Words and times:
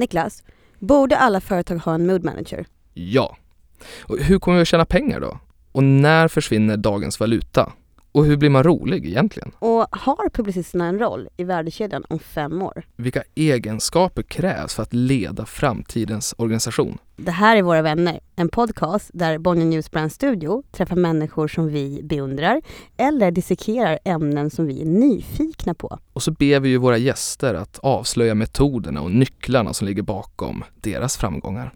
Niklas, 0.00 0.42
borde 0.78 1.16
alla 1.16 1.40
företag 1.40 1.76
ha 1.76 1.94
en 1.94 2.06
mood 2.06 2.24
manager? 2.24 2.66
Ja. 2.94 3.36
Och 4.00 4.18
hur 4.18 4.38
kommer 4.38 4.56
vi 4.56 4.62
att 4.62 4.68
tjäna 4.68 4.84
pengar 4.84 5.20
då? 5.20 5.38
Och 5.72 5.84
när 5.84 6.28
försvinner 6.28 6.76
dagens 6.76 7.20
valuta? 7.20 7.72
Och 8.12 8.24
hur 8.24 8.36
blir 8.36 8.50
man 8.50 8.62
rolig 8.62 9.06
egentligen? 9.06 9.52
Och 9.58 9.86
har 9.90 10.28
publicisterna 10.28 10.86
en 10.86 10.98
roll 10.98 11.28
i 11.36 11.44
värdekedjan 11.44 12.04
om 12.08 12.18
fem 12.18 12.62
år? 12.62 12.82
Vilka 12.96 13.22
egenskaper 13.34 14.22
krävs 14.22 14.74
för 14.74 14.82
att 14.82 14.94
leda 14.94 15.46
framtidens 15.46 16.34
organisation? 16.38 16.98
Det 17.16 17.30
här 17.30 17.56
är 17.56 17.62
Våra 17.62 17.82
vänner, 17.82 18.20
en 18.36 18.48
podcast 18.48 19.10
där 19.14 19.38
Bonnier 19.38 19.66
News 19.66 19.90
Brand 19.90 20.12
Studio 20.12 20.62
träffar 20.72 20.96
människor 20.96 21.48
som 21.48 21.68
vi 21.68 22.00
beundrar 22.02 22.62
eller 22.96 23.30
dissekerar 23.30 23.98
ämnen 24.04 24.50
som 24.50 24.66
vi 24.66 24.80
är 24.80 24.86
nyfikna 24.86 25.74
på. 25.74 25.98
Och 26.12 26.22
så 26.22 26.30
ber 26.30 26.60
vi 26.60 26.68
ju 26.68 26.76
våra 26.76 26.98
gäster 26.98 27.54
att 27.54 27.78
avslöja 27.78 28.34
metoderna 28.34 29.00
och 29.00 29.10
nycklarna 29.10 29.72
som 29.72 29.86
ligger 29.86 30.02
bakom 30.02 30.64
deras 30.80 31.16
framgångar. 31.16 31.72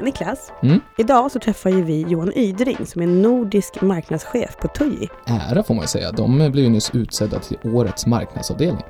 Niklas, 0.00 0.52
Mm. 0.62 0.80
idag 0.98 1.30
så 1.30 1.38
träffar 1.38 1.70
ju 1.70 1.82
vi 1.82 2.00
Johan 2.08 2.32
Ydring 2.36 2.86
som 2.86 3.02
är 3.02 3.06
nordisk 3.06 3.80
marknadschef 3.80 4.56
på 4.60 4.68
TUI. 4.68 5.08
Ära 5.26 5.62
får 5.62 5.74
man 5.74 5.82
ju 5.82 5.88
säga. 5.88 6.12
De 6.12 6.36
blev 6.38 6.64
ju 6.64 6.68
nyss 6.70 6.90
utsedda 6.94 7.38
till 7.38 7.58
årets 7.64 8.06
marknadsavdelning. 8.06 8.84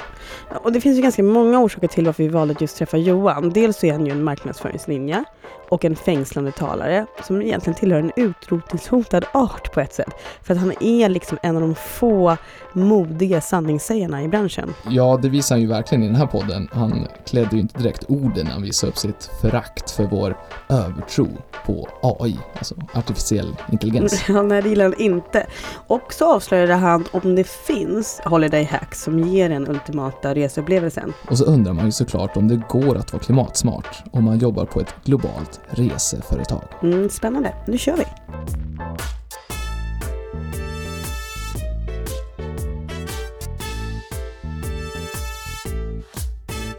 Och 0.62 0.72
det 0.72 0.80
finns 0.80 0.98
ju 0.98 1.02
ganska 1.02 1.22
många 1.22 1.60
orsaker 1.60 1.88
till 1.88 2.06
varför 2.06 2.22
vi 2.22 2.28
valde 2.28 2.54
att 2.54 2.60
just 2.60 2.76
träffa 2.76 2.96
Johan. 2.96 3.50
Dels 3.50 3.78
så 3.78 3.86
är 3.86 3.92
han 3.92 4.06
ju 4.06 4.12
en 4.12 4.22
marknadsföringslinje 4.24 5.24
och 5.68 5.84
en 5.84 5.96
fängslande 5.96 6.52
talare 6.52 7.06
som 7.26 7.42
egentligen 7.42 7.78
tillhör 7.78 7.98
en 7.98 8.12
utrotningshotad 8.16 9.24
art 9.32 9.72
på 9.72 9.80
ett 9.80 9.94
sätt. 9.94 10.14
För 10.42 10.54
att 10.54 10.60
han 10.60 10.72
är 10.80 11.08
liksom 11.08 11.38
en 11.42 11.56
av 11.56 11.62
de 11.62 11.74
få 11.74 12.36
modiga 12.72 13.40
sanningssägarna 13.40 14.22
i 14.22 14.28
branschen. 14.28 14.74
Ja, 14.90 15.18
det 15.22 15.28
visar 15.28 15.54
han 15.54 15.62
ju 15.62 15.68
verkligen 15.68 16.04
i 16.04 16.06
den 16.06 16.16
här 16.16 16.26
podden. 16.26 16.68
Han 16.72 17.06
klädde 17.26 17.56
ju 17.56 17.60
inte 17.60 17.78
direkt 17.78 18.04
orden 18.08 18.44
när 18.46 18.52
han 18.52 18.62
visade 18.62 18.90
upp 18.90 18.98
sitt 18.98 19.30
förakt 19.40 19.90
för 19.90 20.04
vår 20.04 20.36
övertro 20.68 21.28
på 21.66 21.88
AI, 22.02 22.38
alltså 22.58 22.74
artificiell 22.94 23.56
intelligens. 23.72 24.24
Ja, 24.28 24.42
nej, 24.42 24.62
det 24.62 24.68
gillar 24.68 24.84
han 24.84 24.94
inte. 24.94 25.46
Och 25.86 26.12
så 26.12 26.34
avslöjade 26.34 26.74
han 26.74 27.04
om 27.12 27.34
det 27.34 27.48
finns 27.48 28.20
holiday 28.24 28.64
hacks 28.64 29.02
som 29.02 29.20
ger 29.20 29.48
den 29.48 29.68
ultimata 29.68 30.34
reseupplevelsen. 30.34 31.12
Och 31.30 31.38
så 31.38 31.44
undrar 31.44 31.72
man 31.72 31.84
ju 31.84 31.92
såklart 31.92 32.36
om 32.36 32.48
det 32.48 32.60
går 32.68 32.96
att 32.96 33.12
vara 33.12 33.22
klimatsmart 33.22 34.02
om 34.10 34.24
man 34.24 34.38
jobbar 34.38 34.64
på 34.64 34.80
ett 34.80 34.94
globalt 35.04 35.57
reseföretag. 35.68 36.62
Mm, 36.82 37.08
spännande, 37.08 37.54
nu 37.66 37.78
kör 37.78 37.96
vi! 37.96 38.04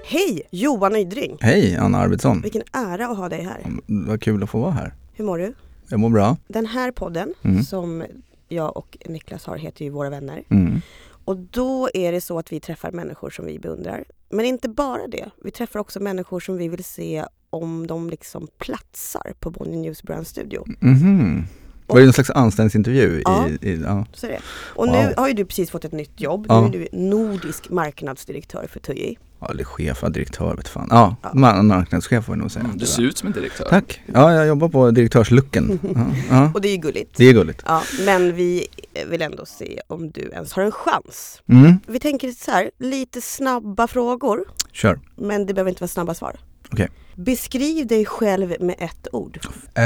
Hej 0.03 0.41
Johan 0.51 0.95
Ydring! 0.95 1.37
Hej 1.41 1.75
Anna 1.75 1.97
Arvidsson! 1.97 2.41
Vilken 2.41 2.61
ära 2.73 3.07
att 3.07 3.17
ha 3.17 3.29
dig 3.29 3.41
här. 3.41 3.61
Vad 3.85 4.21
kul 4.21 4.43
att 4.43 4.49
få 4.49 4.59
vara 4.59 4.71
här. 4.71 4.93
Hur 5.13 5.25
mår 5.25 5.37
du? 5.37 5.53
Jag 5.89 5.99
mår 5.99 6.09
bra. 6.09 6.37
Den 6.47 6.65
här 6.65 6.91
podden 6.91 7.33
Mm. 7.43 7.63
som 7.63 8.05
jag 8.47 8.77
och 8.77 8.97
Niklas 9.05 9.45
har 9.45 9.57
heter 9.57 9.85
ju 9.85 9.91
Våra 9.91 10.09
vänner. 10.09 10.43
Mm. 10.49 10.81
Och 11.25 11.37
då 11.37 11.89
är 11.93 12.11
det 12.11 12.21
så 12.21 12.39
att 12.39 12.51
vi 12.51 12.59
träffar 12.59 12.91
människor 12.91 13.29
som 13.29 13.45
vi 13.45 13.59
beundrar. 13.59 14.03
Men 14.29 14.45
inte 14.45 14.69
bara 14.69 15.07
det. 15.07 15.29
Vi 15.43 15.51
träffar 15.51 15.79
också 15.79 15.99
människor 15.99 16.39
som 16.39 16.57
vi 16.57 16.67
vill 16.67 16.83
se 16.83 17.25
om 17.49 17.87
de 17.87 18.09
liksom 18.09 18.47
platsar 18.57 19.33
på 19.39 19.51
Bonnier 19.51 19.79
News 19.81 20.03
Brand 20.03 20.27
Studio. 20.27 20.65
Mhm. 20.79 21.43
Var 21.87 21.99
det 21.99 22.05
någon 22.05 22.13
slags 22.13 22.29
anställningsintervju? 22.29 23.21
Ja. 23.25 23.47
I, 23.49 23.69
i, 23.69 23.81
ja. 23.85 24.05
Så 24.13 24.25
är 24.25 24.31
det. 24.31 24.39
Och 24.75 24.85
Wow. 24.87 24.95
nu 24.95 25.13
har 25.17 25.27
ju 25.27 25.33
du 25.33 25.45
precis 25.45 25.69
fått 25.71 25.85
ett 25.85 25.91
nytt 25.91 26.21
jobb. 26.21 26.45
Ja. 26.49 26.61
Nu 26.61 26.67
är 26.67 26.87
du 26.91 26.97
nordisk 26.97 27.69
marknadsdirektör 27.69 28.67
för 28.71 28.79
TUI. 28.79 29.17
ja, 29.39 29.47
eller 29.49 29.63
chef, 29.63 30.01
direktör 30.09 30.55
vet 30.55 30.67
fan. 30.67 30.87
Ja, 30.91 31.15
Ja. 31.23 31.29
man- 31.33 31.67
marknadschef 31.67 32.25
får 32.25 32.35
jag 32.35 32.39
nog 32.41 32.51
säga. 32.51 32.65
Du 32.75 32.85
ser 32.85 33.01
ut 33.01 33.17
som 33.17 33.27
en 33.27 33.33
direktör. 33.33 33.65
Tack! 33.69 34.01
Ja, 34.13 34.33
jag 34.33 34.47
jobbar 34.47 34.69
på 34.69 34.91
direktörslucken. 34.91 35.79
Ja, 35.95 36.05
ja. 36.29 36.51
Och 36.53 36.61
det 36.61 36.67
är 36.67 36.71
ju 36.71 36.77
gulligt. 36.77 37.17
Det 37.17 37.25
är 37.25 37.33
gulligt. 37.33 37.63
Ja, 37.65 37.83
men 38.05 38.35
vi 38.35 38.67
vill 39.09 39.21
ändå 39.21 39.45
se 39.45 39.81
om 39.87 40.11
du 40.11 40.21
ens 40.21 40.53
har 40.53 40.63
en 40.63 40.71
chans. 40.71 41.41
Mm. 41.49 41.79
Vi 41.87 41.99
tänker 41.99 42.31
så 42.31 42.51
här, 42.51 42.71
lite 42.79 43.21
snabba 43.21 43.87
frågor. 43.87 44.45
Kör. 44.71 44.99
Men 45.15 45.45
det 45.45 45.53
behöver 45.53 45.69
inte 45.69 45.81
vara 45.81 45.87
snabba 45.87 46.13
svar. 46.13 46.35
Okej. 46.71 46.87
Beskriv 47.15 47.87
dig 47.87 48.05
själv 48.05 48.53
med 48.59 48.75
ett 48.79 49.07
ord. 49.11 49.39
Eh, 49.73 49.83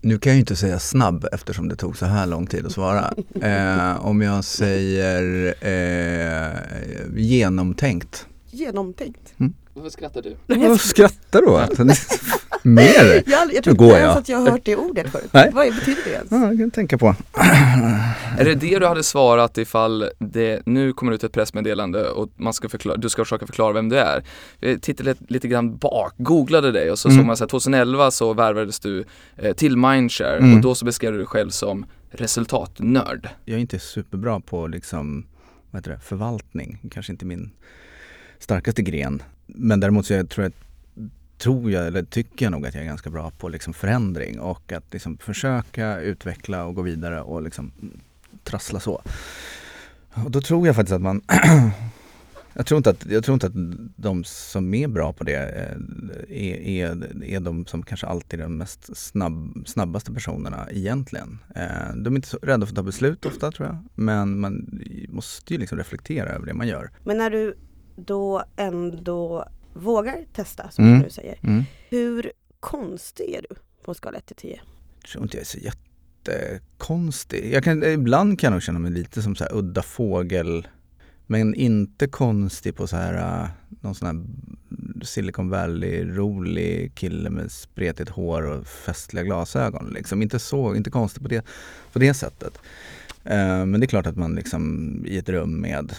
nu 0.00 0.18
kan 0.18 0.30
jag 0.30 0.34
ju 0.34 0.40
inte 0.40 0.56
säga 0.56 0.78
snabb 0.78 1.26
eftersom 1.32 1.68
det 1.68 1.76
tog 1.76 1.96
så 1.96 2.06
här 2.06 2.26
lång 2.26 2.46
tid 2.46 2.66
att 2.66 2.72
svara. 2.72 3.14
Eh, 3.42 4.06
om 4.06 4.22
jag 4.22 4.44
säger 4.44 5.54
eh, 5.66 6.56
genomtänkt. 7.16 8.26
Genomtänkt. 8.50 9.34
Varför 9.74 9.90
skrattar 9.90 10.22
du? 10.22 10.36
Varför 10.46 10.88
skrattar 10.88 11.40
du 11.40 11.46
åt? 11.46 11.78
Mer? 12.62 13.22
Jag, 13.30 13.54
jag 13.54 13.64
tror 13.64 13.74
inte 13.74 13.84
ens 13.84 14.00
jag. 14.00 14.18
att 14.18 14.28
jag 14.28 14.38
har 14.38 14.50
hört 14.50 14.60
det 14.64 14.76
ordet 14.76 15.12
förut. 15.12 15.28
Nej. 15.32 15.50
Vad 15.52 15.74
betyder 15.74 16.02
det 16.04 16.10
ens? 16.10 16.30
Ja, 16.30 16.46
jag 16.46 16.58
kan 16.58 16.70
tänka 16.70 16.98
på. 16.98 17.06
Är 18.38 18.44
det 18.44 18.54
det 18.54 18.78
du 18.78 18.86
hade 18.86 19.02
svarat 19.02 19.58
ifall 19.58 20.10
det 20.18 20.62
nu 20.66 20.92
kommer 20.92 21.12
ut 21.12 21.24
ett 21.24 21.32
pressmeddelande 21.32 22.10
och 22.10 22.28
man 22.36 22.52
ska 22.52 22.68
förklara, 22.68 22.96
du 22.96 23.08
ska 23.08 23.24
försöka 23.24 23.46
förklara 23.46 23.72
vem 23.72 23.88
du 23.88 23.98
är? 23.98 24.24
Jag 24.60 24.82
tittade 24.82 25.10
lite, 25.10 25.24
lite 25.28 25.48
grann 25.48 25.76
bak, 25.76 26.14
googlade 26.16 26.72
dig 26.72 26.90
och 26.90 26.98
så 26.98 27.08
Mm. 27.08 27.18
såg 27.18 27.26
man 27.26 27.32
att 27.42 27.50
2011 27.50 28.10
så 28.10 28.32
värvades 28.34 28.80
du 28.80 29.04
eh, 29.36 29.52
till 29.54 29.76
Mindshare 29.76 30.36
Mm. 30.36 30.54
och 30.54 30.60
då 30.60 30.74
så 30.74 30.84
beskrev 30.84 31.12
du 31.12 31.18
dig 31.18 31.26
själv 31.26 31.50
som 31.50 31.86
resultatnörd. 32.10 33.28
Jag 33.44 33.56
är 33.56 33.60
inte 33.60 33.78
superbra 33.78 34.40
på 34.40 34.66
liksom, 34.66 35.26
vad 35.70 35.80
heter 35.82 35.90
det, 35.90 35.98
förvaltning. 36.00 36.78
Kanske 36.90 37.12
inte 37.12 37.24
min 37.24 37.50
starkaste 38.40 38.82
gren. 38.82 39.22
Men 39.46 39.80
däremot 39.80 40.06
så 40.06 40.12
jag 40.12 40.28
tror 40.28 40.44
jag, 40.44 40.52
tror 41.38 41.70
jag, 41.70 41.86
eller 41.86 42.02
tycker 42.02 42.46
jag 42.46 42.52
nog 42.52 42.66
att 42.66 42.74
jag 42.74 42.82
är 42.82 42.88
ganska 42.88 43.10
bra 43.10 43.30
på 43.30 43.48
liksom 43.48 43.74
förändring 43.74 44.40
och 44.40 44.72
att 44.72 44.92
liksom 44.92 45.18
försöka 45.18 46.00
utveckla 46.00 46.64
och 46.64 46.74
gå 46.74 46.82
vidare 46.82 47.22
och 47.22 47.42
liksom 47.42 47.72
trassla 48.44 48.80
så. 48.80 49.02
Och 50.24 50.30
då 50.30 50.40
tror 50.40 50.66
jag 50.66 50.76
faktiskt 50.76 50.94
att 50.94 51.02
man 51.02 51.22
jag 52.54 52.66
tror, 52.66 52.76
inte 52.76 52.90
att, 52.90 53.06
jag 53.06 53.24
tror 53.24 53.34
inte 53.34 53.46
att 53.46 53.52
de 53.96 54.24
som 54.24 54.74
är 54.74 54.88
bra 54.88 55.12
på 55.12 55.24
det 55.24 55.36
eh, 55.36 55.76
är, 56.28 56.56
är, 56.56 57.24
är 57.24 57.40
de 57.40 57.66
som 57.66 57.82
kanske 57.82 58.06
alltid 58.06 58.40
är 58.40 58.44
de 58.44 58.56
mest 58.56 58.96
snabb, 58.96 59.64
snabbaste 59.66 60.12
personerna 60.12 60.68
egentligen. 60.70 61.38
Eh, 61.54 61.94
de 61.96 62.14
är 62.14 62.16
inte 62.16 62.28
så 62.28 62.38
rädda 62.42 62.66
för 62.66 62.72
att 62.72 62.76
ta 62.76 62.82
beslut 62.82 63.26
ofta 63.26 63.52
tror 63.52 63.68
jag. 63.68 63.76
Men 63.94 64.40
man 64.40 64.82
måste 65.08 65.54
ju 65.54 65.60
liksom 65.60 65.78
reflektera 65.78 66.28
över 66.28 66.46
det 66.46 66.54
man 66.54 66.68
gör. 66.68 66.90
Men 67.04 67.18
när 67.18 67.30
du 67.30 67.54
då 68.06 68.44
ändå 68.56 69.48
vågar 69.74 70.24
testa, 70.32 70.70
som 70.70 70.84
Mm. 70.84 71.02
du 71.02 71.10
säger. 71.10 71.38
Mm. 71.42 71.64
Hur 71.90 72.32
konstig 72.60 73.34
är 73.34 73.42
du 73.48 73.54
på 73.84 73.90
en 73.90 73.94
skala 73.94 74.18
1 74.18 74.26
till 74.26 74.36
10? 74.36 74.60
Jag 75.02 75.10
tror 75.10 75.24
inte 75.24 75.36
jag 75.36 75.42
är 75.42 75.46
så 75.46 75.58
jättekonstig. 75.58 77.52
Jag 77.54 77.64
kan, 77.64 77.82
ibland 77.84 78.40
kan 78.40 78.48
jag 78.48 78.52
nog 78.52 78.62
känna 78.62 78.78
mig 78.78 78.90
lite 78.92 79.22
som 79.22 79.36
så 79.36 79.44
här 79.44 79.54
udda 79.56 79.82
fågel. 79.82 80.68
Men 81.26 81.54
inte 81.54 82.06
konstig 82.06 82.76
på 82.76 82.86
så 82.86 82.96
här, 82.96 83.42
äh, 83.42 83.48
någon 83.80 83.94
sån 83.94 84.06
här 84.08 84.24
Silicon 85.04 85.50
Valley-rolig 85.50 86.94
kille 86.94 87.30
med 87.30 87.52
spretigt 87.52 88.10
hår 88.10 88.42
och 88.42 88.66
festliga 88.66 89.24
glasögon. 89.24 89.90
Liksom. 89.94 90.22
Inte 90.22 90.38
så, 90.38 90.74
inte 90.74 90.90
konstig 90.90 91.22
på 91.22 91.28
det, 91.28 91.44
på 91.92 91.98
det 91.98 92.14
sättet. 92.14 92.58
Eh, 93.24 93.66
men 93.66 93.80
det 93.80 93.84
är 93.84 93.88
klart 93.88 94.06
att 94.06 94.16
man 94.16 94.34
liksom 94.34 95.04
i 95.06 95.18
ett 95.18 95.28
rum 95.28 95.60
med 95.60 95.92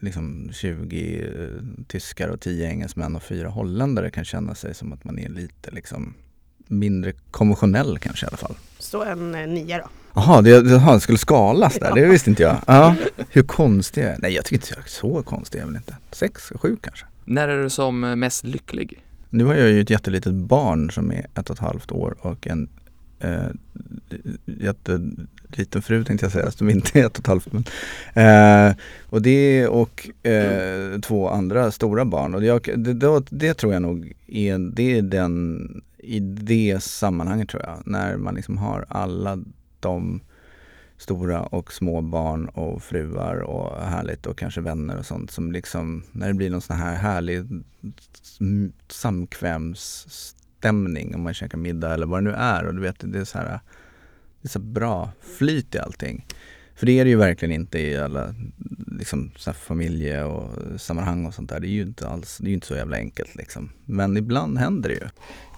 liksom 0.00 0.50
20 0.52 1.22
eh, 1.22 1.48
tyskar 1.86 2.28
och 2.28 2.40
10 2.40 2.68
engelsmän 2.68 3.16
och 3.16 3.22
4 3.22 3.48
holländare 3.48 4.10
kan 4.10 4.24
känna 4.24 4.54
sig 4.54 4.74
som 4.74 4.92
att 4.92 5.04
man 5.04 5.18
är 5.18 5.28
lite 5.28 5.70
liksom 5.70 6.14
mindre 6.58 7.12
konventionell 7.30 7.98
kanske 7.98 8.26
i 8.26 8.28
alla 8.28 8.36
fall. 8.36 8.54
Så 8.78 9.04
en 9.04 9.34
eh, 9.34 9.46
nia 9.46 9.78
då. 9.78 9.88
Jaha, 10.14 10.42
det, 10.42 10.62
det 10.62 11.00
skulle 11.00 11.18
skalas 11.18 11.78
där, 11.78 11.94
det 11.94 12.06
visste 12.06 12.30
inte 12.30 12.42
jag. 12.42 12.56
Ja, 12.66 12.94
hur 13.30 13.42
konstig 13.42 14.02
jag 14.02 14.10
är? 14.10 14.18
Nej 14.18 14.32
jag 14.32 14.44
tycker 14.44 14.56
inte 14.56 14.74
jag 14.76 14.84
är 14.84 14.88
så 14.88 15.22
konstig 15.22 15.58
är 15.58 15.62
jag 15.62 15.66
väl 15.66 15.76
inte. 15.76 15.96
Sex, 16.12 16.52
sju 16.54 16.76
kanske. 16.80 17.06
När 17.24 17.48
är 17.48 17.62
du 17.62 17.70
som 17.70 18.04
eh, 18.04 18.16
mest 18.16 18.44
lycklig? 18.44 19.04
Nu 19.28 19.44
har 19.44 19.54
jag 19.54 19.68
ju 19.68 19.80
ett 19.80 19.90
jättelitet 19.90 20.32
barn 20.34 20.90
som 20.90 21.12
är 21.12 21.26
ett 21.34 21.50
och 21.50 21.56
ett 21.56 21.62
halvt 21.62 21.92
år 21.92 22.16
och 22.20 22.46
en 22.46 22.68
eh, 23.20 23.46
jätteliten 24.44 25.82
fru 25.82 26.04
tänkte 26.04 26.24
jag 26.24 26.32
säga, 26.32 26.50
som 26.50 26.70
inte 26.70 27.00
är 27.00 27.06
ett 27.06 27.18
och 27.18 27.18
ett 27.18 27.26
halvt. 27.26 27.48
Men, 27.52 27.64
eh, 28.14 28.76
och 29.06 29.22
det 29.22 29.68
och 29.68 30.08
eh, 30.26 31.00
två 31.00 31.28
andra 31.28 31.70
stora 31.70 32.04
barn. 32.04 32.34
Och 32.34 32.44
jag, 32.44 32.62
det, 32.76 32.94
det, 32.94 33.22
det 33.30 33.54
tror 33.54 33.72
jag 33.72 33.82
nog 33.82 34.12
är, 34.26 34.58
det 34.58 34.98
är 34.98 35.02
den, 35.02 35.82
i 35.98 36.20
det 36.20 36.82
sammanhanget 36.82 37.48
tror 37.48 37.62
jag, 37.62 37.82
när 37.84 38.16
man 38.16 38.34
liksom 38.34 38.58
har 38.58 38.84
alla 38.88 39.38
de 39.80 40.20
stora 41.00 41.42
och 41.42 41.72
små 41.72 42.00
barn 42.00 42.48
och 42.48 42.82
fruar 42.82 43.36
och 43.36 43.82
härligt 43.82 44.26
och 44.26 44.38
kanske 44.38 44.60
vänner 44.60 44.98
och 44.98 45.06
sånt 45.06 45.30
som 45.30 45.52
liksom, 45.52 46.02
när 46.12 46.28
det 46.28 46.34
blir 46.34 46.50
någon 46.50 46.60
sån 46.60 46.76
här 46.76 46.94
härlig 46.94 47.44
samkväms 48.88 50.06
samkvämsstämning 50.60 51.14
om 51.14 51.22
man 51.22 51.34
käkar 51.34 51.58
middag 51.58 51.94
eller 51.94 52.06
vad 52.06 52.24
det 52.24 52.30
nu 52.30 52.36
är 52.36 52.66
och 52.66 52.74
du 52.74 52.80
vet 52.80 52.96
det 52.98 53.18
är 53.18 53.24
så 53.24 53.38
här 53.38 53.60
det 54.42 54.46
är 54.46 54.48
så 54.48 54.58
bra 54.58 55.10
flyt 55.38 55.74
i 55.74 55.78
allting. 55.78 56.26
För 56.74 56.86
det 56.86 56.98
är 56.98 57.04
det 57.04 57.10
ju 57.10 57.16
verkligen 57.16 57.54
inte 57.54 57.78
i 57.78 57.96
alla 57.96 58.34
liksom, 58.98 59.30
så 59.36 59.50
här 59.50 59.58
familje 59.58 60.24
och 60.24 60.80
sammanhang 60.80 61.26
och 61.26 61.34
sånt 61.34 61.50
där. 61.50 61.60
Det 61.60 61.66
är 61.66 61.70
ju 61.70 61.82
inte 61.82 62.08
alls, 62.08 62.38
det 62.38 62.46
är 62.46 62.48
ju 62.48 62.54
inte 62.54 62.66
så 62.66 62.74
jävla 62.74 62.96
enkelt 62.96 63.34
liksom. 63.34 63.70
Men 63.86 64.16
ibland 64.16 64.58
händer 64.58 64.88
det 64.88 64.94
ju. 64.94 65.08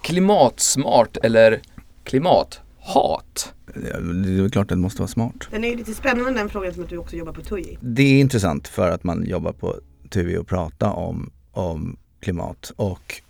Klimatsmart 0.03 1.17
eller 1.23 1.61
klimathat? 2.03 3.53
Ja, 3.75 3.99
Det 3.99 4.43
är 4.45 4.49
klart 4.49 4.63
att 4.65 4.69
det 4.69 4.75
måste 4.75 5.01
vara 5.01 5.07
smart. 5.07 5.47
Den 5.51 5.63
är 5.63 5.69
ju 5.69 5.75
lite 5.75 5.93
spännande 5.93 6.39
den 6.39 6.49
frågan 6.49 6.73
som 6.73 6.83
att 6.83 6.89
du 6.89 6.97
också 6.97 7.15
jobbar 7.15 7.33
på 7.33 7.41
TUI. 7.41 7.77
Det 7.81 8.03
är 8.03 8.19
intressant 8.19 8.67
för 8.67 8.91
att 8.91 9.03
man 9.03 9.25
jobbar 9.25 9.53
på 9.53 9.79
TUI 10.09 10.37
och 10.37 10.47
prata 10.47 10.91
om, 10.91 11.31
om 11.51 11.97
klimat 12.19 12.71
och 12.75 13.21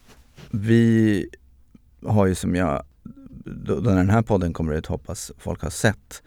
vi 0.52 1.30
har 2.06 2.26
ju 2.26 2.36
som 2.36 2.56
jag, 2.56 2.84
då 3.46 3.74
när 3.74 3.96
den 3.96 4.10
här 4.10 4.22
podden 4.22 4.54
kommer 4.54 4.74
ut, 4.74 4.86
hoppas 4.86 5.32
folk 5.38 5.62
har 5.62 5.70
sett, 5.70 6.24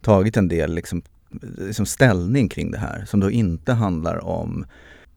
tagit 0.00 0.36
en 0.36 0.48
del 0.48 0.74
liksom, 0.74 1.02
liksom 1.58 1.86
ställning 1.86 2.48
kring 2.48 2.70
det 2.70 2.78
här 2.78 3.04
som 3.04 3.20
då 3.20 3.30
inte 3.30 3.72
handlar 3.72 4.24
om 4.24 4.66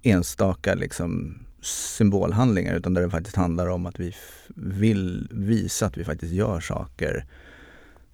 enstaka 0.03 0.75
liksom 0.75 1.39
symbolhandlingar 1.61 2.75
utan 2.75 2.93
där 2.93 3.01
det 3.01 3.09
faktiskt 3.09 3.35
handlar 3.35 3.67
om 3.67 3.85
att 3.85 3.99
vi 3.99 4.15
vill 4.55 5.27
visa 5.31 5.85
att 5.85 5.97
vi 5.97 6.03
faktiskt 6.03 6.33
gör 6.33 6.59
saker 6.59 7.25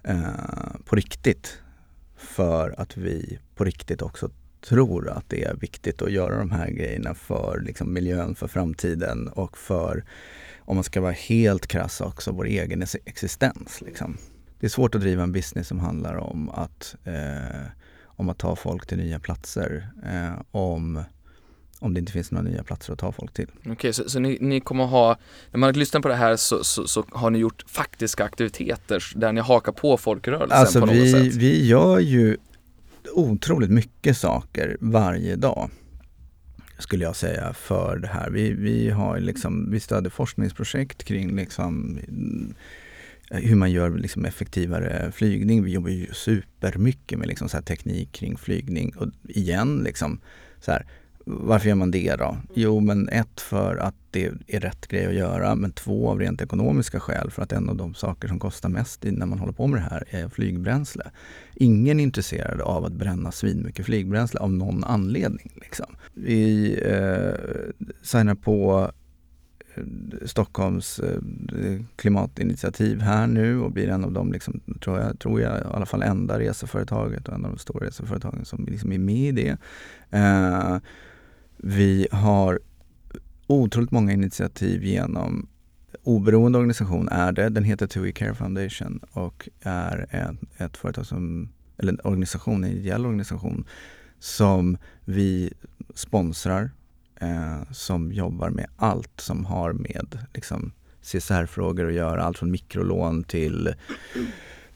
eh, 0.04 0.82
på 0.86 0.96
riktigt. 0.96 1.58
För 2.16 2.76
att 2.78 2.98
vi 2.98 3.40
på 3.56 3.64
riktigt 3.64 4.02
också 4.02 4.30
tror 4.62 5.10
att 5.10 5.30
det 5.30 5.44
är 5.44 5.56
viktigt 5.56 6.02
att 6.02 6.12
göra 6.12 6.38
de 6.38 6.52
här 6.52 6.70
grejerna 6.70 7.14
för 7.14 7.62
liksom, 7.66 7.94
miljön, 7.94 8.36
för 8.36 8.48
framtiden 8.48 9.28
och 9.28 9.58
för, 9.58 10.04
om 10.66 10.76
man 10.76 10.84
ska 10.84 11.02
vara 11.02 11.12
helt 11.12 11.68
krass 11.68 12.02
också, 12.02 12.32
vår 12.32 12.46
egen 12.46 12.82
ex- 12.82 12.96
existens. 13.06 13.82
Liksom. 13.82 14.18
Det 14.60 14.66
är 14.66 14.70
svårt 14.70 14.96
att 14.96 15.02
driva 15.02 15.24
en 15.24 15.32
business 15.32 15.68
som 15.68 15.80
handlar 15.80 16.16
om 16.16 16.50
att, 16.50 16.96
eh, 17.04 17.68
om 18.06 18.30
att 18.30 18.38
ta 18.38 18.56
folk 18.56 18.88
till 18.88 18.98
nya 18.98 19.20
platser 19.20 19.88
eh, 20.06 20.42
om, 20.52 21.04
om 21.80 21.94
det 21.94 22.00
inte 22.00 22.12
finns 22.12 22.32
några 22.32 22.50
nya 22.50 22.64
platser 22.64 22.94
att 22.94 23.00
ta 23.00 23.12
folk 23.12 23.34
till. 23.34 23.48
Okej, 23.66 23.94
så, 23.94 24.10
så 24.10 24.20
ni, 24.20 24.38
ni 24.42 24.60
kommer 24.60 24.86
ha, 24.86 25.18
när 25.52 25.60
man 25.60 25.74
lyssnar 25.74 26.02
på 26.02 26.08
det 26.08 26.16
här 26.16 26.36
så, 26.36 26.64
så, 26.64 26.88
så 26.88 27.06
har 27.12 27.30
ni 27.30 27.40
gjort 27.40 27.64
faktiska 27.68 28.24
aktiviteter 28.24 29.04
där 29.16 29.32
ni 29.34 29.42
hakar 29.42 29.72
på 29.72 29.98
folkrörelsen 29.98 30.58
Alltså 30.58 30.80
på 30.80 30.86
något 30.86 30.96
vi, 30.96 31.12
sätt? 31.12 31.36
vi 31.36 31.66
gör 31.68 32.00
ju 32.00 32.38
otroligt 33.14 33.70
mycket 33.70 34.18
saker 34.18 34.78
varje 34.80 35.36
dag 35.36 35.70
skulle 36.84 37.04
jag 37.04 37.16
säga 37.16 37.54
för 37.54 37.98
det 37.98 38.08
här. 38.08 38.30
Vi, 38.30 38.54
vi, 38.54 38.90
har 38.90 39.20
liksom, 39.20 39.72
vi 39.72 39.80
stödjer 39.80 40.10
forskningsprojekt 40.10 41.04
kring 41.04 41.36
liksom, 41.36 42.00
eh, 43.32 43.40
hur 43.40 43.56
man 43.56 43.72
gör 43.72 43.90
liksom 43.98 44.26
effektivare 44.26 45.12
flygning. 45.12 45.64
Vi 45.64 45.72
jobbar 45.72 45.90
ju 45.90 46.08
supermycket 46.14 47.20
med 47.20 47.28
liksom 47.28 47.50
så 47.50 47.58
här 47.58 47.64
teknik 47.64 48.12
kring 48.12 48.38
flygning 48.38 48.96
och 48.98 49.08
igen 49.24 49.84
liksom 49.84 50.22
så 50.60 50.72
här, 50.72 50.86
varför 51.26 51.68
gör 51.68 51.76
man 51.76 51.92
det 51.92 52.16
då? 52.16 52.38
Jo 52.54 52.80
men 52.80 53.10
ett 53.10 53.42
för 53.42 53.76
att 53.78 53.96
det 54.12 54.32
är 54.48 54.60
rätt 54.60 54.88
grej 54.88 55.06
att 55.06 55.14
göra 55.14 55.56
men 55.56 55.72
två 55.72 56.10
av 56.10 56.20
rent 56.20 56.42
ekonomiska 56.42 57.00
skäl 57.00 57.32
för 57.32 57.44
att 57.44 57.52
en 57.52 57.70
av 57.70 57.76
de 57.76 57.94
saker 57.94 58.28
som 58.28 58.40
kostar 58.40 58.70
mest 58.70 59.04
när 59.04 59.26
man 59.26 59.40
håller 59.40 59.54
på 59.54 59.68
med 59.68 59.80
det 59.80 59.88
här 59.90 60.04
är 60.10 60.30
flygbränsle. 60.30 61.04
Ingen 61.56 62.00
är 62.00 62.04
intresserad 62.04 62.62
av 62.62 62.86
att 62.86 62.94
bränna 62.94 63.32
svinmycket 63.32 63.86
flygbränsle 63.86 64.40
av 64.40 64.54
någon 64.54 64.84
anledning. 64.84 65.52
Liksom. 65.56 65.96
Vi 66.14 66.74
eh, 66.86 67.84
signar 68.02 68.36
på 68.36 68.92
eh, 69.76 69.84
Stockholms 70.26 71.00
eh, 71.00 71.22
klimatinitiativ 71.96 73.02
här 73.02 73.28
nu 73.28 73.60
och 73.60 73.72
blir 73.72 73.88
en 73.88 74.04
av 74.04 74.12
de, 74.12 74.32
liksom, 74.32 74.60
tror, 74.84 75.00
jag, 75.00 75.20
tror 75.20 75.42
jag, 75.42 75.60
i 75.60 75.64
alla 75.74 75.86
fall 75.86 76.04
enda 76.04 76.40
reseföretaget 76.40 77.28
och 77.28 77.34
en 77.34 77.46
av 77.46 77.52
de 77.52 77.58
stora 77.58 77.88
reseföretagen 77.88 78.46
som 78.46 78.66
liksom 78.66 78.92
är 78.92 79.00
med 79.00 79.28
i 79.28 79.32
det. 79.32 79.58
Eh, 80.18 80.78
vi 81.66 82.08
har 82.12 82.60
otroligt 83.48 83.92
många 83.92 84.12
initiativ 84.12 84.84
genom 84.84 85.48
oberoende 86.04 86.58
organisation 86.58 87.10
är 87.10 87.32
det. 87.32 87.50
Den 87.50 87.64
heter 87.64 87.88
TUI 87.88 88.12
Care 88.12 88.36
Foundation 88.36 89.00
och 89.12 89.50
är 89.62 90.08
ett, 90.10 90.62
ett 90.62 90.78
företag 90.78 91.06
som, 91.06 91.50
eller 91.78 91.94
en 91.94 92.00
organisation, 92.04 92.64
en 92.64 92.72
ideell 92.72 93.06
organisation 93.06 93.66
som 94.20 94.78
vi 95.06 95.54
sponsrar 95.96 96.72
eh, 97.22 97.72
som 97.72 98.12
jobbar 98.12 98.50
med 98.50 98.68
allt 98.76 99.22
som 99.22 99.46
har 99.46 99.74
med 99.74 100.20
liksom, 100.34 100.72
CSR-frågor 101.02 101.88
att 101.88 101.94
göra. 101.94 102.24
Allt 102.24 102.38
från 102.38 102.52
mikrolån 102.52 103.24
till 103.24 103.76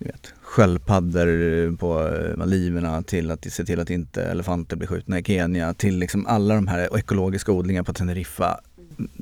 vet, 0.05 0.33
sköldpaddor 0.41 1.77
på 1.77 2.07
eh, 2.07 2.37
Maldiverna 2.37 3.03
till 3.03 3.31
att 3.31 3.53
se 3.53 3.65
till 3.65 3.79
att 3.79 3.89
inte 3.89 4.23
elefanter 4.23 4.75
blir 4.75 4.87
skjutna 4.87 5.19
i 5.19 5.23
Kenya 5.23 5.73
till 5.73 5.97
liksom 5.97 6.25
alla 6.25 6.55
de 6.55 6.67
här 6.67 6.97
ekologiska 6.97 7.51
odlingar 7.51 7.83
på 7.83 7.93
Teneriffa. 7.93 8.59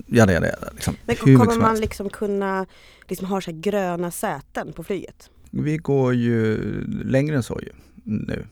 Jada, 0.08 0.34
jada, 0.34 0.48
jada. 0.48 0.70
Liksom. 0.74 0.96
Men 1.06 1.16
kommer 1.16 1.60
man 1.60 1.80
liksom 1.80 2.10
kunna 2.10 2.66
liksom 3.08 3.28
ha 3.28 3.42
så 3.42 3.52
gröna 3.54 4.12
säten 4.12 4.74
på 4.74 4.84
flyget? 4.84 5.30
Vi 5.52 5.78
går 5.78 6.14
ju 6.14 6.58
längre 7.04 7.36
än 7.36 7.44
så 7.44 7.60
ju 7.62 7.70
nu. 8.04 8.46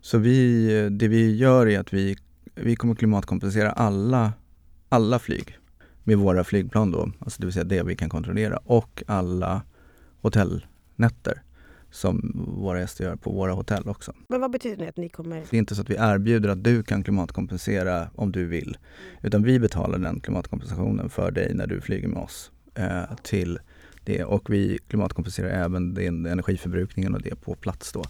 Så 0.00 0.18
vi, 0.18 0.88
det 0.90 1.08
vi 1.08 1.36
gör 1.36 1.68
är 1.68 1.78
att 1.80 1.92
vi, 1.92 2.16
vi 2.54 2.76
kommer 2.76 2.94
klimatkompensera 2.94 3.72
alla, 3.72 4.32
alla 4.88 5.18
flyg 5.18 5.58
med 6.04 6.18
våra 6.18 6.44
flygplan 6.44 6.90
då, 6.90 7.10
alltså 7.20 7.40
det 7.40 7.46
vill 7.46 7.52
säga 7.52 7.64
det 7.64 7.82
vi 7.82 7.96
kan 7.96 8.08
kontrollera 8.08 8.56
och 8.56 9.02
alla 9.06 9.62
hotellnätter 10.20 11.42
som 11.90 12.32
våra 12.58 12.80
gäster 12.80 13.04
gör 13.04 13.16
på 13.16 13.30
våra 13.32 13.52
hotell 13.52 13.88
också. 13.88 14.12
Men 14.28 14.40
vad 14.40 14.50
betyder 14.50 14.76
det 14.76 14.88
att 14.88 14.96
ni 14.96 15.08
kommer? 15.08 15.36
Det 15.50 15.56
är 15.56 15.58
inte 15.58 15.74
så 15.74 15.82
att 15.82 15.90
vi 15.90 15.96
erbjuder 15.98 16.48
att 16.48 16.64
du 16.64 16.82
kan 16.82 17.02
klimatkompensera 17.04 18.10
om 18.14 18.32
du 18.32 18.46
vill. 18.46 18.78
Utan 19.22 19.42
vi 19.42 19.58
betalar 19.58 19.98
den 19.98 20.20
klimatkompensationen 20.20 21.10
för 21.10 21.30
dig 21.30 21.54
när 21.54 21.66
du 21.66 21.80
flyger 21.80 22.08
med 22.08 22.22
oss 22.22 22.50
eh, 22.74 23.02
till 23.22 23.58
det. 24.04 24.24
Och 24.24 24.50
vi 24.50 24.78
klimatkompenserar 24.88 25.48
även 25.48 25.94
din 25.94 26.26
energiförbrukningen 26.26 27.14
och 27.14 27.22
det 27.22 27.36
på 27.36 27.54
plats 27.54 27.92
då. 27.92 28.04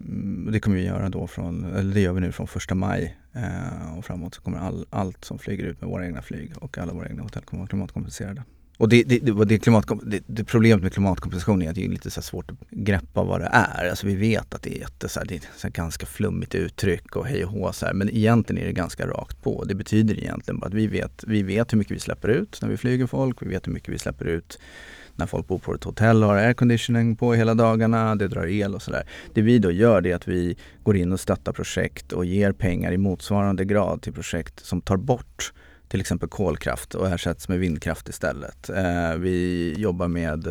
Mm, 0.00 0.52
Det 0.52 0.60
kommer 0.60 0.76
vi 0.76 0.84
göra 0.86 1.08
då 1.08 1.26
från, 1.26 1.64
eller 1.64 1.94
det 1.94 2.00
gör 2.00 2.12
vi 2.12 2.20
nu 2.20 2.32
från 2.32 2.46
första 2.46 2.74
maj 2.74 3.16
eh, 3.32 3.98
och 3.98 4.04
framåt 4.04 4.34
så 4.34 4.42
kommer 4.42 4.58
all, 4.58 4.86
allt 4.90 5.24
som 5.24 5.38
flyger 5.38 5.64
ut 5.64 5.80
med 5.80 5.90
våra 5.90 6.06
egna 6.06 6.22
flyg 6.22 6.52
och 6.60 6.78
alla 6.78 6.92
våra 6.92 7.08
egna 7.08 7.22
hotell 7.22 7.42
kommer 7.42 7.60
vara 7.60 7.68
klimatkompenserade. 7.68 8.42
Och 8.78 8.88
det, 8.88 9.02
det, 9.02 9.18
det, 9.18 9.44
det, 9.44 9.60
det, 10.02 10.22
det 10.26 10.44
problemet 10.44 10.82
med 10.82 10.92
klimatkompensation 10.92 11.62
är 11.62 11.68
att 11.68 11.74
det 11.74 11.84
är 11.84 11.88
lite 11.88 12.10
så 12.10 12.20
här 12.20 12.22
svårt 12.22 12.50
att 12.50 12.56
greppa 12.70 13.22
vad 13.22 13.40
det 13.40 13.48
är. 13.52 13.88
Alltså 13.90 14.06
vi 14.06 14.16
vet 14.16 14.54
att 14.54 14.62
det 14.62 14.76
är, 14.76 14.80
jätte, 14.80 15.08
så 15.08 15.20
här, 15.20 15.26
det 15.26 15.34
är 15.34 15.40
så 15.40 15.66
här 15.66 15.70
ganska 15.70 16.06
flummigt 16.06 16.54
uttryck 16.54 17.16
och 17.16 17.26
hej 17.26 17.44
och 17.44 17.50
hå 17.50 17.72
så 17.72 17.86
här. 17.86 17.92
Men 17.92 18.10
egentligen 18.10 18.62
är 18.62 18.66
det 18.66 18.72
ganska 18.72 19.06
rakt 19.06 19.42
på. 19.42 19.64
Det 19.64 19.74
betyder 19.74 20.14
egentligen 20.14 20.60
bara 20.60 20.66
att 20.66 20.74
vi 20.74 20.86
vet, 20.86 21.24
vi 21.26 21.42
vet 21.42 21.72
hur 21.72 21.78
mycket 21.78 21.96
vi 21.96 22.00
släpper 22.00 22.28
ut 22.28 22.58
när 22.62 22.68
vi 22.68 22.76
flyger 22.76 23.06
folk. 23.06 23.42
Vi 23.42 23.48
vet 23.48 23.66
hur 23.66 23.72
mycket 23.72 23.94
vi 23.94 23.98
släpper 23.98 24.24
ut 24.24 24.58
när 25.16 25.26
folk 25.26 25.48
bor 25.48 25.58
på 25.58 25.74
ett 25.74 25.84
hotell 25.84 26.22
och 26.22 26.28
har 26.28 26.36
airconditioning 26.36 27.16
på 27.16 27.34
hela 27.34 27.54
dagarna, 27.54 28.16
det 28.16 28.28
drar 28.28 28.46
el 28.46 28.74
och 28.74 28.82
sådär. 28.82 29.08
Det 29.34 29.42
vi 29.42 29.58
då 29.58 29.70
gör 29.70 30.00
det 30.00 30.10
är 30.10 30.16
att 30.16 30.28
vi 30.28 30.56
går 30.82 30.96
in 30.96 31.12
och 31.12 31.20
stöttar 31.20 31.52
projekt 31.52 32.12
och 32.12 32.24
ger 32.24 32.52
pengar 32.52 32.92
i 32.92 32.98
motsvarande 32.98 33.64
grad 33.64 34.02
till 34.02 34.12
projekt 34.12 34.64
som 34.64 34.80
tar 34.80 34.96
bort 34.96 35.52
till 35.88 36.00
exempel 36.00 36.28
kolkraft 36.28 36.94
och 36.94 37.08
ersätts 37.08 37.48
med 37.48 37.58
vindkraft 37.58 38.08
istället. 38.08 38.70
Eh, 38.70 39.14
vi 39.14 39.74
jobbar 39.78 40.08
med, 40.08 40.46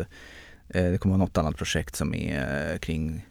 eh, 0.68 0.84
det 0.90 0.98
kommer 0.98 1.16
vara 1.16 1.24
något 1.24 1.38
annat 1.38 1.56
projekt 1.56 1.96
som 1.96 2.14
är 2.14 2.72
eh, 2.72 2.78
kring 2.78 3.26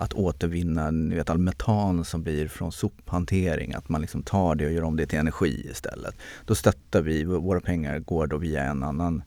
att 0.00 0.12
återvinna 0.12 0.90
ni 0.90 1.14
vet, 1.14 1.30
all 1.30 1.38
metan 1.38 2.04
som 2.04 2.22
blir 2.22 2.48
från 2.48 2.72
sophantering, 2.72 3.74
att 3.74 3.88
man 3.88 4.00
liksom 4.00 4.22
tar 4.22 4.54
det 4.54 4.66
och 4.66 4.72
gör 4.72 4.82
om 4.82 4.96
det 4.96 5.06
till 5.06 5.18
energi 5.18 5.66
istället. 5.70 6.14
Då 6.44 6.54
stöttar 6.54 7.02
vi, 7.02 7.24
våra 7.24 7.60
pengar 7.60 7.98
går 7.98 8.26
då 8.26 8.36
via 8.36 8.64
en 8.64 8.82
annan, 8.82 9.22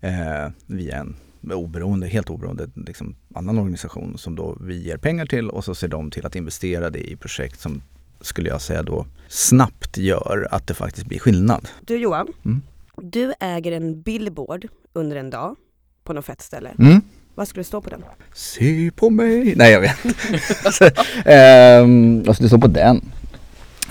eh, 0.00 0.48
via 0.66 0.96
en 0.96 1.16
oberoende, 1.52 2.06
helt 2.06 2.30
oberoende 2.30 2.70
liksom, 2.74 3.16
annan 3.34 3.58
organisation 3.58 4.18
som 4.18 4.36
då 4.36 4.58
vi 4.60 4.82
ger 4.82 4.96
pengar 4.96 5.26
till 5.26 5.50
och 5.50 5.64
så 5.64 5.74
ser 5.74 5.88
de 5.88 6.10
till 6.10 6.26
att 6.26 6.36
investera 6.36 6.90
det 6.90 7.10
i 7.10 7.16
projekt 7.16 7.60
som 7.60 7.82
skulle 8.22 8.48
jag 8.48 8.60
säga 8.60 8.82
då 8.82 9.06
snabbt 9.28 9.96
gör 9.98 10.48
att 10.50 10.66
det 10.66 10.74
faktiskt 10.74 11.06
blir 11.06 11.18
skillnad. 11.18 11.68
Du 11.86 11.96
Johan, 11.96 12.26
Mm. 12.44 12.62
du 12.96 13.32
äger 13.40 13.72
en 13.72 14.02
billboard 14.02 14.66
under 14.92 15.16
en 15.16 15.30
dag 15.30 15.56
på 16.04 16.12
något 16.12 16.24
fett 16.24 16.42
ställe. 16.42 16.70
Mm. 16.78 17.00
Vad 17.34 17.48
skulle 17.48 17.60
det 17.60 17.66
stå 17.66 17.80
på 17.80 17.90
den? 17.90 18.02
Se 18.34 18.90
på 18.90 19.10
mig. 19.10 19.54
Nej 19.56 19.72
jag 19.72 19.80
vet 19.80 20.04
inte. 20.04 20.92
ehm, 21.24 22.22
vad 22.22 22.34
ska 22.36 22.42
det 22.42 22.48
stå 22.48 22.58
på 22.58 22.66
den? 22.66 23.12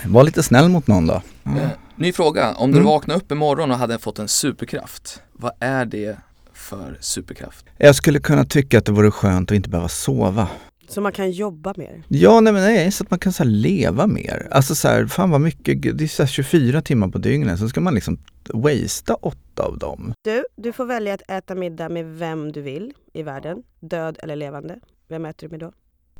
Var 0.04 0.24
lite 0.24 0.42
snäll 0.42 0.68
mot 0.68 0.86
någon 0.86 1.06
då. 1.06 1.22
Eh, 1.46 1.68
Ny 1.96 2.12
fråga, 2.12 2.54
om 2.54 2.70
du 2.72 2.76
Mm. 2.78 2.86
vaknade 2.86 3.20
upp 3.20 3.32
imorgon 3.32 3.70
och 3.70 3.78
hade 3.78 3.98
fått 3.98 4.18
en 4.18 4.28
superkraft, 4.28 5.20
vad 5.32 5.52
är 5.60 5.84
det 5.84 6.16
för 6.52 6.96
superkraft? 7.00 7.64
Jag 7.78 7.94
skulle 7.94 8.20
kunna 8.20 8.44
tycka 8.44 8.78
att 8.78 8.84
det 8.84 8.92
vore 8.92 9.10
skönt 9.10 9.50
att 9.50 9.54
inte 9.56 9.68
behöva 9.68 9.88
sova. 9.88 10.48
Så 10.92 11.00
man 11.00 11.12
kan 11.12 11.30
jobba 11.30 11.74
mer. 11.76 12.02
Ja, 12.08 12.40
nej 12.40 12.52
men 12.52 12.62
nej, 12.62 12.92
så 12.92 13.04
att 13.04 13.10
man 13.10 13.18
kan 13.18 13.32
så 13.32 13.44
leva 13.44 14.06
mer. 14.06 14.48
Alltså 14.50 14.74
så 14.74 14.88
här, 14.88 15.06
fan 15.06 15.30
vad 15.30 15.40
mycket, 15.40 15.98
det 15.98 16.04
är 16.04 16.08
så 16.08 16.22
här 16.22 16.28
24 16.28 16.82
timmar 16.82 17.08
på 17.08 17.18
dygnet, 17.18 17.58
så 17.58 17.68
ska 17.68 17.80
man 17.80 17.94
liksom 17.94 18.18
wastea 18.48 19.14
åtta 19.14 19.62
av 19.62 19.78
dem. 19.78 20.12
Du, 20.24 20.44
du 20.56 20.72
får 20.72 20.86
välja 20.86 21.14
att 21.14 21.30
äta 21.30 21.54
middag 21.54 21.88
med 21.88 22.06
vem 22.06 22.52
du 22.52 22.62
vill 22.62 22.92
i 23.12 23.22
världen, 23.22 23.62
död 23.80 24.18
eller 24.22 24.36
levande. 24.36 24.78
Vem 25.08 25.24
äter 25.24 25.48
du 25.48 25.50
med 25.50 25.60
då? 25.60 25.72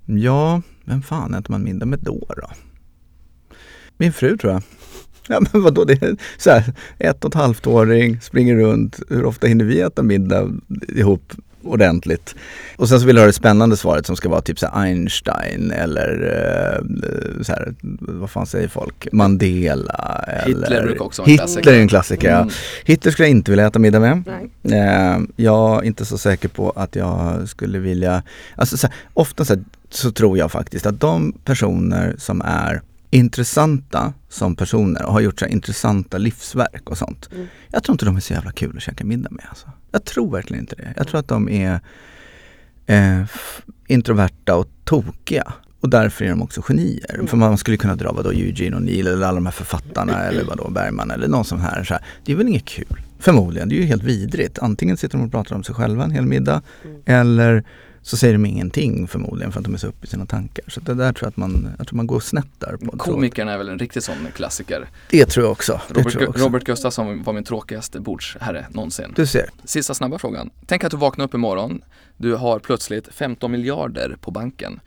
Ja, 0.07 0.63
vem 0.85 1.03
fan 1.03 1.35
äter 1.35 1.51
man 1.51 1.65
middag 1.65 1.87
med 1.87 1.99
då 1.99 2.27
då? 2.37 2.51
Min 3.97 4.13
fru 4.13 4.37
tror 4.37 4.53
jag. 4.53 4.63
Ja 5.29 5.41
men 5.53 5.63
vadå, 5.63 5.85
det 5.85 6.03
är 6.03 6.17
så 6.39 6.51
här, 6.51 6.75
ett 6.99 7.25
och 7.25 7.31
ett 7.31 7.35
halvt 7.35 7.67
åring, 7.67 8.21
springer 8.21 8.57
runt. 8.57 9.01
Hur 9.09 9.25
ofta 9.25 9.47
hinner 9.47 9.65
vi 9.65 9.81
äta 9.81 10.03
middag 10.03 10.51
ihop 10.89 11.33
ordentligt? 11.65 12.35
Och 12.77 12.89
sen 12.89 13.01
så 13.01 13.07
vill 13.07 13.17
jag 13.17 13.23
ha 13.23 13.27
det 13.27 13.33
spännande 13.33 13.77
svaret 13.77 14.07
som 14.07 14.17
ska 14.17 14.29
vara 14.29 14.41
typ 14.41 14.59
så 14.59 14.67
Einstein 14.67 15.71
eller 15.71 16.09
eh, 16.79 17.43
så 17.43 17.53
här, 17.53 17.75
vad 18.01 18.31
fan 18.31 18.47
säger 18.47 18.69
folk? 18.69 19.09
Mandela 19.13 20.25
Hitler 20.47 20.67
eller 20.67 20.83
brukar 20.83 21.05
också 21.05 21.23
vara 21.23 21.31
en 21.31 21.39
klassiker. 21.39 21.61
Hitler 21.61 21.73
är 21.73 21.81
en 21.81 21.89
klassiker, 21.89 22.31
ja. 22.31 22.37
Mm. 22.41 22.51
Hitler 22.85 23.13
skulle 23.13 23.29
jag 23.29 23.37
inte 23.37 23.51
vilja 23.51 23.67
äta 23.67 23.79
middag 23.79 24.01
med. 24.01 24.23
Nej. 24.63 24.79
Eh, 24.81 25.19
jag 25.37 25.79
är 25.79 25.87
inte 25.87 26.05
så 26.05 26.19
säker 26.19 26.49
på 26.49 26.71
att 26.71 26.97
jag 26.97 27.49
skulle 27.49 27.79
vilja, 27.79 28.23
alltså 28.57 28.77
så 28.77 28.87
här, 28.87 28.97
ofta 29.15 29.45
så, 29.45 29.55
här, 29.55 29.65
så 29.91 30.11
tror 30.11 30.39
jag 30.39 30.53
faktiskt 30.53 30.87
att 30.87 31.01
de 31.01 31.33
personer 31.45 32.15
som 32.19 32.43
är 32.45 32.83
intressanta 33.11 34.13
som 34.29 34.57
personer 34.57 35.05
och 35.05 35.13
har 35.13 35.21
gjort 35.21 35.39
så 35.39 35.45
här 35.45 35.53
intressanta 35.53 36.19
livsverk 36.19 36.91
och 36.91 36.99
sånt. 36.99 37.29
Mm. 37.33 37.47
Jag 37.71 37.85
tror 37.85 37.95
inte 37.95 38.05
de 38.05 38.17
är 38.17 38.21
så 38.21 38.33
jävla 38.33 38.53
kul 38.53 38.77
att 38.77 38.83
käka 38.83 39.05
middag 39.05 39.31
med. 39.31 39.45
Alltså. 39.49 39.67
Jag 39.93 40.05
tror 40.05 40.31
verkligen 40.33 40.61
inte 40.63 40.75
det. 40.77 40.95
Jag 40.97 41.09
tror 41.09 41.21
att 41.21 41.29
de 41.29 41.49
är 41.49 41.81
eh, 42.87 43.23
introverta 43.87 44.57
och 44.57 44.69
tokiga. 44.85 45.53
Och 45.81 45.89
därför 45.91 46.25
är 46.25 46.29
de 46.31 46.43
också 46.43 46.63
genier. 46.69 47.15
Mm. 47.15 47.27
För 47.27 47.37
man 47.37 47.59
skulle 47.59 47.77
kunna 47.77 47.97
dra 47.97 48.13
vadå 48.13 48.31
Eugene 48.33 48.77
O'Neill 48.77 49.09
eller 49.09 49.27
alla 49.27 49.35
de 49.35 49.47
här 49.47 49.53
författarna 49.53 50.23
eller 50.29 50.45
vadå 50.45 50.71
Bergman 50.71 51.11
eller 51.11 51.29
någon 51.29 51.45
sån 51.45 51.61
här, 51.61 51.85
så 51.85 51.95
här. 51.95 52.05
Det 52.25 52.33
är 52.33 52.37
väl 52.37 52.49
inget 52.49 52.65
kul. 52.65 53.01
Förmodligen, 53.19 53.69
det 53.69 53.75
är 53.75 53.81
ju 53.81 53.87
helt 53.87 54.03
vidrigt. 54.03 54.59
Antingen 54.59 54.97
sitter 54.97 55.19
de 55.19 55.25
och 55.25 55.33
pratar 55.33 55.57
om 55.57 55.65
sig 55.65 55.75
själva 55.75 56.05
en 56.05 56.11
hel 56.11 56.27
middag 56.27 56.63
Mm. 56.85 57.01
eller 57.05 57.65
så 58.03 58.17
säger 58.17 58.33
de 58.33 58.47
ingenting 58.47 59.09
förmodligen 59.09 59.53
för 59.53 59.61
att 59.61 59.65
de 59.65 59.75
är 59.75 59.79
så 59.79 59.87
uppe 59.87 60.07
i 60.07 60.09
sina 60.09 60.27
tankar. 60.27 60.65
Så 60.69 60.81
det 60.81 60.95
där 60.95 61.13
tror 61.13 61.27
jag 61.27 61.29
att 61.29 61.37
man, 61.37 61.75
jag 61.79 61.87
tror 61.87 61.97
man 61.97 62.07
går 62.07 62.21
snett 62.21 62.47
där. 62.59 62.77
På, 62.77 62.99
Komikern 62.99 63.49
är 63.49 63.59
väl 63.59 63.69
en 63.69 63.79
riktig 63.79 64.03
sån 64.03 64.29
klassiker. 64.35 64.89
Det 65.11 65.27
tror 65.27 65.47
jag 65.47 65.53
också. 65.53 65.81
Robert, 65.89 66.15
jag 66.15 66.29
också. 66.29 66.45
Robert 66.45 66.65
Gustafsson 66.65 67.23
var 67.23 67.33
min 67.33 67.45
tråkigaste 67.45 68.01
bordsherre 68.01 68.67
någonsin. 68.71 69.13
Du 69.17 69.27
ser. 69.27 69.51
Sista 69.65 69.95
snabba 69.95 70.19
frågan. 70.19 70.51
Tänk 70.67 70.85
att 70.85 70.91
du 70.91 70.97
vaknar 70.97 71.25
upp 71.25 71.35
imorgon. 71.35 71.83
Du 72.17 72.35
har 72.35 72.59
plötsligt 72.59 73.09
15 73.15 73.53
miljarder 73.53 74.17
på 74.21 74.31
banken. 74.31 74.81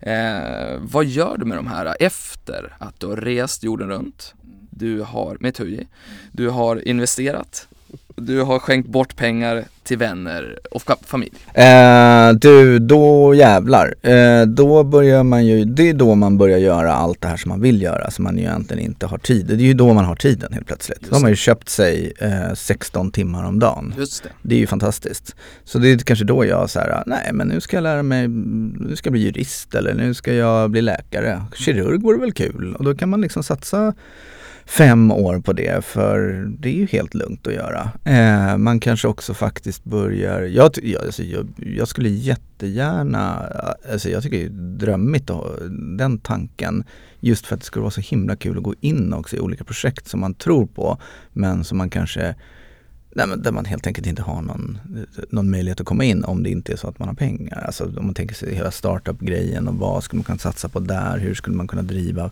Eh, 0.00 0.78
vad 0.78 1.04
gör 1.04 1.36
du 1.38 1.44
med 1.44 1.58
de 1.58 1.66
här 1.66 1.96
efter 2.00 2.76
att 2.78 3.00
du 3.00 3.06
har 3.06 3.16
rest 3.16 3.64
jorden 3.64 3.88
runt? 3.88 4.34
Du 4.70 5.00
har, 5.00 5.36
med 5.40 5.54
TUI, 5.54 5.86
du 6.32 6.48
har 6.48 6.88
investerat, 6.88 7.68
du 8.16 8.40
har 8.42 8.58
skänkt 8.58 8.88
bort 8.88 9.16
pengar 9.16 9.64
till 9.82 9.98
vänner 9.98 10.58
och 10.70 10.82
fa- 10.82 11.04
familj. 11.06 11.32
Eh, 11.54 12.32
du, 12.40 12.78
då 12.78 13.34
jävlar. 13.34 13.94
Eh, 14.02 14.42
då 14.46 14.84
börjar 14.84 15.22
man 15.22 15.46
ju, 15.46 15.64
det 15.64 15.88
är 15.88 15.94
då 15.94 16.14
man 16.14 16.38
börjar 16.38 16.58
göra 16.58 16.92
allt 16.92 17.20
det 17.20 17.28
här 17.28 17.36
som 17.36 17.48
man 17.48 17.60
vill 17.60 17.82
göra 17.82 18.10
som 18.10 18.22
man 18.24 18.36
ju 18.38 18.42
egentligen 18.42 18.82
inte 18.84 19.06
har 19.06 19.18
tid. 19.18 19.46
Det 19.46 19.54
är 19.54 19.58
ju 19.58 19.74
då 19.74 19.92
man 19.92 20.04
har 20.04 20.16
tiden 20.16 20.52
helt 20.52 20.66
plötsligt. 20.66 20.98
Just 21.00 21.10
Då 21.10 21.16
har 21.16 21.20
man 21.20 21.30
ju 21.30 21.36
köpt 21.36 21.68
sig 21.68 22.12
eh, 22.18 22.54
16 22.54 23.10
timmar 23.10 23.44
om 23.44 23.58
dagen. 23.58 23.94
Just 23.98 24.22
det. 24.22 24.28
Det 24.42 24.54
är 24.54 24.58
ju 24.58 24.66
fantastiskt. 24.66 25.36
Så 25.64 25.78
det 25.78 25.88
är 25.92 25.98
kanske 25.98 26.24
då 26.24 26.44
jag 26.46 26.70
så 26.70 26.78
här, 26.78 27.02
nej 27.06 27.30
men 27.32 27.48
nu 27.48 27.60
ska 27.60 27.76
jag 27.76 27.82
lära 27.82 28.02
mig, 28.02 28.28
nu 28.28 28.96
ska 28.96 29.06
jag 29.08 29.12
bli 29.12 29.22
jurist 29.22 29.74
eller 29.74 29.94
nu 29.94 30.14
ska 30.14 30.34
jag 30.34 30.70
bli 30.70 30.82
läkare. 30.82 31.42
Kirurg 31.56 32.02
vore 32.02 32.18
väl 32.18 32.32
kul 32.32 32.74
och 32.78 32.84
då 32.84 32.94
kan 32.94 33.08
man 33.08 33.20
liksom 33.20 33.42
satsa 33.42 33.94
fem 34.66 35.10
år 35.12 35.40
på 35.40 35.52
det 35.52 35.84
för 35.84 36.46
det 36.58 36.68
är 36.68 36.72
ju 36.72 36.86
helt 36.86 37.14
lugnt 37.14 37.46
att 37.46 37.54
göra. 37.54 37.90
Eh, 38.04 38.56
man 38.56 38.80
kanske 38.80 39.08
också 39.08 39.34
faktiskt 39.34 39.84
börjar, 39.84 40.42
jag, 40.42 40.70
jag, 40.82 41.04
alltså, 41.04 41.22
jag, 41.22 41.48
jag 41.56 41.88
skulle 41.88 42.08
jättegärna, 42.08 43.48
alltså 43.92 44.10
jag 44.10 44.22
tycker 44.22 44.38
det 44.38 44.44
är 44.44 44.48
drömmigt 44.78 45.30
att 45.30 45.36
ha 45.36 45.50
den 45.98 46.18
tanken 46.18 46.84
just 47.20 47.46
för 47.46 47.54
att 47.54 47.60
det 47.60 47.66
skulle 47.66 47.82
vara 47.82 47.90
så 47.90 48.00
himla 48.00 48.36
kul 48.36 48.56
att 48.56 48.62
gå 48.62 48.74
in 48.80 49.12
också 49.12 49.36
i 49.36 49.40
olika 49.40 49.64
projekt 49.64 50.08
som 50.08 50.20
man 50.20 50.34
tror 50.34 50.66
på 50.66 50.98
men 51.32 51.64
som 51.64 51.78
man 51.78 51.90
kanske 51.90 52.34
Nej, 53.14 53.26
men 53.26 53.42
där 53.42 53.52
man 53.52 53.64
helt 53.64 53.86
enkelt 53.86 54.06
inte 54.06 54.22
har 54.22 54.42
någon, 54.42 54.78
någon 55.30 55.50
möjlighet 55.50 55.80
att 55.80 55.86
komma 55.86 56.04
in 56.04 56.24
om 56.24 56.42
det 56.42 56.50
inte 56.50 56.72
är 56.72 56.76
så 56.76 56.88
att 56.88 56.98
man 56.98 57.08
har 57.08 57.14
pengar. 57.14 57.64
Alltså 57.66 57.84
om 57.84 58.06
man 58.06 58.14
tänker 58.14 58.34
sig 58.34 58.54
hela 58.54 58.70
startup-grejen 58.70 59.68
och 59.68 59.74
vad 59.74 60.04
skulle 60.04 60.18
man 60.18 60.24
kunna 60.24 60.38
satsa 60.38 60.68
på 60.68 60.80
där? 60.80 61.18
Hur 61.18 61.34
skulle 61.34 61.56
man 61.56 61.68
kunna 61.68 61.82
driva 61.82 62.30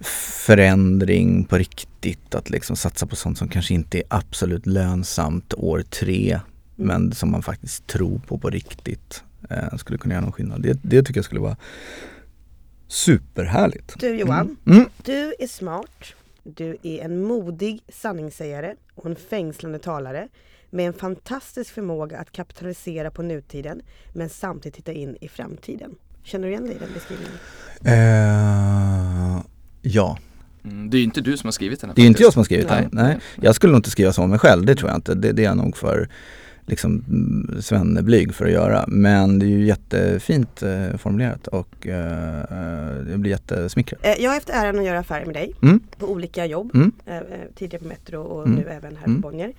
förändring 0.00 1.44
på 1.44 1.58
riktigt? 1.58 2.34
Att 2.34 2.50
liksom 2.50 2.76
satsa 2.76 3.06
på 3.06 3.16
sånt 3.16 3.38
som 3.38 3.48
kanske 3.48 3.74
inte 3.74 3.98
är 3.98 4.04
absolut 4.08 4.66
lönsamt 4.66 5.54
år 5.54 5.82
tre 5.82 6.40
men 6.76 7.12
som 7.12 7.30
man 7.30 7.42
faktiskt 7.42 7.86
tror 7.86 8.18
på 8.18 8.38
på 8.38 8.50
riktigt. 8.50 9.22
Eh, 9.50 9.76
skulle 9.76 9.98
kunna 9.98 10.14
göra 10.14 10.22
någon 10.24 10.32
skillnad. 10.32 10.62
Det, 10.62 10.78
det 10.82 11.02
tycker 11.02 11.18
jag 11.18 11.24
skulle 11.24 11.40
vara 11.40 11.56
superhärligt. 12.88 13.94
Du 14.00 14.16
Johan, 14.18 14.56
Mm. 14.66 14.88
du 15.04 15.34
är 15.38 15.46
smart. 15.46 16.04
Du 16.44 16.76
är 16.82 16.98
en 17.04 17.22
modig 17.22 17.82
sanningssägare 17.88 18.74
och 18.94 19.06
en 19.06 19.16
fängslande 19.16 19.78
talare 19.78 20.28
med 20.70 20.86
en 20.86 20.92
fantastisk 20.92 21.74
förmåga 21.74 22.18
att 22.18 22.32
kapitalisera 22.32 23.10
på 23.10 23.22
nutiden 23.22 23.82
men 24.12 24.28
samtidigt 24.28 24.74
titta 24.76 24.92
in 24.92 25.16
i 25.20 25.28
framtiden. 25.28 25.94
Känner 26.22 26.44
du 26.46 26.50
igen 26.52 26.64
dig 26.64 26.74
i 26.76 26.78
den 26.78 26.88
beskrivningen? 26.94 27.38
Eh, 27.84 29.35
ja. 29.86 30.18
Mm, 30.64 30.90
det 30.90 30.96
är 30.96 30.98
ju 30.98 31.04
inte 31.04 31.20
du 31.20 31.36
som 31.36 31.46
har 31.46 31.52
skrivit 31.52 31.80
den 31.80 31.90
här 31.90 31.94
Det 31.96 32.02
är 32.02 32.06
inte 32.06 32.22
jag 32.22 32.32
som 32.32 32.40
har 32.40 32.44
skrivit 32.44 32.68
Nej. 32.70 32.80
den. 32.82 33.04
Nej. 33.04 33.18
Jag 33.40 33.54
skulle 33.54 33.72
nog 33.72 33.78
inte 33.78 33.90
skriva 33.90 34.12
så 34.12 34.22
om 34.22 34.30
mig 34.30 34.38
själv, 34.38 34.64
det 34.66 34.74
tror 34.74 34.90
jag 34.90 34.98
inte. 34.98 35.14
Det, 35.14 35.32
det 35.32 35.42
är 35.42 35.46
jag 35.46 35.56
nog 35.56 35.76
för 35.76 36.08
liksom 36.68 37.04
mm, 37.08 37.62
svenneblyg 37.62 38.34
för 38.34 38.44
att 38.46 38.52
göra. 38.52 38.84
Men 38.88 39.38
det 39.38 39.46
är 39.46 39.48
ju 39.48 39.66
jättefint 39.66 40.62
eh, 40.62 40.96
formulerat 40.96 41.46
och 41.46 41.86
eh, 41.86 42.40
eh, 42.40 43.10
jag 43.10 43.20
blir 43.20 43.30
jättesmickrad. 43.30 44.00
Eh, 44.02 44.14
Jag 44.22 44.30
har 44.30 44.34
haft 44.34 44.50
äran 44.50 44.78
att 44.78 44.84
göra 44.84 44.98
affärer 44.98 45.26
med 45.26 45.34
dig 45.34 45.52
Mm. 45.62 45.80
på 45.98 46.06
olika 46.10 46.46
jobb. 46.46 46.70
Mm. 46.74 46.92
Eh, 47.06 47.16
eh, 47.16 47.22
Tidigare 47.54 47.82
på 47.82 47.88
Metro 47.88 48.20
och 48.22 48.46
Mm. 48.46 48.58
nu 48.58 48.68
även 48.70 48.96
här 48.96 49.06
Mm. 49.06 49.22
på 49.22 49.28
Bonnier. 49.28 49.52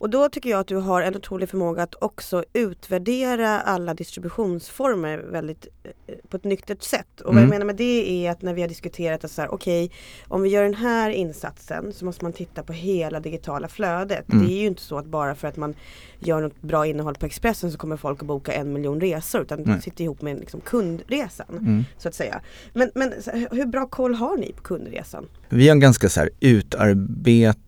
Och 0.00 0.10
då 0.10 0.28
tycker 0.28 0.50
jag 0.50 0.60
att 0.60 0.66
du 0.66 0.76
har 0.76 1.02
en 1.02 1.16
otrolig 1.16 1.48
förmåga 1.48 1.82
att 1.82 1.94
också 2.02 2.44
utvärdera 2.52 3.60
alla 3.60 3.94
distributionsformer 3.94 5.18
väldigt, 5.18 5.66
eh, 5.84 6.14
på 6.28 6.36
ett 6.36 6.44
nyktert 6.44 6.82
sätt. 6.82 7.20
Och 7.20 7.26
vad 7.34 7.42
jag 7.42 7.46
Mm. 7.46 7.50
menar 7.50 7.66
med 7.66 7.76
det 7.76 8.26
är 8.26 8.30
att 8.30 8.42
när 8.42 8.54
vi 8.54 8.60
har 8.60 8.68
diskuterat 8.68 9.24
att 9.24 9.30
så 9.30 9.40
här, 9.42 9.54
okej, 9.54 9.90
om 10.28 10.42
vi 10.42 10.48
gör 10.48 10.62
den 10.62 10.74
här 10.74 11.10
insatsen 11.10 11.92
så 11.92 12.04
måste 12.04 12.24
man 12.24 12.32
titta 12.32 12.62
på 12.62 12.72
hela 12.72 13.20
digitala 13.20 13.68
flödet. 13.68 14.32
Mm. 14.32 14.46
Det 14.46 14.52
är 14.52 14.60
ju 14.60 14.66
inte 14.66 14.82
så 14.82 14.98
att 14.98 15.06
bara 15.06 15.34
för 15.34 15.48
att 15.48 15.56
man 15.56 15.74
gör 16.18 16.40
något 16.40 16.62
bra 16.62 16.86
innehåll 16.86 17.14
på 17.14 17.26
Expressen 17.26 17.72
så 17.72 17.78
kommer 17.78 17.96
folk 17.96 18.20
att 18.22 18.26
boka 18.26 18.52
en 18.52 18.72
miljon 18.72 19.00
resor 19.00 19.40
utan 19.42 19.64
det 19.64 19.80
sitter 19.80 20.04
ihop 20.04 20.22
med 20.22 20.38
liksom, 20.40 20.60
kundresan. 20.60 21.46
Mm. 21.58 21.84
Så 21.98 22.08
att 22.08 22.14
säga. 22.14 22.40
Men, 22.72 22.90
men 22.94 23.12
hur 23.50 23.66
bra 23.66 23.86
koll 23.86 24.14
har 24.14 24.36
ni 24.36 24.52
på 24.52 24.62
kundresan? 24.62 25.26
Vi 25.48 25.68
har 25.68 25.72
en 25.74 25.80
ganska 25.80 26.08
så 26.08 26.20
här 26.20 26.30
utarbetad 26.40 27.60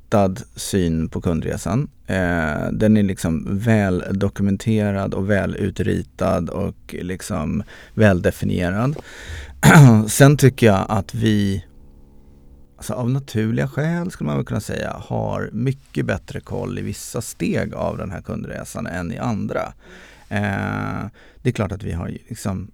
syn 0.57 1.09
på 1.09 1.21
kundresan. 1.21 1.89
Eh, 2.07 2.67
den 2.73 2.97
är 2.97 3.03
liksom 3.03 3.59
väl 3.59 4.05
dokumenterad 4.11 5.15
och 5.15 5.31
väl 5.31 5.57
utritad 5.57 6.51
och 6.51 6.95
liksom 7.01 7.63
väl 7.95 8.23
definierad. 8.23 8.97
Sen 10.09 10.37
tycker 10.37 10.67
jag 10.67 10.87
att 10.89 11.15
vi 11.15 11.65
Alltså 12.77 12.95
av 12.95 13.11
naturliga 13.11 13.69
skäl 13.69 14.11
skulle 14.11 14.27
man 14.27 14.37
väl 14.37 14.47
kunna 14.47 14.61
säga 14.61 14.97
har 14.99 15.51
mycket 15.53 16.07
bättre 16.07 16.41
koll 16.41 16.79
i 16.79 16.83
vissa 16.83 17.21
steg 17.21 17.75
av 17.75 17.99
den 17.99 18.11
här 18.11 18.21
kundresan 18.21 18.87
än 18.87 19.13
i 19.13 19.19
andra. 19.19 19.73
Eh, 20.29 21.07
det 21.43 21.49
är 21.49 21.53
klart 21.53 21.73
att 21.73 21.83
vi 21.83 21.93
har 21.93 22.09
liksom 22.29 22.71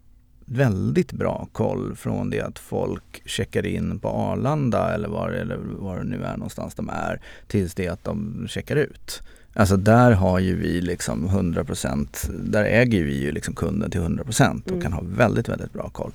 väldigt 0.51 1.13
bra 1.13 1.49
koll 1.53 1.97
från 1.97 2.31
det 2.31 2.41
att 2.41 2.59
folk 2.59 3.23
checkar 3.25 3.67
in 3.67 3.99
på 3.99 4.09
Arlanda 4.09 4.95
eller 4.95 5.09
var, 5.09 5.29
eller 5.31 5.57
var 5.57 5.97
det 5.99 6.05
nu 6.05 6.23
är 6.25 6.37
någonstans 6.37 6.75
de 6.75 6.89
är 6.89 7.21
tills 7.47 7.75
det 7.75 7.89
att 7.89 8.05
de 8.05 8.47
checkar 8.49 8.77
ut. 8.77 9.23
Alltså 9.55 9.77
där 9.77 10.13
har 10.13 10.39
ju 10.39 10.57
vi 10.57 10.81
liksom 10.81 11.29
100%, 11.29 12.31
där 12.51 12.65
äger 12.65 13.03
vi 13.05 13.21
ju 13.23 13.33
liksom 13.33 13.55
kunden 13.55 13.91
till 13.91 14.01
100% 14.01 14.63
och 14.65 14.71
Mm. 14.71 14.83
kan 14.83 14.93
ha 14.93 15.03
väldigt, 15.05 15.49
väldigt 15.49 15.73
bra 15.73 15.89
koll. 15.89 16.13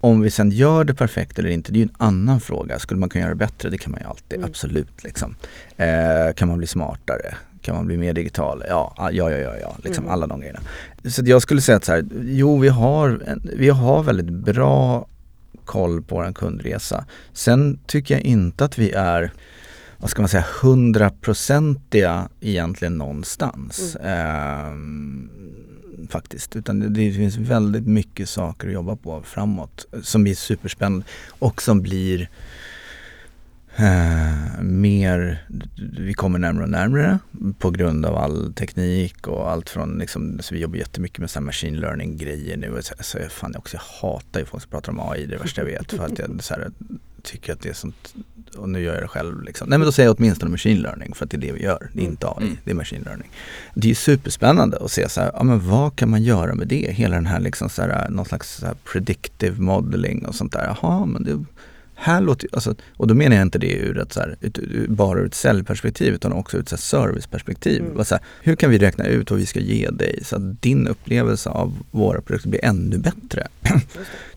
Om 0.00 0.20
vi 0.20 0.30
sen 0.30 0.50
gör 0.50 0.84
det 0.84 0.94
perfekt 0.94 1.38
eller 1.38 1.48
inte, 1.48 1.72
det 1.72 1.76
är 1.76 1.80
ju 1.80 1.84
en 1.84 1.94
annan 1.98 2.40
fråga. 2.40 2.78
Skulle 2.78 3.00
man 3.00 3.08
kunna 3.08 3.22
göra 3.22 3.34
det 3.34 3.38
bättre? 3.38 3.70
Det 3.70 3.78
kan 3.78 3.90
man 3.92 4.00
ju 4.00 4.06
alltid, 4.06 4.38
Mm. 4.38 4.50
absolut. 4.50 5.04
Liksom. 5.04 5.34
Eh, 5.76 6.32
kan 6.36 6.48
man 6.48 6.58
bli 6.58 6.66
smartare? 6.66 7.34
Kan 7.62 7.74
man 7.76 7.86
bli 7.86 7.96
mer 7.96 8.12
digital? 8.12 8.64
Ja, 8.68 8.94
ja, 8.98 9.10
ja, 9.12 9.30
ja, 9.30 9.56
ja. 9.60 9.76
Liksom 9.84 10.04
Mm. 10.04 10.12
alla 10.14 10.26
de 10.26 10.40
grejerna. 10.40 10.60
Så 11.04 11.22
jag 11.24 11.42
skulle 11.42 11.60
säga 11.60 11.76
att 11.76 11.84
så 11.84 11.92
här, 11.92 12.04
jo 12.24 12.58
vi 12.58 12.68
har, 12.68 13.22
en, 13.26 13.50
vi 13.56 13.68
har 13.68 14.02
väldigt 14.02 14.30
bra 14.30 15.06
koll 15.64 16.02
på 16.02 16.14
vår 16.14 16.32
kundresa. 16.32 17.04
Sen 17.32 17.78
tycker 17.86 18.14
jag 18.14 18.22
inte 18.22 18.64
att 18.64 18.78
vi 18.78 18.90
är 18.90 19.32
vad 19.96 20.10
ska 20.10 20.22
man 20.22 20.28
säga, 20.28 20.44
hundraprocentiga 20.62 22.28
egentligen 22.40 22.98
någonstans. 22.98 23.96
Ehm, 24.04 25.30
faktiskt. 26.10 26.56
Utan 26.56 26.80
det, 26.80 26.88
det 26.88 27.12
finns 27.12 27.36
väldigt 27.36 27.86
mycket 27.86 28.28
saker 28.28 28.66
att 28.68 28.74
jobba 28.74 28.96
på 28.96 29.22
framåt 29.22 29.86
som 30.02 30.26
är 30.26 30.34
superspännande 30.34 31.06
och 31.28 31.62
som 31.62 31.82
blir 31.82 32.28
eh, 33.76 34.62
mer, 34.62 35.46
vi 35.98 36.14
kommer 36.14 36.38
närmare 36.38 36.64
och 36.64 36.70
närmare 36.70 37.18
på 37.58 37.70
grund 37.70 38.06
av 38.06 38.16
all 38.16 38.52
teknik 38.54 39.26
och 39.28 39.50
allt 39.50 39.70
från 39.70 39.98
liksom, 39.98 40.38
så 40.40 40.54
vi 40.54 40.60
jobbar 40.60 40.76
jättemycket 40.76 41.18
med 41.18 41.30
så 41.30 41.40
machine 41.40 41.80
learning 41.80 42.16
grejer 42.16 42.56
nu. 42.56 42.78
Så, 42.82 42.94
så 43.00 43.18
jag, 43.18 43.32
fan, 43.32 43.50
jag, 43.54 43.60
också, 43.60 43.76
jag 43.76 44.08
hatar 44.08 44.40
ju 44.40 44.46
folk 44.46 44.62
som 44.62 44.70
pratar 44.70 44.92
om 44.92 45.00
AI, 45.00 45.26
det 45.26 45.34
är 45.34 45.38
värsta 45.38 45.60
jag 45.60 45.66
vet. 45.66 45.92
För 45.92 46.04
att 46.06 46.18
jag 46.18 46.42
så 46.44 46.54
här, 46.54 46.70
tycker 47.22 47.52
att 47.52 47.60
det 47.60 47.68
är 47.68 47.72
sånt, 47.74 48.14
och 48.56 48.68
nu 48.68 48.82
gör 48.82 48.94
jag 48.94 49.02
det 49.02 49.08
själv 49.08 49.42
liksom. 49.42 49.68
Nej 49.68 49.78
men 49.78 49.86
då 49.86 49.92
säger 49.92 50.08
jag 50.08 50.16
åtminstone 50.18 50.50
machine 50.50 50.82
learning 50.82 51.14
för 51.14 51.24
att 51.24 51.30
det 51.30 51.36
är 51.36 51.40
det 51.40 51.52
vi 51.52 51.62
gör. 51.62 51.90
Det 51.92 52.02
är 52.02 52.04
inte 52.06 52.26
AI, 52.28 52.34
Mm. 52.44 52.56
det 52.64 52.70
är 52.70 52.74
machine 52.74 53.02
learning. 53.02 53.30
Det 53.74 53.86
är 53.86 53.88
ju 53.88 53.94
superspännande 53.94 54.78
att 54.80 54.92
se 54.92 55.08
så 55.08 55.20
här, 55.20 55.30
ja 55.34 55.42
men 55.42 55.68
vad 55.70 55.96
kan 55.96 56.10
man 56.10 56.22
göra 56.22 56.54
med 56.54 56.68
det? 56.68 56.92
Hela 56.92 57.14
den 57.14 57.26
här 57.26 57.40
liksom 57.40 57.68
så 57.68 57.82
här, 57.82 58.08
någon 58.10 58.24
slags 58.24 58.56
så 58.56 58.66
här 58.66 58.74
predictive 58.92 59.60
modeling 59.60 60.26
och 60.26 60.34
sånt 60.34 60.52
där. 60.52 60.76
Jaha, 60.82 61.06
men 61.06 61.24
det 61.24 61.44
här 62.02 62.20
låter 62.20 62.48
alltså, 62.52 62.74
och 62.96 63.06
då 63.06 63.14
menar 63.14 63.36
jag 63.36 63.42
inte 63.42 63.58
det 63.58 63.72
ur 63.72 63.98
ett 63.98 64.12
så 64.12 64.20
här, 64.20 64.36
ut, 64.40 64.88
bara 64.88 65.20
ur 65.20 65.26
ett 65.26 65.34
säljperspektiv 65.34 66.14
utan 66.14 66.32
också 66.32 66.56
ur 66.56 66.60
ett 66.60 66.68
så 66.68 66.76
här 66.76 66.80
serviceperspektiv. 66.80 67.82
Mm. 67.82 68.04
Så 68.04 68.14
här, 68.14 68.24
hur 68.42 68.56
kan 68.56 68.70
vi 68.70 68.78
räkna 68.78 69.06
ut 69.06 69.30
vad 69.30 69.40
vi 69.40 69.46
ska 69.46 69.60
ge 69.60 69.90
dig 69.90 70.18
så 70.24 70.36
att 70.36 70.62
din 70.62 70.88
upplevelse 70.88 71.50
av 71.50 71.72
våra 71.90 72.20
produkter 72.20 72.48
blir 72.48 72.64
ännu 72.64 72.98
bättre? 72.98 73.46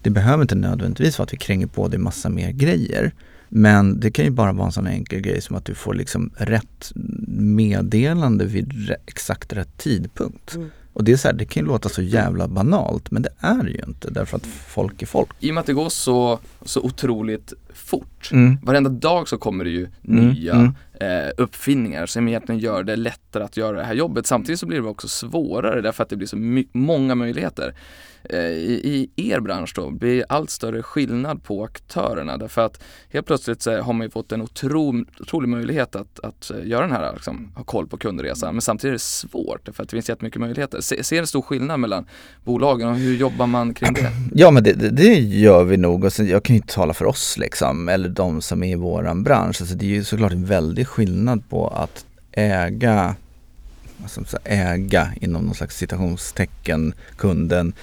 Det 0.02 0.10
behöver 0.10 0.42
inte 0.42 0.56
nödvändigtvis 0.56 1.20
vara 1.20 1.24
att 1.24 1.34
vi 1.34 1.38
kränger 1.38 1.68
på 1.68 1.88
dig 1.88 2.00
massa 2.00 2.30
mer 2.30 2.52
grejer. 2.52 3.12
Men 3.50 4.00
det 4.00 4.12
kan 4.12 4.26
ju 4.26 4.32
bara 4.32 4.52
vara 4.52 4.66
en 4.66 4.72
sån 4.72 4.88
enkel 4.88 5.22
grej 5.22 5.42
som 5.42 5.56
att 5.56 5.66
du 5.66 5.76
får 5.76 5.94
liksom 5.94 6.32
rätt 6.38 6.92
meddelande 7.38 8.46
vid 8.46 8.96
exakt 9.06 9.54
rätt 9.54 9.78
tidpunkt. 9.78 10.56
Mm. 10.56 10.70
Och 10.96 11.04
det 11.04 11.12
är 11.12 11.18
så 11.18 11.28
här, 11.28 11.36
det 11.36 11.46
kan 11.46 11.64
ju 11.64 11.68
låta 11.68 11.90
så 11.90 12.02
jävla 12.02 12.48
banalt 12.48 13.12
men 13.12 13.22
det 13.22 13.30
är 13.40 13.64
det 13.64 13.70
ju 13.70 13.82
inte 13.88 14.10
därför 14.10 14.38
att 14.38 14.46
folk 14.46 15.02
är 15.02 15.06
folk. 15.06 15.30
I 15.40 15.50
och 15.52 15.54
med 15.54 15.62
att 15.62 15.68
det 15.68 15.74
går 15.74 15.90
så, 15.90 16.40
så 16.62 16.82
otroligt 16.82 17.54
fort. 17.74 18.30
Mm. 18.32 18.58
Varenda 18.64 18.90
dag 18.90 19.28
så 19.28 19.38
kommer 19.38 19.64
det 19.64 19.70
ju 19.70 19.88
Mm, 20.08 20.28
nya 20.28 20.54
mm. 20.54 20.76
Eh, 21.00 21.32
uppfinningar 21.38 22.06
som 22.06 22.28
egentligen 22.28 22.60
gör 22.60 22.84
det 22.84 22.96
lättare 22.96 23.44
att 23.44 23.58
göra 23.58 23.78
det 23.78 23.84
här 23.84 23.94
jobbet. 23.94 24.26
Samtidigt 24.26 24.60
så 24.60 24.66
blir 24.66 24.82
det 24.82 24.88
också 24.88 25.08
svårare 25.08 25.82
därför 25.82 26.04
att 26.04 26.10
det 26.10 26.16
blir 26.16 26.28
så 26.28 26.66
många 26.72 27.16
möjligheter. 27.16 27.74
Eh, 28.30 28.40
I, 28.40 29.10
I 29.16 29.32
er 29.32 29.40
bransch 29.40 29.74
då 29.76 29.90
blir 29.90 30.16
det 30.16 30.26
allt 30.30 30.50
större 30.50 30.84
skillnad 30.84 31.44
på 31.44 31.64
aktörerna 31.64 32.38
därför 32.38 32.62
att 32.62 32.84
helt 33.10 33.26
plötsligt 33.28 33.62
så 33.62 33.82
har 33.82 33.94
man 33.94 34.08
ju 34.08 34.12
fått 34.12 34.32
en 34.32 34.42
otro, 34.42 35.06
otrolig 35.20 35.50
möjlighet 35.50 35.96
att, 35.96 36.20
att 36.20 36.52
eh, 36.52 36.68
göra 36.68 36.82
den 36.82 36.92
här, 36.92 37.14
liksom, 37.14 37.52
ha 37.56 37.64
koll 37.64 37.88
på 37.88 37.98
kundresan. 37.98 38.54
Men 38.54 38.62
samtidigt 38.62 38.90
är 38.90 38.94
det 38.94 39.00
svårt 39.00 39.66
därför 39.66 39.84
att 39.84 39.90
det 39.90 39.96
finns 39.96 40.10
jättemycket 40.10 40.42
möjligheter. 40.42 40.82
Se, 40.82 41.04
ser 41.04 41.22
du 41.22 41.28
stor 41.28 41.42
skillnad 41.42 41.80
mellan 41.80 42.06
bolagen 42.44 42.90
och 42.90 42.96
hur 42.96 43.16
jobbar 43.16 43.48
man 43.48 43.74
kring 43.74 43.94
det? 43.94 44.12
Ja 44.34 44.52
men 44.52 44.64
det, 44.64 44.74
det, 44.74 44.90
det 44.90 45.14
gör 45.20 45.64
vi 45.64 45.78
nog 45.78 46.04
och 46.04 46.14
sen, 46.14 46.28
jag 46.28 46.44
kan 46.44 46.56
ju 46.56 46.62
inte 46.62 46.74
tala 46.74 46.94
för 46.94 47.06
oss 47.06 47.38
liksom 47.38 47.90
eller 47.90 48.10
de 48.10 48.42
som 48.42 48.64
är 48.64 48.72
i 48.72 48.76
våran 48.76 49.24
bransch. 49.24 49.62
Alltså, 49.62 49.76
det 49.76 49.86
är 49.86 49.90
ju 49.90 50.04
såklart 50.04 50.32
en 50.32 50.46
väldig 50.46 50.88
skillnad 50.88 51.50
på 51.50 51.68
att 51.68 52.06
äga, 52.32 53.16
alltså, 54.04 54.38
äga 54.44 55.14
inom 55.22 55.46
någon 55.46 55.56
slags 55.56 55.78
citationstecken 55.78 56.94
kunden 57.18 57.74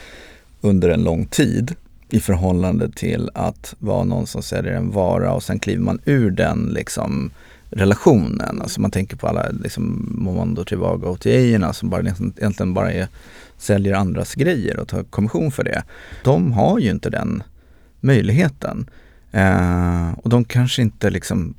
under 0.62 0.88
en 0.88 1.04
lång 1.04 1.26
tid 1.26 1.74
i 2.08 2.20
förhållande 2.20 2.90
till 2.90 3.30
att 3.34 3.74
vara 3.78 4.04
någon 4.04 4.26
som 4.26 4.42
säljer 4.42 4.72
en 4.72 4.90
vara 4.90 5.32
och 5.32 5.42
sen 5.42 5.58
kliver 5.58 5.82
man 5.82 6.00
ur 6.04 6.30
den 6.30 6.70
liksom 6.74 7.30
relationen. 7.70 8.62
Alltså 8.62 8.80
man 8.80 8.90
tänker 8.90 9.16
på 9.16 9.28
alla 9.28 9.48
liksom 9.50 10.14
Momondo, 10.18 10.64
Trivago 10.64 11.06
och 11.06 11.12
OTA 11.12 11.72
som 11.72 11.90
bara, 11.90 12.00
liksom, 12.00 12.32
egentligen 12.36 12.74
bara 12.74 12.92
är, 12.92 13.08
säljer 13.58 13.94
andras 13.94 14.34
grejer 14.34 14.78
och 14.78 14.88
tar 14.88 15.02
kommission 15.02 15.52
för 15.52 15.64
det. 15.64 15.82
De 16.24 16.52
har 16.52 16.78
ju 16.78 16.90
inte 16.90 17.10
den 17.10 17.42
möjligheten. 18.00 18.90
Eh, 19.34 20.12
och 20.12 20.30
de 20.30 20.44
kanske 20.44 20.82
inte 20.82 21.10
liksom, 21.10 21.54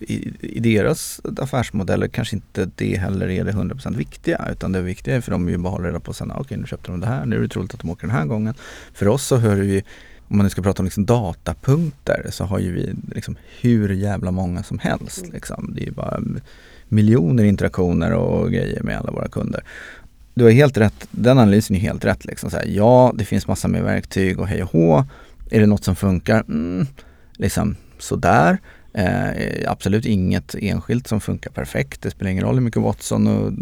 i, 0.00 0.32
i 0.40 0.60
deras 0.60 1.20
affärsmodeller 1.38 2.08
kanske 2.08 2.36
inte 2.36 2.70
det 2.76 2.98
heller 2.98 3.28
är 3.28 3.44
det 3.44 3.52
100% 3.52 3.96
viktiga 3.96 4.48
utan 4.52 4.72
det 4.72 4.82
viktiga 4.82 5.16
är 5.16 5.20
för 5.20 5.30
dem 5.30 5.48
är 5.48 5.52
ju 5.52 5.58
bara 5.58 5.70
hålla 5.70 5.88
reda 5.88 6.00
på 6.00 6.12
sen, 6.12 6.32
okej 6.36 6.56
nu 6.56 6.66
köpte 6.66 6.90
de 6.90 7.00
det 7.00 7.06
här, 7.06 7.26
nu 7.26 7.36
är 7.36 7.40
det 7.40 7.48
troligt 7.48 7.74
att 7.74 7.80
de 7.80 7.90
åker 7.90 8.06
den 8.06 8.16
här 8.16 8.24
gången. 8.24 8.54
För 8.92 9.08
oss 9.08 9.26
så 9.26 9.36
hör 9.36 9.56
vi, 9.56 9.82
om 10.28 10.36
man 10.36 10.44
nu 10.44 10.50
ska 10.50 10.62
prata 10.62 10.82
om 10.82 10.84
liksom 10.84 11.06
datapunkter 11.06 12.26
så 12.30 12.44
har 12.44 12.58
ju 12.58 12.72
vi 12.72 12.94
liksom 13.14 13.36
hur 13.60 13.88
jävla 13.88 14.30
många 14.30 14.62
som 14.62 14.78
helst. 14.78 15.18
Mm. 15.18 15.32
Liksom. 15.32 15.72
Det 15.74 15.82
är 15.82 15.86
ju 15.86 15.92
bara 15.92 16.20
miljoner 16.88 17.44
interaktioner 17.44 18.12
och 18.12 18.52
grejer 18.52 18.82
med 18.82 18.98
alla 18.98 19.10
våra 19.10 19.28
kunder. 19.28 19.64
Du 20.34 20.44
har 20.44 20.50
helt 20.50 20.76
rätt, 20.76 21.08
den 21.10 21.38
analysen 21.38 21.76
är 21.76 21.80
helt 21.80 22.04
rätt. 22.04 22.24
Liksom. 22.24 22.50
Här, 22.52 22.64
ja, 22.66 23.12
det 23.14 23.24
finns 23.24 23.46
massa 23.46 23.68
mer 23.68 23.82
verktyg 23.82 24.38
och 24.38 24.46
hej 24.46 24.62
och 24.62 24.72
hå. 24.72 25.04
Är 25.50 25.60
det 25.60 25.66
något 25.66 25.84
som 25.84 25.96
funkar? 25.96 26.44
Mm, 26.48 26.86
liksom 27.36 27.76
sådär. 27.98 28.58
Eh, 28.92 29.70
absolut 29.70 30.06
inget 30.06 30.54
enskilt 30.58 31.06
som 31.06 31.20
funkar 31.20 31.50
perfekt. 31.50 32.02
Det 32.02 32.10
spelar 32.10 32.30
ingen 32.30 32.44
roll 32.44 32.54
hur 32.54 32.62
mycket 32.62 32.82
Watson 32.82 33.26
och 33.26 33.52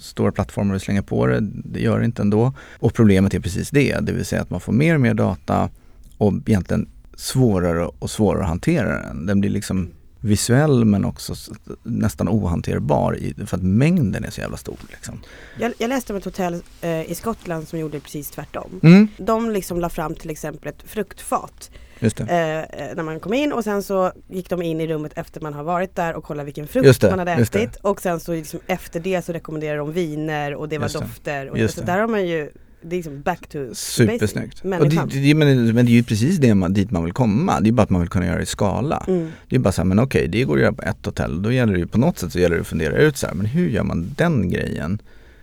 stora 0.00 0.32
plattformar 0.32 0.74
du 0.74 0.80
slänger 0.80 1.02
på 1.02 1.26
det. 1.26 1.40
Det 1.40 1.80
gör 1.80 1.98
det 1.98 2.04
inte 2.04 2.22
ändå. 2.22 2.52
Och 2.78 2.94
problemet 2.94 3.34
är 3.34 3.40
precis 3.40 3.70
det, 3.70 3.98
det 4.00 4.12
vill 4.12 4.24
säga 4.24 4.42
att 4.42 4.50
man 4.50 4.60
får 4.60 4.72
mer 4.72 4.94
och 4.94 5.00
mer 5.00 5.14
data 5.14 5.70
och 6.18 6.32
egentligen 6.46 6.88
svårare 7.16 7.86
och 7.98 8.10
svårare 8.10 8.42
att 8.42 8.48
hantera 8.48 9.02
den. 9.02 9.26
Den 9.26 9.40
blir 9.40 9.50
liksom 9.50 9.90
visuell 10.20 10.84
men 10.84 11.04
också 11.04 11.34
nästan 11.82 12.28
ohanterbar 12.28 13.16
i, 13.16 13.34
för 13.46 13.56
att 13.56 13.62
mängden 13.62 14.24
är 14.24 14.30
så 14.30 14.40
jävla 14.40 14.56
stor. 14.56 14.76
Liksom. 14.90 15.20
Jag, 15.60 15.72
jag 15.78 15.88
läste 15.88 16.12
om 16.12 16.16
ett 16.16 16.24
hotell 16.24 16.62
eh, 16.80 17.10
i 17.10 17.14
Skottland 17.14 17.68
som 17.68 17.78
gjorde 17.78 18.00
precis 18.00 18.30
tvärtom. 18.30 18.80
Mm, 18.82 19.08
De 19.16 19.50
liksom 19.50 19.80
la 19.80 19.88
fram 19.88 20.14
till 20.14 20.30
exempel 20.30 20.68
ett 20.68 20.82
fruktfat 20.90 21.70
det. 22.00 22.20
eh, 22.20 22.86
eh, 22.88 22.96
när 22.96 23.02
man 23.02 23.20
kom 23.20 23.34
in 23.34 23.52
och 23.52 23.64
sen 23.64 23.82
så 23.82 24.12
gick 24.28 24.50
de 24.50 24.62
in 24.62 24.80
i 24.80 24.86
rummet 24.86 25.12
efter 25.16 25.40
man 25.40 25.54
har 25.54 25.62
varit 25.62 25.94
där 25.94 26.14
och 26.14 26.24
kollade 26.24 26.44
vilken 26.44 26.66
frukt 26.68 27.00
det, 27.00 27.10
man 27.10 27.18
hade 27.18 27.34
det. 27.34 27.42
ätit 27.42 27.76
och 27.76 28.00
sen 28.00 28.20
så 28.20 28.32
liksom 28.32 28.60
efter 28.66 29.00
det 29.00 29.22
så 29.24 29.32
rekommenderade 29.32 29.78
de 29.78 29.92
viner 29.92 30.54
och 30.54 30.68
det 30.68 30.78
var 30.78 30.88
det, 30.88 30.92
dofter 30.98 31.50
och 31.50 31.58
just 31.58 31.74
så 31.74 31.80
det. 31.80 31.86
där 31.86 31.98
har 31.98 32.08
man 32.08 32.26
ju 32.26 32.50
det 32.82 32.96
är 32.96 32.98
liksom 32.98 33.22
back 33.22 33.48
to 33.48 33.58
Supersnyggt. 33.74 34.62
basic. 34.62 35.12
Det, 35.12 35.20
det, 35.20 35.34
men, 35.34 35.74
men 35.74 35.86
det 35.86 35.92
är 35.92 35.94
ju 35.94 36.02
precis 36.02 36.36
det 36.38 36.54
man, 36.54 36.72
dit 36.72 36.90
man 36.90 37.04
vill 37.04 37.12
komma. 37.12 37.60
Det 37.60 37.68
är 37.68 37.72
bara 37.72 37.82
att 37.82 37.90
man 37.90 38.00
vill 38.00 38.10
kunna 38.10 38.26
göra 38.26 38.36
det 38.36 38.42
i 38.42 38.46
skala. 38.46 39.04
Mm. 39.08 39.30
Det 39.48 39.56
är 39.56 39.60
bara 39.60 39.72
så 39.72 39.80
här, 39.82 39.86
men 39.86 39.98
okej, 39.98 40.28
det 40.28 40.44
går 40.44 40.56
att 40.56 40.62
göra 40.62 40.72
på 40.72 40.82
ett 40.82 41.06
hotell. 41.06 41.42
Då 41.42 41.52
gäller 41.52 41.72
det 41.72 41.78
ju 41.78 41.86
på 41.86 41.98
något 41.98 42.18
sätt 42.18 42.32
så 42.32 42.38
gäller 42.38 42.56
det 42.56 42.60
att 42.60 42.66
fundera 42.66 42.96
ut 42.96 43.16
så 43.16 43.26
här, 43.26 43.34
men 43.34 43.46
hur 43.46 43.68
gör 43.68 43.82
man 43.82 44.14
den 44.16 44.50
grejen 44.50 44.98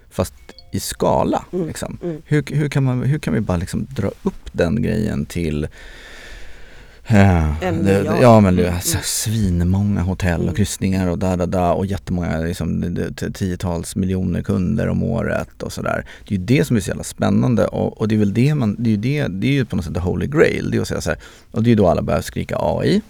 fast 0.10 0.34
i 0.72 0.80
skala? 0.80 1.46
Mm, 1.54 1.68
Liksom? 1.68 1.98
mm. 2.04 2.22
Hur, 2.26 2.44
hur, 2.56 2.70
kan 2.70 2.84
man, 2.84 3.04
hur 3.04 3.20
kan 3.20 3.34
vi 3.34 3.42
bara 3.42 3.58
liksom 3.58 3.88
dra 3.96 4.08
upp 4.24 4.50
den 4.52 4.82
grejen 4.82 5.26
till 5.26 5.68
En 7.08 7.86
det-. 7.86 8.18
Ja 8.22 8.40
men 8.40 8.56
det 8.56 8.68
Mm, 8.68 8.82
så 8.82 8.88
här 8.88 8.96
mm. 8.96 9.04
svinmånga 9.04 10.02
hotell 10.02 10.42
Mm. 10.42 10.50
och 10.50 10.58
kryssningar 10.58 11.08
och 11.08 11.20
da 11.20 11.36
da 11.36 11.46
da 11.46 11.74
och 11.74 11.86
jättemånga 11.86 12.38
liksom, 12.38 12.98
tiotals 13.34 13.96
miljoner 13.96 14.42
kunder 14.42 14.88
om 14.88 15.04
året 15.04 15.64
och 15.64 15.74
sådär. 15.74 16.06
Det 16.28 16.36
är 16.36 16.40
ju 16.40 16.46
det 16.46 16.66
som 16.66 16.76
är 16.78 16.82
så 16.82 16.90
jävla 16.90 17.04
spännande 17.04 17.68
och, 17.68 17.98
och 17.98 18.08
det 18.08 18.16
är 18.16 18.20
väl 18.20 18.34
det 18.34 18.56
man, 18.56 18.76
det 18.80 18.90
är 18.90 18.92
ju 18.92 18.98
det, 18.98 19.28
det 19.28 19.48
är 19.48 19.52
ju 19.52 19.66
på 19.66 19.76
något 19.76 19.86
sätt 19.86 19.94
the 19.94 20.00
holy 20.00 20.28
grail. 20.28 20.72
Det 20.72 20.78
är 20.78 20.82
att 20.82 20.88
säga 20.88 21.02
så 21.02 21.10
här, 21.10 21.20
och 21.52 21.64
det 21.64 21.68
är 21.68 21.72
ju 21.72 21.76
då 21.76 21.88
alla 21.88 22.02
börjar 22.02 22.22
skrika 22.22 22.58
AI. 22.60 23.02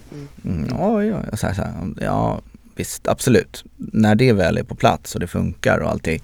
Mm. 0.44 0.64
Mm, 0.64 0.76
AI, 0.80 1.08
ja, 1.30 1.36
så 1.36 1.46
här, 1.46 1.54
så 1.54 1.62
här, 1.62 1.72
ja 2.00 2.40
visst 2.76 3.08
absolut. 3.08 3.64
När 3.76 4.14
det 4.14 4.32
väl 4.32 4.58
är 4.58 4.62
på 4.62 4.74
plats 4.74 5.14
och 5.14 5.20
det 5.20 5.26
funkar 5.26 5.78
och 5.78 5.90
allting, 5.90 6.22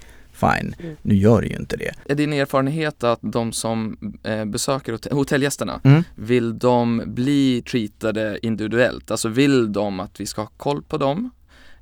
fine. 0.51 0.75
Mm. 0.81 0.97
Nu 1.03 1.15
gör 1.15 1.41
det 1.41 1.47
ju 1.47 1.57
inte 1.57 1.77
det. 1.77 1.93
Är 2.09 2.15
din 2.15 2.33
erfarenhet 2.33 3.05
att 3.05 3.19
de 3.23 3.53
som 3.53 3.97
eh, 4.23 4.45
besöker 4.45 4.93
hotell, 4.93 5.13
hotellgästerna, 5.13 5.81
Mm. 5.85 6.03
vill 6.17 6.59
de 6.59 7.03
bli 7.07 7.63
treatade 7.71 8.39
individuellt? 8.43 9.11
Alltså 9.11 9.29
vill 9.29 9.73
de 9.73 10.01
att 10.01 10.21
vi 10.21 10.27
ska 10.27 10.41
ha 10.41 10.51
koll 10.57 10.83
på 10.83 10.99
dem? 10.99 11.31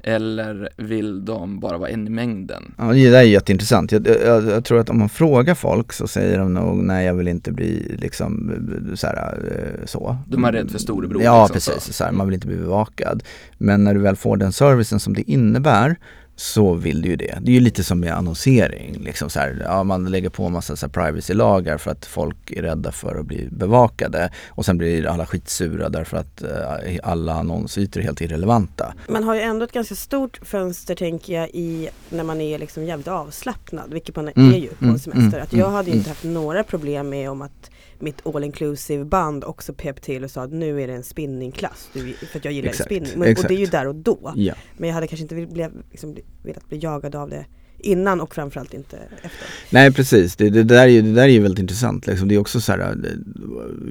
Eller 0.02 0.68
vill 0.76 1.24
de 1.24 1.60
bara 1.60 1.78
vara 1.78 1.90
en 1.90 2.06
i 2.06 2.10
mängden? 2.10 2.74
Ja, 2.78 2.84
det 2.84 3.10
där 3.10 3.18
är 3.18 3.22
jätteintressant. 3.22 3.92
Jag, 3.92 4.06
jag, 4.06 4.44
jag 4.50 4.64
tror 4.64 4.78
att 4.80 4.90
om 4.90 4.98
man 4.98 5.08
frågar 5.08 5.54
folk 5.54 5.92
så 5.92 6.06
säger 6.08 6.38
de 6.38 6.54
nog 6.54 6.76
nej 6.84 7.06
jag 7.06 7.14
vill 7.14 7.28
inte 7.28 7.52
bli 7.52 7.96
liksom 7.98 8.52
så 8.94 9.06
här, 9.06 9.38
eh, 9.52 9.86
så. 9.86 10.16
De 10.28 10.44
är 10.44 10.52
rädd 10.52 10.70
för 10.70 10.78
storebror, 10.78 11.22
Ja 11.22 11.42
liksom, 11.52 11.54
precis, 11.72 11.84
så. 11.86 11.92
så 11.92 12.04
här, 12.04 12.12
man 12.12 12.26
vill 12.26 12.34
inte 12.34 12.46
bli 12.46 12.56
bevakad. 12.56 13.22
Men 13.58 13.84
när 13.84 13.94
du 13.94 14.00
väl 14.00 14.16
får 14.16 14.36
den 14.36 14.52
servicen 14.52 15.00
som 15.00 15.14
det 15.14 15.30
innebär 15.30 15.96
så 16.40 16.74
vill 16.74 17.02
du 17.02 17.08
ju 17.08 17.16
det. 17.16 17.38
Det 17.42 17.50
är 17.50 17.54
ju 17.54 17.60
lite 17.60 17.84
som 17.84 18.00
med 18.00 18.12
annonsering. 18.16 18.98
Liksom 19.00 19.30
så 19.30 19.40
här, 19.40 19.62
ja, 19.64 19.82
man 19.84 20.04
lägger 20.10 20.28
på 20.28 20.44
en 20.44 20.52
massa 20.52 20.76
så 20.76 20.88
privacy-lagar 20.88 21.78
för 21.78 21.90
att 21.90 22.06
folk 22.06 22.50
är 22.50 22.62
rädda 22.62 22.92
för 22.92 23.16
att 23.20 23.26
bli 23.26 23.48
bevakade. 23.50 24.30
Och 24.48 24.64
sen 24.64 24.78
blir 24.78 25.06
alla 25.06 25.26
skitsura 25.26 25.88
därför 25.88 26.16
att 26.16 26.42
eh, 26.42 26.98
alla 27.02 27.32
annonsytor 27.32 28.00
är 28.00 28.04
helt 28.04 28.20
irrelevanta. 28.20 28.94
Man 29.08 29.24
har 29.24 29.34
ju 29.34 29.40
ändå 29.40 29.64
ett 29.64 29.72
ganska 29.72 29.94
stort 29.94 30.40
fönster 30.42 30.94
tänker 30.94 31.32
jag 31.32 31.48
i 31.52 31.88
när 32.10 32.24
man 32.24 32.40
är 32.40 32.58
liksom 32.58 32.84
jävligt 32.84 33.08
avslappnad, 33.08 33.92
vilket 33.92 34.16
man 34.16 34.28
Mm, 34.28 34.54
är 34.54 34.58
ju 34.58 34.68
på 34.68 34.84
mm, 34.84 34.98
semester. 34.98 35.22
mm, 35.38 35.42
att 35.42 35.52
jag 35.52 35.60
mm, 35.60 35.72
hade 35.72 35.86
ju 35.86 35.92
mm. 35.92 35.98
inte 35.98 36.10
haft 36.10 36.24
några 36.24 36.64
problem 36.64 37.08
med 37.08 37.30
om 37.30 37.42
att 37.42 37.70
mitt 38.02 38.26
all 38.26 38.44
inclusive 38.44 39.04
band 39.04 39.44
också 39.44 39.74
pep 39.74 40.02
till 40.02 40.24
och 40.24 40.30
sa 40.30 40.42
att 40.42 40.52
nu 40.52 40.82
är 40.82 40.86
det 40.86 40.94
en 40.94 41.04
spinningklass, 41.04 41.90
du, 41.92 42.12
för 42.12 42.38
att 42.38 42.44
jag 42.44 42.54
gillar 42.54 42.68
Exakt, 42.68 42.88
spinning. 42.88 43.12
Men, 43.16 43.36
och 43.36 43.44
det 43.48 43.54
är 43.54 43.58
ju 43.58 43.66
där 43.66 43.86
och 43.86 43.94
då. 43.94 44.32
Ja. 44.36 44.54
Men 44.76 44.88
jag 44.88 44.94
hade 44.94 45.06
kanske 45.06 45.22
inte 45.22 45.34
velat, 45.34 45.72
liksom, 45.90 46.16
velat 46.42 46.68
bli 46.68 46.78
jagad 46.78 47.14
av 47.14 47.30
det 47.30 47.46
innan 47.80 48.20
och 48.20 48.34
framförallt 48.34 48.74
inte 48.74 48.96
efter. 48.96 49.46
Nej 49.70 49.92
precis, 49.92 50.36
det, 50.36 50.50
det, 50.50 50.62
där, 50.62 50.82
är 50.82 50.86
ju, 50.86 51.02
det 51.02 51.12
där 51.12 51.22
är 51.22 51.28
ju 51.28 51.40
väldigt 51.40 51.58
intressant. 51.58 52.06
Liksom. 52.06 52.28
Det 52.28 52.34
är 52.34 52.38
också 52.38 52.60
så 52.60 52.72
här, 52.72 52.94
det, 52.94 53.08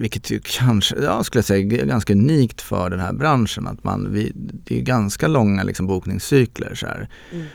vilket 0.02 0.32
ju 0.32 0.40
kanske, 0.44 0.96
ja 0.96 1.24
skulle 1.24 1.40
jag 1.40 1.46
säga, 1.46 1.82
är 1.82 1.86
ganska 1.86 2.14
unikt 2.14 2.62
för 2.62 2.90
den 2.90 3.00
här 3.00 3.14
branschen. 3.14 3.68
Att 3.68 3.84
man, 3.84 4.14
vi, 4.14 4.32
det 4.36 4.78
är 4.78 4.82
ganska 4.82 5.28
långa 5.28 5.64
liksom, 5.64 5.88
bokningscykler. 5.88 6.76
Så. 6.76 6.86
Mm. 6.86 7.46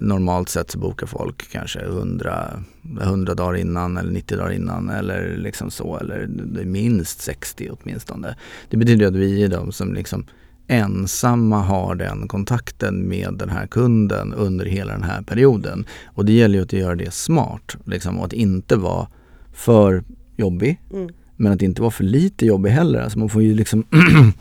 Normalt 0.00 0.48
sett 0.48 0.70
så 0.70 0.78
bokar 0.78 1.06
folk 1.06 1.50
kanske 1.50 1.80
100, 1.80 2.64
100 3.00 3.34
dagar 3.34 3.56
innan 3.56 3.96
eller 3.96 4.12
90 4.12 4.38
dagar 4.38 4.52
innan 4.52 4.90
eller 4.90 5.36
liksom 5.36 5.70
så. 5.70 5.98
Eller 5.98 6.28
minst 6.64 7.20
60 7.20 7.70
åtminstone. 7.70 8.36
Det 8.70 8.76
betyder 8.76 9.06
att 9.06 9.16
vi 9.16 9.42
är 9.42 9.48
de 9.48 9.72
som 9.72 9.94
liksom 9.94 10.26
ensamma 10.66 11.62
har 11.62 11.94
den 11.94 12.28
kontakten 12.28 13.08
med 13.08 13.34
den 13.38 13.48
här 13.48 13.66
kunden 13.66 14.34
under 14.34 14.66
hela 14.66 14.92
den 14.92 15.02
här 15.02 15.22
perioden. 15.22 15.84
Och 16.06 16.24
det 16.24 16.32
gäller 16.32 16.58
ju 16.58 16.62
att 16.62 16.72
göra 16.72 16.94
det 16.94 17.14
smart 17.14 17.76
liksom, 17.84 18.18
och 18.18 18.24
att 18.24 18.32
inte 18.32 18.76
vara 18.76 19.08
för 19.52 20.04
jobbig. 20.36 20.80
Mm. 20.92 21.08
Men 21.36 21.52
att 21.52 21.62
inte 21.62 21.82
vara 21.82 21.90
för 21.90 22.04
lite 22.04 22.46
jobbig 22.46 22.70
heller. 22.70 23.00
Alltså 23.00 23.18
man 23.18 23.28
får 23.28 23.42
ju 23.42 23.54
liksom 23.54 23.84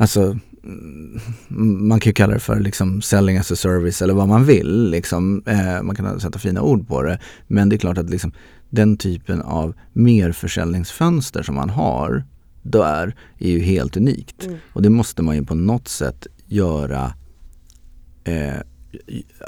Alltså 0.00 0.38
man 1.48 2.00
kan 2.00 2.10
ju 2.10 2.14
kalla 2.14 2.34
det 2.34 2.40
för 2.40 2.60
liksom 2.60 3.02
selling 3.02 3.38
as 3.38 3.52
a 3.52 3.56
service 3.56 4.02
eller 4.02 4.14
vad 4.14 4.28
man 4.28 4.44
vill. 4.44 4.90
Liksom. 4.90 5.42
Eh, 5.46 5.82
man 5.82 5.96
kan 5.96 6.20
sätta 6.20 6.38
fina 6.38 6.62
ord 6.62 6.88
på 6.88 7.02
det. 7.02 7.18
Men 7.46 7.68
det 7.68 7.76
är 7.76 7.78
klart 7.78 7.98
att 7.98 8.10
liksom, 8.10 8.32
den 8.70 8.96
typen 8.96 9.42
av 9.42 9.74
merförsäljningsfönster 9.92 11.42
som 11.42 11.54
man 11.54 11.70
har 11.70 12.24
där 12.62 13.16
är 13.38 13.48
ju 13.48 13.60
helt 13.60 13.96
unikt. 13.96 14.46
Mm. 14.46 14.58
Och 14.72 14.82
det 14.82 14.90
måste 14.90 15.22
man 15.22 15.36
ju 15.36 15.44
på 15.44 15.54
något 15.54 15.88
sätt 15.88 16.26
göra, 16.46 17.12
eh, 18.24 18.60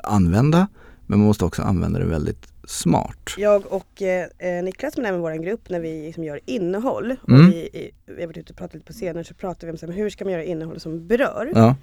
använda, 0.03 0.69
men 1.07 1.19
man 1.19 1.27
måste 1.27 1.45
också 1.45 1.63
använda 1.63 1.99
det 1.99 2.05
väldigt 2.05 2.53
smart. 2.65 3.35
Jag 3.37 3.67
och 3.67 4.03
eh, 4.03 4.65
Niklas 4.65 4.97
men 4.97 5.07
även 5.07 5.21
vår 5.21 5.33
grupp 5.33 5.71
när 5.71 5.81
vi 5.81 6.07
liksom 6.07 6.25
gör 6.25 6.41
innehåll 6.45 7.17
mm. 7.29 7.41
och 7.41 7.53
vi, 7.53 7.91
vi 8.07 8.21
har 8.21 8.27
varit 8.27 8.37
ute 8.37 8.53
och 8.53 8.59
pratat 8.59 8.75
lite 8.75 8.87
på 8.87 8.93
scenen 8.93 9.25
så 9.25 9.35
pratar 9.35 9.67
vi 9.67 9.71
om 9.71 9.79
så 9.79 9.87
här, 9.87 9.93
hur 9.93 10.11
ska 10.11 10.25
man 10.25 10.33
göra 10.33 10.45
innehåll 10.45 10.81
som 10.81 11.07
berör. 11.07 11.53
Ja. 11.55 11.77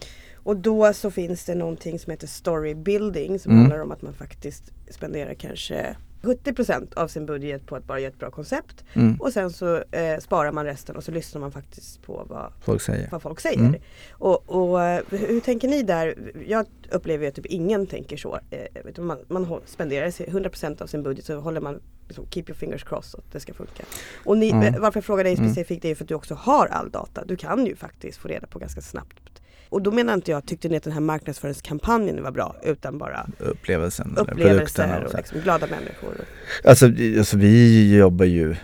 Och 0.43 0.57
då 0.57 0.93
så 0.93 1.11
finns 1.11 1.45
det 1.45 1.55
någonting 1.55 1.99
som 1.99 2.11
heter 2.11 2.27
story 2.27 2.75
building 2.75 3.39
som 3.39 3.51
mm. 3.51 3.61
handlar 3.61 3.79
om 3.79 3.91
att 3.91 4.01
man 4.01 4.13
faktiskt 4.13 4.63
spenderar 4.89 5.33
kanske 5.33 5.95
70% 6.21 6.93
av 6.93 7.07
sin 7.07 7.25
budget 7.25 7.65
på 7.65 7.75
att 7.75 7.87
bara 7.87 7.99
göra 7.99 8.11
ett 8.11 8.19
bra 8.19 8.31
koncept. 8.31 8.83
Mm. 8.93 9.15
Och 9.15 9.33
sen 9.33 9.51
så 9.51 9.83
eh, 9.91 10.19
sparar 10.19 10.51
man 10.51 10.65
resten 10.65 10.95
och 10.95 11.03
så 11.03 11.11
lyssnar 11.11 11.41
man 11.41 11.51
faktiskt 11.51 12.01
på 12.01 12.25
vad 12.29 12.53
folk 12.61 12.81
säger. 12.81 13.09
Vad 13.11 13.21
folk 13.21 13.39
säger. 13.39 13.59
Mm. 13.59 13.81
Och, 14.11 14.49
och, 14.49 14.83
eh, 14.83 15.01
hur 15.09 15.39
tänker 15.39 15.67
ni 15.67 15.83
där? 15.83 16.33
Jag 16.47 16.65
upplever 16.91 17.27
att 17.27 17.35
typ 17.35 17.45
ingen 17.45 17.87
tänker 17.87 18.17
så. 18.17 18.39
Eh, 18.49 19.03
man, 19.03 19.17
man 19.27 19.61
spenderar 19.65 20.07
100% 20.07 20.81
av 20.81 20.87
sin 20.87 21.03
budget 21.03 21.25
så 21.25 21.39
håller 21.39 21.61
man 21.61 21.81
liksom, 22.07 22.25
keep 22.29 22.43
your 22.47 22.55
fingers 22.55 22.83
crossed 22.83 23.19
att 23.19 23.31
det 23.31 23.39
ska 23.39 23.53
funka. 23.53 23.83
Och 24.25 24.37
ni, 24.37 24.49
mm. 24.49 24.81
varför 24.81 24.97
jag 24.97 25.05
frågar 25.05 25.23
dig 25.23 25.33
mm. 25.33 25.49
specifikt 25.49 25.85
är 25.85 25.95
för 25.95 26.03
att 26.03 26.07
du 26.07 26.15
också 26.15 26.35
har 26.35 26.67
all 26.67 26.91
data. 26.91 27.25
Du 27.25 27.35
kan 27.35 27.65
ju 27.65 27.75
faktiskt 27.75 28.17
få 28.17 28.27
reda 28.27 28.47
på 28.47 28.59
ganska 28.59 28.81
snabbt 28.81 29.38
och 29.69 29.81
då 29.81 29.91
menar 29.91 30.13
inte 30.13 30.31
jag, 30.31 30.45
tyckte 30.45 30.69
ni 30.69 30.77
att 30.77 30.83
den 30.83 30.93
här 30.93 30.99
marknadsföringskampanjen 30.99 32.23
var 32.23 32.31
bra 32.31 32.55
utan 32.63 32.97
bara 32.97 33.27
upplevelsen, 33.39 34.17
upplevelser 34.17 35.03
och, 35.05 35.11
och 35.11 35.17
liksom 35.17 35.41
glada 35.41 35.67
människor. 35.67 36.25
Alltså, 36.63 36.85
alltså 37.17 37.37
vi 37.37 37.97
jobbar 37.97 38.25
ju 38.25 38.55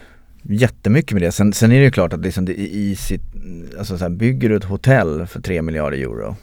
jättemycket 0.43 1.11
med 1.11 1.21
det. 1.21 1.31
Sen, 1.31 1.53
sen 1.53 1.71
är 1.71 1.77
det 1.79 1.85
ju 1.85 1.91
klart 1.91 2.13
att 2.13 2.21
liksom 2.21 2.45
det, 2.45 2.53
i 2.53 2.95
sitt, 2.95 3.21
alltså 3.77 3.97
så 3.97 4.03
här, 4.03 4.09
bygger 4.09 4.49
du 4.49 4.55
ett 4.55 4.63
hotell 4.63 5.27
för 5.27 5.41
3 5.41 5.61
miljarder 5.61 5.97
euro 5.97 6.35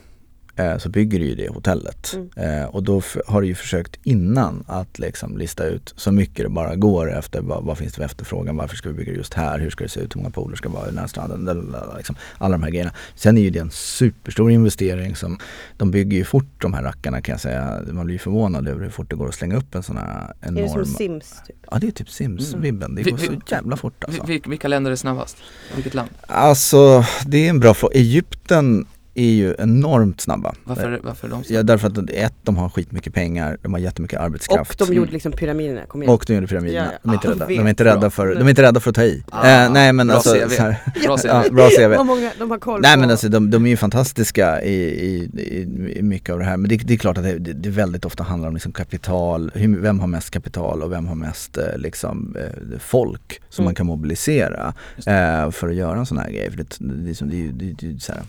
Eh, 0.56 0.78
så 0.78 0.88
bygger 0.88 1.18
du 1.18 1.24
ju 1.24 1.34
det 1.34 1.48
hotellet. 1.48 2.14
Mm. 2.14 2.60
Eh, 2.60 2.64
och 2.64 2.82
då 2.82 3.02
har 3.26 3.40
du 3.40 3.46
ju 3.46 3.54
försökt 3.54 3.98
innan 4.02 4.64
att 4.66 4.98
liksom 4.98 5.38
lista 5.38 5.64
ut 5.64 5.94
så 5.96 6.12
mycket 6.12 6.44
det 6.44 6.48
bara 6.48 6.76
går 6.76 7.18
efter 7.18 7.40
vad, 7.40 7.64
vad, 7.64 7.78
finns 7.78 7.92
det 7.92 7.96
för 7.96 8.04
efterfrågan, 8.04 8.56
varför 8.56 8.76
ska 8.76 8.88
vi 8.88 8.94
bygga 8.94 9.12
just 9.12 9.34
här, 9.34 9.58
hur 9.58 9.70
ska 9.70 9.84
det 9.84 9.90
se 9.90 10.00
ut, 10.00 10.16
hur 10.16 10.20
många 10.20 10.30
pooler 10.30 10.56
ska 10.56 10.68
vara 10.68 10.84
i 10.84 10.88
den 10.88 10.98
här 10.98 11.06
stranden, 11.06 11.74
liksom, 11.96 12.16
alla 12.38 12.52
de 12.52 12.62
här 12.62 12.70
grejerna. 12.70 12.92
Sen 13.14 13.36
är 13.36 13.42
ju 13.42 13.50
det 13.50 13.58
en 13.58 13.70
superstor 13.70 14.50
investering 14.50 15.16
som 15.16 15.38
de 15.76 15.90
bygger 15.90 16.18
ju 16.18 16.24
fort 16.24 16.46
de 16.58 16.74
här 16.74 16.82
rackarna 16.82 17.20
kan 17.22 17.32
jag 17.32 17.40
säga. 17.40 17.80
Man 17.92 18.04
blir 18.04 18.14
ju 18.14 18.18
förvånad 18.18 18.68
över 18.68 18.84
hur 18.84 18.90
fort 18.90 19.10
det 19.10 19.16
går 19.16 19.28
att 19.28 19.34
slänga 19.34 19.56
upp 19.56 19.74
en 19.74 19.82
sån 19.82 19.96
här 19.96 20.34
enorm... 20.40 20.58
Är 20.58 20.62
det 20.62 20.68
som 20.68 20.84
Sims? 20.84 21.34
Typ? 21.46 21.56
Ja 21.70 21.78
det 21.78 21.86
är 21.86 21.90
typ 21.90 22.08
Sims-vibben, 22.08 22.90
mm. 22.90 23.04
det 23.04 23.10
går 23.10 23.18
så 23.18 23.32
jävla 23.50 23.76
fort 23.76 24.04
alltså. 24.04 24.22
Vilka 24.46 24.68
länder 24.68 24.90
är 24.90 24.96
snabbast? 24.96 25.36
Vilket 25.74 25.94
land? 25.94 26.10
Alltså 26.26 27.04
det 27.26 27.46
är 27.46 27.50
en 27.50 27.60
bra 27.60 27.74
fråga. 27.74 27.94
Egypten 27.94 28.86
är 29.14 29.30
ju 29.30 29.54
enormt 29.58 30.20
snabba. 30.20 30.54
Varför, 30.64 31.00
varför 31.02 31.28
de 31.28 31.44
så? 31.44 31.54
Ja, 31.54 31.62
därför 31.62 31.88
att 31.88 32.10
ett, 32.10 32.34
de 32.42 32.56
har 32.56 32.68
skitmycket 32.68 33.14
pengar, 33.14 33.58
de 33.62 33.72
har 33.72 33.80
jättemycket 33.80 34.20
arbetskraft. 34.20 34.80
Och 34.80 34.86
de 34.86 34.94
gjorde 34.94 35.12
liksom 35.12 35.32
pyramiderna, 35.32 35.86
kom 35.86 36.02
igen. 36.02 36.14
Och 36.14 36.24
de 36.26 36.34
gjorde 36.34 36.46
pyramiderna. 36.46 36.84
Ja, 36.84 36.92
ja. 36.92 36.98
De, 37.02 37.10
är 37.10 37.14
inte 37.14 37.28
rädda. 37.28 37.46
de 37.46 37.58
är 37.58 37.68
inte 37.68 37.84
rädda 37.84 38.10
för, 38.10 38.34
de 38.34 38.46
är 38.46 38.50
inte 38.50 38.62
rädda 38.62 38.80
för 38.80 38.90
att 38.90 38.96
ta 38.96 39.02
i. 39.02 39.22
Ah, 39.30 39.64
eh, 39.64 39.72
nej 39.72 39.92
men 39.92 40.06
bra 40.06 40.16
alltså, 40.16 40.34
CV. 40.34 40.52
Här, 40.58 40.76
bra 41.04 41.18
CV. 41.18 41.26
Ja, 41.26 41.44
bra 41.50 41.70
CV. 41.70 42.04
många, 42.04 42.32
de 42.38 42.50
har 42.50 42.58
koll 42.58 42.80
nej 42.80 42.96
men 42.96 43.10
alltså 43.10 43.28
de, 43.28 43.50
de 43.50 43.66
är 43.66 43.70
ju 43.70 43.76
fantastiska 43.76 44.62
i, 44.62 44.74
i, 44.74 45.30
i, 45.36 45.98
i 45.98 46.02
mycket 46.02 46.30
av 46.30 46.38
det 46.38 46.44
här. 46.44 46.56
Men 46.56 46.68
det, 46.68 46.76
det 46.76 46.94
är 46.94 46.98
klart 46.98 47.18
att 47.18 47.24
det, 47.24 47.38
det, 47.38 47.70
väldigt 47.70 48.04
ofta 48.04 48.22
handlar 48.22 48.48
om 48.48 48.54
liksom 48.54 48.72
kapital, 48.72 49.50
hur, 49.54 49.80
vem 49.80 50.00
har 50.00 50.06
mest 50.06 50.30
kapital 50.30 50.82
och 50.82 50.92
vem 50.92 51.06
har 51.06 51.14
mest 51.14 51.58
eh, 51.58 51.64
liksom, 51.76 52.36
eh, 52.38 52.78
folk 52.78 53.40
som 53.48 53.62
mm. 53.62 53.64
man 53.64 53.74
kan 53.74 53.86
mobilisera 53.86 54.74
eh, 55.06 55.50
för 55.50 55.68
att 55.68 55.74
göra 55.74 55.98
en 55.98 56.06
sån 56.06 56.18
här 56.18 56.30
grej. 56.30 56.50
För 56.50 56.56
det, 56.56 56.76
det, 56.78 56.94
det, 56.94 57.26
det, 57.26 57.52
det, 57.52 57.72
det, 57.78 57.92
det, 57.92 58.00
så 58.00 58.12
här, 58.12 58.22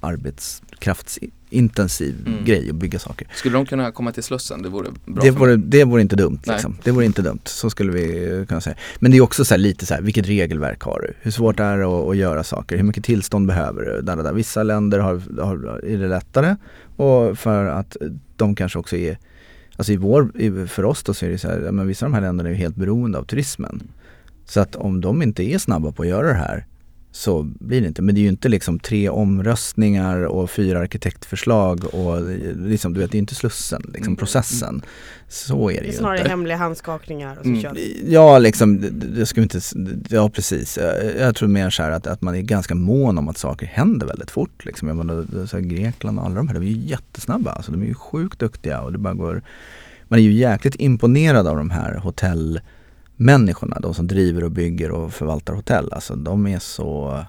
arbetskraftsintensiv 0.00 2.16
mm. 2.26 2.44
grej 2.44 2.70
att 2.70 2.76
bygga 2.76 2.98
saker. 2.98 3.28
Skulle 3.34 3.54
de 3.54 3.66
kunna 3.66 3.92
komma 3.92 4.12
till 4.12 4.22
Slussen? 4.22 4.62
Det 4.62 4.68
vore 4.68 4.90
bra 5.04 5.22
det 5.22 5.30
vore, 5.30 5.56
det 5.56 5.84
vore 5.84 6.02
inte 6.02 6.16
dumt. 6.16 6.40
Liksom. 6.46 6.76
Det 6.84 6.90
vore 6.90 7.04
inte 7.04 7.22
dumt, 7.22 7.40
så 7.44 7.70
skulle 7.70 7.92
vi 7.92 8.44
kunna 8.48 8.60
säga. 8.60 8.76
Men 8.98 9.10
det 9.10 9.16
är 9.16 9.20
också 9.20 9.44
så 9.44 9.56
lite 9.56 9.86
så 9.86 9.94
här, 9.94 10.02
vilket 10.02 10.26
regelverk 10.26 10.82
har 10.82 11.00
du? 11.00 11.14
Hur 11.20 11.30
svårt 11.30 11.60
är 11.60 11.78
det 11.78 11.84
att, 11.84 12.08
att 12.08 12.16
göra 12.16 12.44
saker? 12.44 12.76
Hur 12.76 12.84
mycket 12.84 13.04
tillstånd 13.04 13.46
behöver 13.46 13.82
du? 13.82 14.02
Där, 14.02 14.16
där. 14.16 14.32
Vissa 14.32 14.62
länder 14.62 14.98
har, 14.98 15.42
har, 15.42 15.84
är 15.84 15.98
det 15.98 16.08
lättare 16.08 16.56
och 16.96 17.38
för 17.38 17.64
att 17.64 17.96
de 18.36 18.54
kanske 18.54 18.78
också 18.78 18.96
är 18.96 19.18
Alltså 19.76 19.92
i 19.92 19.96
vår, 19.96 20.66
för 20.66 20.84
oss 20.84 21.02
då 21.02 21.14
så 21.14 21.26
är 21.26 21.30
det 21.30 21.38
så 21.38 21.48
här, 21.48 21.58
men 21.58 21.86
vissa 21.86 22.06
av 22.06 22.12
de 22.12 22.14
här 22.14 22.22
länderna 22.22 22.50
är 22.50 22.54
helt 22.54 22.76
beroende 22.76 23.18
av 23.18 23.24
turismen. 23.24 23.82
Så 24.44 24.60
att 24.60 24.76
om 24.76 25.00
de 25.00 25.22
inte 25.22 25.42
är 25.42 25.58
snabba 25.58 25.92
på 25.92 26.02
att 26.02 26.08
göra 26.08 26.26
det 26.26 26.34
här 26.34 26.66
så 27.12 27.42
blir 27.42 27.80
det 27.80 27.86
inte. 27.86 28.02
Men 28.02 28.14
det 28.14 28.20
är 28.20 28.22
ju 28.22 28.28
inte 28.28 28.48
liksom 28.48 28.78
tre 28.78 29.08
omröstningar 29.08 30.24
och 30.24 30.50
fyra 30.50 30.78
arkitektförslag 30.78 31.94
och 31.94 32.22
liksom, 32.56 32.94
du 32.94 33.00
vet, 33.00 33.10
det 33.12 33.16
är 33.16 33.20
inte 33.20 33.34
Slussen, 33.34 33.82
liksom 33.82 34.06
mm. 34.06 34.16
processen. 34.16 34.82
Så 35.28 35.70
är 35.70 35.74
det, 35.74 35.80
det 35.80 35.86
är 35.86 35.92
ju 35.92 35.98
snarare 35.98 36.18
inte. 36.18 36.30
hemliga 36.30 36.56
handskakningar 36.56 37.36
och 37.36 37.42
så 37.42 37.48
mm. 37.48 37.62
kör 37.62 37.76
Ja, 38.06 38.38
liksom, 38.38 38.84
det 38.92 39.26
ska 39.26 39.42
inte, 39.42 39.60
ja 40.08 40.30
precis. 40.30 40.78
Jag 41.18 41.36
tror 41.36 41.48
mer 41.48 41.70
så 41.70 41.82
här 41.82 41.90
att, 41.90 42.06
att 42.06 42.22
man 42.22 42.34
är 42.34 42.40
ganska 42.40 42.74
mån 42.74 43.18
om 43.18 43.28
att 43.28 43.38
saker 43.38 43.66
händer 43.66 44.06
väldigt 44.06 44.30
fort. 44.30 44.64
Liksom. 44.64 44.88
Jag 44.88 44.96
menar, 44.96 45.46
så 45.46 45.56
här, 45.56 45.64
Grekland 45.64 46.18
och 46.18 46.24
alla 46.24 46.34
de 46.34 46.48
här, 46.48 46.54
de 46.54 46.62
är 46.62 46.70
ju 46.70 46.86
jättesnabba. 46.86 47.52
Alltså, 47.52 47.72
de 47.72 47.82
är 47.82 47.86
ju 47.86 47.94
sjukt 47.94 48.38
duktiga 48.38 48.80
och 48.80 48.92
det 48.92 48.98
bara 48.98 49.14
går 49.14 49.42
man 50.10 50.18
är 50.18 50.22
ju 50.22 50.32
jäkligt 50.32 50.74
imponerad 50.78 51.46
av 51.46 51.56
de 51.56 51.70
här 51.70 51.94
hotell 51.94 52.60
människorna, 53.20 53.80
de 53.80 53.94
som 53.94 54.06
driver 54.06 54.44
och 54.44 54.50
bygger 54.50 54.90
och 54.90 55.12
förvaltar 55.12 55.54
hotell, 55.54 55.92
alltså 55.92 56.14
de 56.16 56.46
är 56.46 56.58
så 56.58 57.24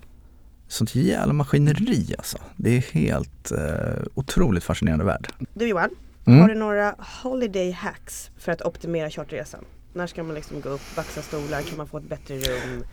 Sånt 0.71 0.95
jävla 0.95 1.33
maskineri 1.33 2.15
alltså. 2.17 2.37
Det 2.55 2.77
är 2.77 2.81
helt 2.81 3.51
eh, 3.51 4.03
otroligt 4.13 4.63
fascinerande 4.63 5.05
värld. 5.05 5.27
Du 5.53 5.67
Johan, 5.67 5.89
mm. 6.25 6.39
har 6.39 6.47
du 6.47 6.55
några 6.55 6.95
holiday 7.23 7.71
hacks 7.71 8.31
för 8.37 8.51
att 8.51 8.61
optimera 8.61 9.09
charterresan? 9.09 9.65
När 9.93 10.07
ska 10.07 10.23
man 10.23 10.35
liksom 10.35 10.61
gå 10.61 10.69
upp, 10.69 10.81
baxa 10.95 11.21
stolar, 11.21 11.61
kan 11.61 11.77
man 11.77 11.87
få 11.87 11.97
ett 11.97 12.09
bättre 12.09 12.35
rum? 12.35 12.83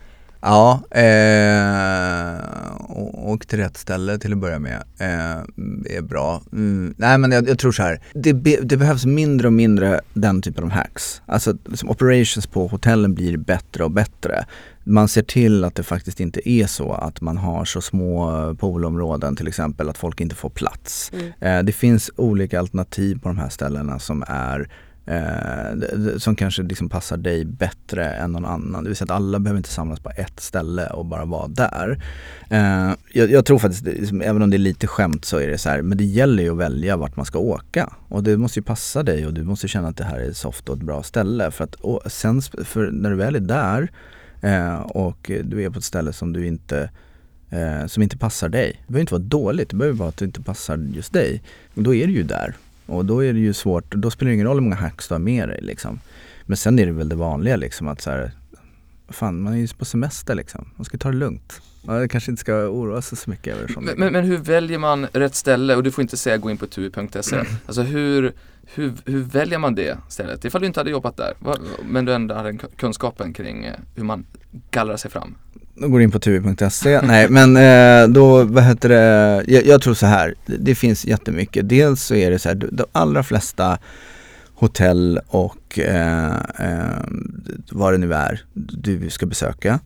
Ja, 0.41 0.81
eh, 0.91 2.39
och 3.13 3.47
till 3.47 3.59
rätt 3.59 3.77
ställe 3.77 4.17
till 4.17 4.33
att 4.33 4.39
börja 4.39 4.59
med 4.59 4.83
eh, 4.97 5.97
är 5.97 6.01
bra. 6.01 6.41
Mm, 6.51 6.93
nej 6.97 7.17
men 7.17 7.31
jag, 7.31 7.49
jag, 7.49 7.59
tror 7.59 7.71
så 7.71 7.83
här, 7.83 8.01
det, 8.13 8.33
be, 8.33 8.57
det, 8.61 8.77
behövs 8.77 9.05
mindre 9.05 9.47
och 9.47 9.53
mindre 9.53 10.01
den 10.13 10.41
typen 10.41 10.63
av 10.63 10.69
hacks. 10.69 11.21
Alltså 11.25 11.57
liksom 11.65 11.89
operations 11.89 12.47
på 12.47 12.67
hotellen 12.67 13.13
blir 13.13 13.37
bättre 13.37 13.83
och 13.83 13.91
bättre. 13.91 14.45
Man 14.83 15.07
ser 15.07 15.23
till 15.23 15.63
att 15.63 15.75
det 15.75 15.83
faktiskt 15.83 16.19
inte 16.19 16.49
är 16.49 16.67
så 16.67 16.93
att 16.93 17.21
man 17.21 17.37
har 17.37 17.65
så 17.65 17.81
små 17.81 18.55
poolområden 18.59 19.35
till 19.35 19.47
exempel 19.47 19.89
att 19.89 19.97
folk 19.97 20.21
inte 20.21 20.35
får 20.35 20.49
plats. 20.49 21.11
Mm. 21.13 21.31
Eh, 21.39 21.63
det 21.63 21.71
finns 21.71 22.11
olika 22.15 22.59
alternativ 22.59 23.19
på 23.19 23.29
de 23.29 23.37
här 23.37 23.49
ställena 23.49 23.99
som 23.99 24.23
är 24.27 24.69
eh, 25.05 26.17
som 26.17 26.35
kanske 26.35 26.63
liksom 26.63 26.89
passar 26.89 27.17
dig 27.17 27.45
bättre 27.45 28.05
än 28.09 28.31
någon 28.31 28.45
annan. 28.45 28.83
Det 28.83 28.89
vill 28.89 28.97
säga 28.97 29.05
att 29.05 29.17
alla 29.17 29.39
behöver 29.39 29.57
inte 29.57 29.69
samlas 29.69 29.99
på 29.99 30.09
ett 30.09 30.39
ställe 30.39 30.87
och 30.87 31.05
bara 31.05 31.25
vara 31.25 31.47
där. 31.47 32.03
Eh, 32.49 32.93
jag, 33.13 33.31
jag, 33.31 33.45
tror 33.45 33.59
faktiskt, 33.59 33.85
liksom, 33.85 34.21
även 34.21 34.41
om 34.41 34.49
det 34.49 34.55
är 34.55 34.59
lite 34.59 34.87
skämt 34.87 35.25
så 35.25 35.37
är 35.37 35.47
det 35.47 35.57
så 35.57 35.69
här, 35.69 35.81
men 35.81 35.97
det 35.97 36.03
gäller 36.03 36.43
ju 36.43 36.51
att 36.51 36.57
välja 36.57 36.97
vart 36.97 37.15
man 37.15 37.25
ska 37.25 37.39
åka. 37.39 37.93
Och 38.07 38.23
det 38.23 38.37
måste 38.37 38.59
ju 38.59 38.63
passa 38.63 39.03
dig 39.03 39.25
och 39.25 39.33
du 39.33 39.43
måste 39.43 39.67
känna 39.67 39.87
att 39.87 39.97
det 39.97 40.03
här 40.03 40.19
är 40.19 40.31
soft 40.31 40.69
och 40.69 40.77
ett 40.77 40.83
bra 40.83 41.03
ställe. 41.03 41.51
För 41.51 41.63
att 41.63 41.75
och 41.75 42.11
sen, 42.11 42.41
för 42.41 42.91
när 42.91 43.09
du 43.09 43.15
väl 43.15 43.35
är 43.35 43.39
där 43.39 43.91
eh, 44.41 44.79
och 44.79 45.31
du 45.43 45.63
är 45.63 45.69
på 45.69 45.79
ett 45.79 45.85
ställe 45.85 46.13
som 46.13 46.33
du 46.33 46.47
inte 46.47 46.89
eh, 47.49 47.85
som 47.87 48.03
inte 48.03 48.17
passar 48.17 48.49
dig. 48.49 48.81
Det 48.87 48.93
behöver 48.93 49.01
inte 49.01 49.13
vara 49.13 49.23
dåligt, 49.23 49.69
det 49.69 49.75
behöver 49.75 49.97
vara 49.97 50.09
att 50.09 50.17
det 50.17 50.25
inte 50.25 50.41
passar 50.41 50.77
just 50.77 51.13
dig. 51.13 51.41
Då 51.73 51.95
är 51.95 52.07
du 52.07 52.13
ju 52.13 52.23
där 52.23 52.55
och 52.89 53.05
då 53.05 53.23
är 53.23 53.33
det 53.33 53.39
ju 53.39 53.53
svårt, 53.53 53.95
då 53.95 54.11
spelar 54.11 54.29
det 54.29 54.33
ingen 54.33 54.47
roll 54.47 54.57
hur 54.57 54.61
många 54.61 54.75
hacks 54.75 55.07
du 55.07 55.13
har 55.13 55.19
med 55.19 55.49
dig 55.49 55.59
liksom. 55.61 55.99
Men 56.45 56.57
sen 56.57 56.79
är 56.79 56.85
det 56.85 56.91
väl 56.91 57.09
det 57.09 57.15
vanliga 57.15 57.55
liksom 57.55 57.87
att 57.87 58.01
så 58.01 58.09
här, 58.09 58.31
fan 59.09 59.41
man 59.41 59.53
är 59.53 59.57
ju 59.57 59.67
på 59.67 59.85
semester 59.85 60.35
liksom, 60.35 60.69
man 60.75 60.85
ska 60.85 60.97
ta 60.97 61.11
det 61.11 61.17
lugnt. 61.17 61.61
Man 61.83 62.09
kanske 62.09 62.31
inte 62.31 62.39
ska 62.39 62.53
oroa 62.53 63.01
sig 63.01 63.17
så 63.17 63.29
mycket 63.29 63.57
över 63.57 63.67
sånt. 63.67 63.85
Men, 63.85 63.99
men, 63.99 64.13
men 64.13 64.25
hur 64.25 64.37
väljer 64.37 64.77
man 64.77 65.07
rätt 65.13 65.35
ställe? 65.35 65.75
Och 65.75 65.83
du 65.83 65.91
får 65.91 66.01
inte 66.01 66.17
säga 66.17 66.37
gå 66.37 66.51
in 66.51 66.57
på 66.57 66.67
tui.se. 66.67 67.35
Mm. 67.35 67.47
Alltså 67.65 67.81
hur, 67.81 68.33
hur, 68.73 68.93
hur 69.05 69.21
väljer 69.21 69.59
man 69.59 69.75
det 69.75 69.97
stället? 70.09 70.45
Ifall 70.45 70.61
du 70.61 70.67
inte 70.67 70.79
hade 70.79 70.89
jobbat 70.89 71.17
där, 71.17 71.33
men 71.89 72.05
du 72.05 72.13
ändå 72.13 72.35
hade 72.35 72.57
kunskapen 72.57 73.33
kring 73.33 73.65
eh, 73.65 73.75
hur 73.95 74.03
man 74.03 74.25
gallrar 74.71 74.97
sig 74.97 75.11
fram. 75.11 75.35
Då 75.81 75.87
går 75.87 75.97
du 75.97 76.03
in 76.03 76.11
på 76.11 76.19
tv.se. 76.19 77.01
Nej 77.01 77.29
men 77.29 77.57
eh, 77.57 78.13
då, 78.13 78.43
vad 78.43 78.63
heter 78.63 78.89
det, 78.89 79.43
jag, 79.47 79.65
jag 79.65 79.81
tror 79.81 79.93
så 79.93 80.05
här, 80.05 80.35
det, 80.45 80.57
det 80.57 80.75
finns 80.75 81.05
jättemycket. 81.05 81.69
Dels 81.69 82.03
så 82.03 82.15
är 82.15 82.31
det 82.31 82.39
så 82.39 82.49
här, 82.49 82.55
de 82.55 82.85
allra 82.91 83.23
flesta 83.23 83.77
hotell 84.53 85.19
och 85.27 85.79
eh, 85.79 86.33
eh, 86.59 87.03
vad 87.71 87.93
det 87.93 87.97
nu 87.97 88.13
är 88.13 88.45
du 88.53 89.09
ska 89.09 89.25
besöka 89.25 89.79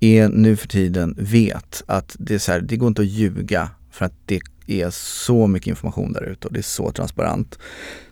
är 0.00 0.28
nu 0.28 0.56
för 0.56 0.68
tiden 0.68 1.14
vet 1.18 1.82
att 1.86 2.16
det 2.18 2.34
är 2.34 2.38
så 2.38 2.52
här, 2.52 2.60
det 2.60 2.76
går 2.76 2.88
inte 2.88 3.02
att 3.02 3.08
ljuga 3.08 3.70
för 3.90 4.04
att 4.04 4.14
det 4.26 4.40
är 4.66 4.90
så 4.90 5.46
mycket 5.46 5.66
information 5.66 6.12
där 6.12 6.22
ute 6.22 6.46
och 6.46 6.52
det 6.52 6.60
är 6.60 6.62
så 6.62 6.90
transparent. 6.90 7.58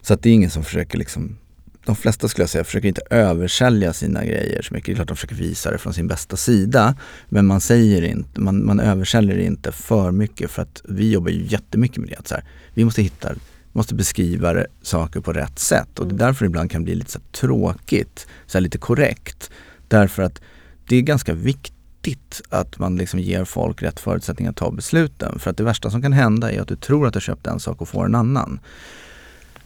Så 0.01 0.15
att 0.15 0.23
det 0.23 0.31
är 0.31 0.35
ingen 0.35 0.51
som 0.51 0.65
försöker 0.65 0.99
liksom 0.99 1.37
de 1.85 1.97
flesta 1.97 2.29
skulle 2.29 2.43
jag 2.43 2.51
säga 2.51 2.65
försöker 2.65 2.89
inte 2.89 3.03
översälja 3.11 3.93
sina 3.93 4.25
grejer 4.25 4.63
så 4.63 4.75
mycket. 4.75 4.87
Det 4.87 4.93
är 4.93 4.95
klart 4.95 5.09
de 5.09 5.17
försöker 5.17 5.35
visa 5.35 5.71
det 5.71 5.79
från 5.79 5.95
sin 5.95 6.09
bästa 6.09 6.37
sida. 6.37 6.95
Men 7.29 7.47
man 7.47 7.61
säger 7.61 8.03
inte, 8.03 8.41
man, 8.41 8.67
man 8.67 8.81
översäljer 8.81 9.39
inte 9.39 9.73
för 9.73 10.11
mycket 10.11 10.51
för 10.51 10.63
att 10.63 10.83
vi 10.85 11.13
jobbar 11.13 11.31
ju 11.31 11.47
jättemycket 11.47 11.97
med 11.99 12.09
det. 12.09 12.17
Att 12.17 12.29
så 12.29 12.35
här, 12.35 12.45
vi 12.75 12.85
måste 12.85 13.03
hitta, 13.03 13.35
måste 13.73 13.95
beskriva 13.95 14.65
saker 14.83 15.21
på 15.21 15.33
rätt 15.33 15.59
sätt 15.59 15.99
och 15.99 16.07
det 16.07 16.15
är 16.15 16.27
därför 16.27 16.45
det 16.45 16.47
ibland 16.47 16.71
kan 16.71 16.85
bli 16.85 16.95
lite 16.95 17.11
så 17.11 17.21
tråkigt, 17.33 18.27
så 18.47 18.61
lite 18.61 18.79
korrekt. 18.79 19.51
Därför 19.89 20.23
att 20.23 20.41
det 20.89 20.97
är 20.97 21.03
ganska 21.03 21.35
viktigt 21.35 22.43
att 22.49 22.79
man 22.79 22.97
liksom 22.97 23.21
ger 23.21 23.45
folk 23.45 23.83
rätt 23.83 24.01
förutsättningar 24.01 24.51
att 24.51 24.57
ta 24.57 24.71
besluten. 24.71 25.39
För 25.39 25.51
att 25.51 25.57
det 25.57 25.65
värsta 25.65 25.91
som 25.91 26.03
kan 26.03 26.13
hända 26.13 26.53
är 26.53 26.61
att 26.61 26.69
du 26.69 26.77
tror 26.77 27.07
att 27.07 27.15
du 27.15 27.21
köpt 27.21 27.47
en 27.47 27.61
sak 27.61 27.81
och 27.81 27.89
får 27.89 28.05
en 28.05 28.15
annan. 28.15 28.61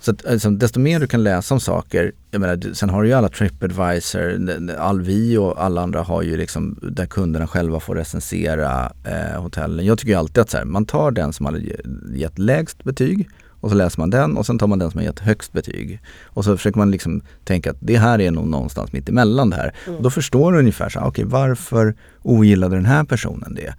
Så 0.07 0.13
att, 0.13 0.27
alltså, 0.27 0.51
desto 0.51 0.81
mer 0.81 1.01
du 1.01 1.07
kan 1.07 1.23
läsa 1.23 1.55
om 1.55 1.61
saker, 1.61 2.13
jag 2.31 2.41
menar, 2.41 2.75
sen 2.75 2.91
har 2.91 3.03
du 3.03 3.09
ju 3.09 3.15
alla 3.15 3.29
Tripadvisor, 3.29 4.51
Alvi 4.79 5.37
och 5.37 5.65
alla 5.65 5.83
andra 5.83 6.03
har 6.03 6.23
ju 6.23 6.37
liksom 6.37 6.79
där 6.83 7.07
kunderna 7.07 7.47
själva 7.47 7.81
får 7.81 7.95
recensera 7.95 8.93
eh, 9.05 9.43
hotellen. 9.43 9.87
Jag 9.87 9.99
tycker 9.99 10.13
ju 10.13 10.19
alltid 10.19 10.39
att 10.39 10.51
så 10.51 10.57
här, 10.57 10.65
man 10.65 10.87
tar 10.87 11.11
den 11.11 11.33
som 11.33 11.47
har 11.47 11.53
ge- 11.53 11.77
gett 12.15 12.39
lägst 12.39 12.85
betyg 12.85 13.29
och 13.61 13.71
så 13.71 13.77
läser 13.77 14.01
man 14.01 14.11
den 14.11 14.37
och 14.37 14.47
sen 14.47 14.59
tar 14.59 14.67
man 14.67 14.79
den 14.79 14.91
som 14.91 14.99
har 14.99 15.05
gett 15.05 15.19
högst 15.19 15.53
betyg. 15.53 16.01
Och 16.25 16.45
så 16.45 16.57
försöker 16.57 16.79
man 16.79 16.91
liksom 16.91 17.23
tänka 17.45 17.71
att 17.71 17.77
det 17.81 17.97
här 17.97 18.21
är 18.21 18.31
nog 18.31 18.47
någonstans 18.49 18.93
mitt 18.93 19.09
emellan 19.09 19.51
det 19.51 19.57
här. 19.57 19.75
Och 19.97 20.03
då 20.03 20.11
förstår 20.11 20.53
du 20.53 20.59
ungefär 20.59 20.89
så 20.89 21.01
här, 21.01 21.07
okej 21.07 21.25
varför 21.25 21.95
ogillade 22.23 22.77
den 22.77 22.87
här 22.87 23.05
personen 23.05 23.55
det? 23.55 23.75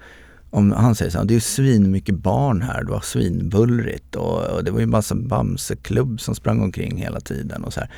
Om 0.49 0.71
han 0.71 0.95
säger 0.95 1.11
så 1.11 1.17
här, 1.17 1.25
det 1.25 1.31
är 1.31 1.35
ju 1.35 1.39
svin 1.41 1.91
mycket 1.91 2.15
barn 2.15 2.61
här, 2.61 2.83
det 2.83 2.91
var 2.91 3.01
svinbullrigt 3.01 4.15
och, 4.15 4.43
och 4.47 4.63
det 4.63 4.71
var 4.71 4.79
ju 4.79 4.83
en 4.83 4.89
massa 4.89 5.15
Bamseklubb 5.15 6.21
som 6.21 6.35
sprang 6.35 6.61
omkring 6.61 6.97
hela 6.97 7.19
tiden 7.19 7.63
och 7.63 7.73
så 7.73 7.79
här. 7.79 7.89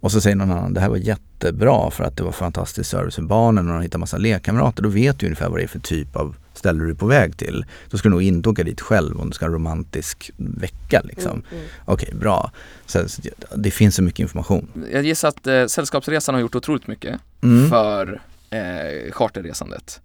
Och 0.00 0.12
så 0.12 0.20
säger 0.20 0.36
någon 0.36 0.50
annan, 0.50 0.74
det 0.74 0.80
här 0.80 0.88
var 0.88 0.96
jättebra 0.96 1.90
för 1.90 2.04
att 2.04 2.16
det 2.16 2.22
var 2.22 2.32
fantastisk 2.32 2.90
service 2.90 3.14
för 3.14 3.22
barnen 3.22 3.68
och 3.68 3.74
de 3.74 3.82
hittade 3.82 4.00
massa 4.00 4.18
lekkamrater. 4.18 4.82
Då 4.82 4.88
vet 4.88 5.18
du 5.18 5.26
ungefär 5.26 5.48
vad 5.48 5.58
det 5.58 5.62
är 5.62 5.68
för 5.68 5.78
typ 5.78 6.16
av 6.16 6.36
ställe 6.54 6.84
du 6.84 6.90
är 6.90 6.94
på 6.94 7.06
väg 7.06 7.36
till. 7.36 7.64
Då 7.90 7.98
ska 7.98 8.08
du 8.08 8.10
nog 8.10 8.22
inte 8.22 8.48
åka 8.48 8.64
dit 8.64 8.80
själv 8.80 9.20
om 9.20 9.26
du 9.30 9.34
ska 9.34 9.44
ha 9.44 9.48
en 9.48 9.52
romantisk 9.54 10.30
vecka 10.36 11.00
liksom. 11.04 11.42
Okej, 11.84 12.14
bra. 12.20 12.52
Så, 12.86 13.08
så 13.08 13.22
det 13.56 13.70
finns 13.70 13.94
så 13.94 14.02
mycket 14.02 14.20
information. 14.20 14.68
Jag 14.92 15.02
gissar 15.06 15.28
att 15.28 15.46
eh, 15.46 15.66
Sällskapsresan 15.66 16.34
har 16.34 16.42
gjort 16.42 16.54
otroligt 16.54 16.86
mycket 16.86 17.20
Mm. 17.42 17.70
för 17.70 18.20
eh, 18.50 19.12
charterresandet. 19.12 20.00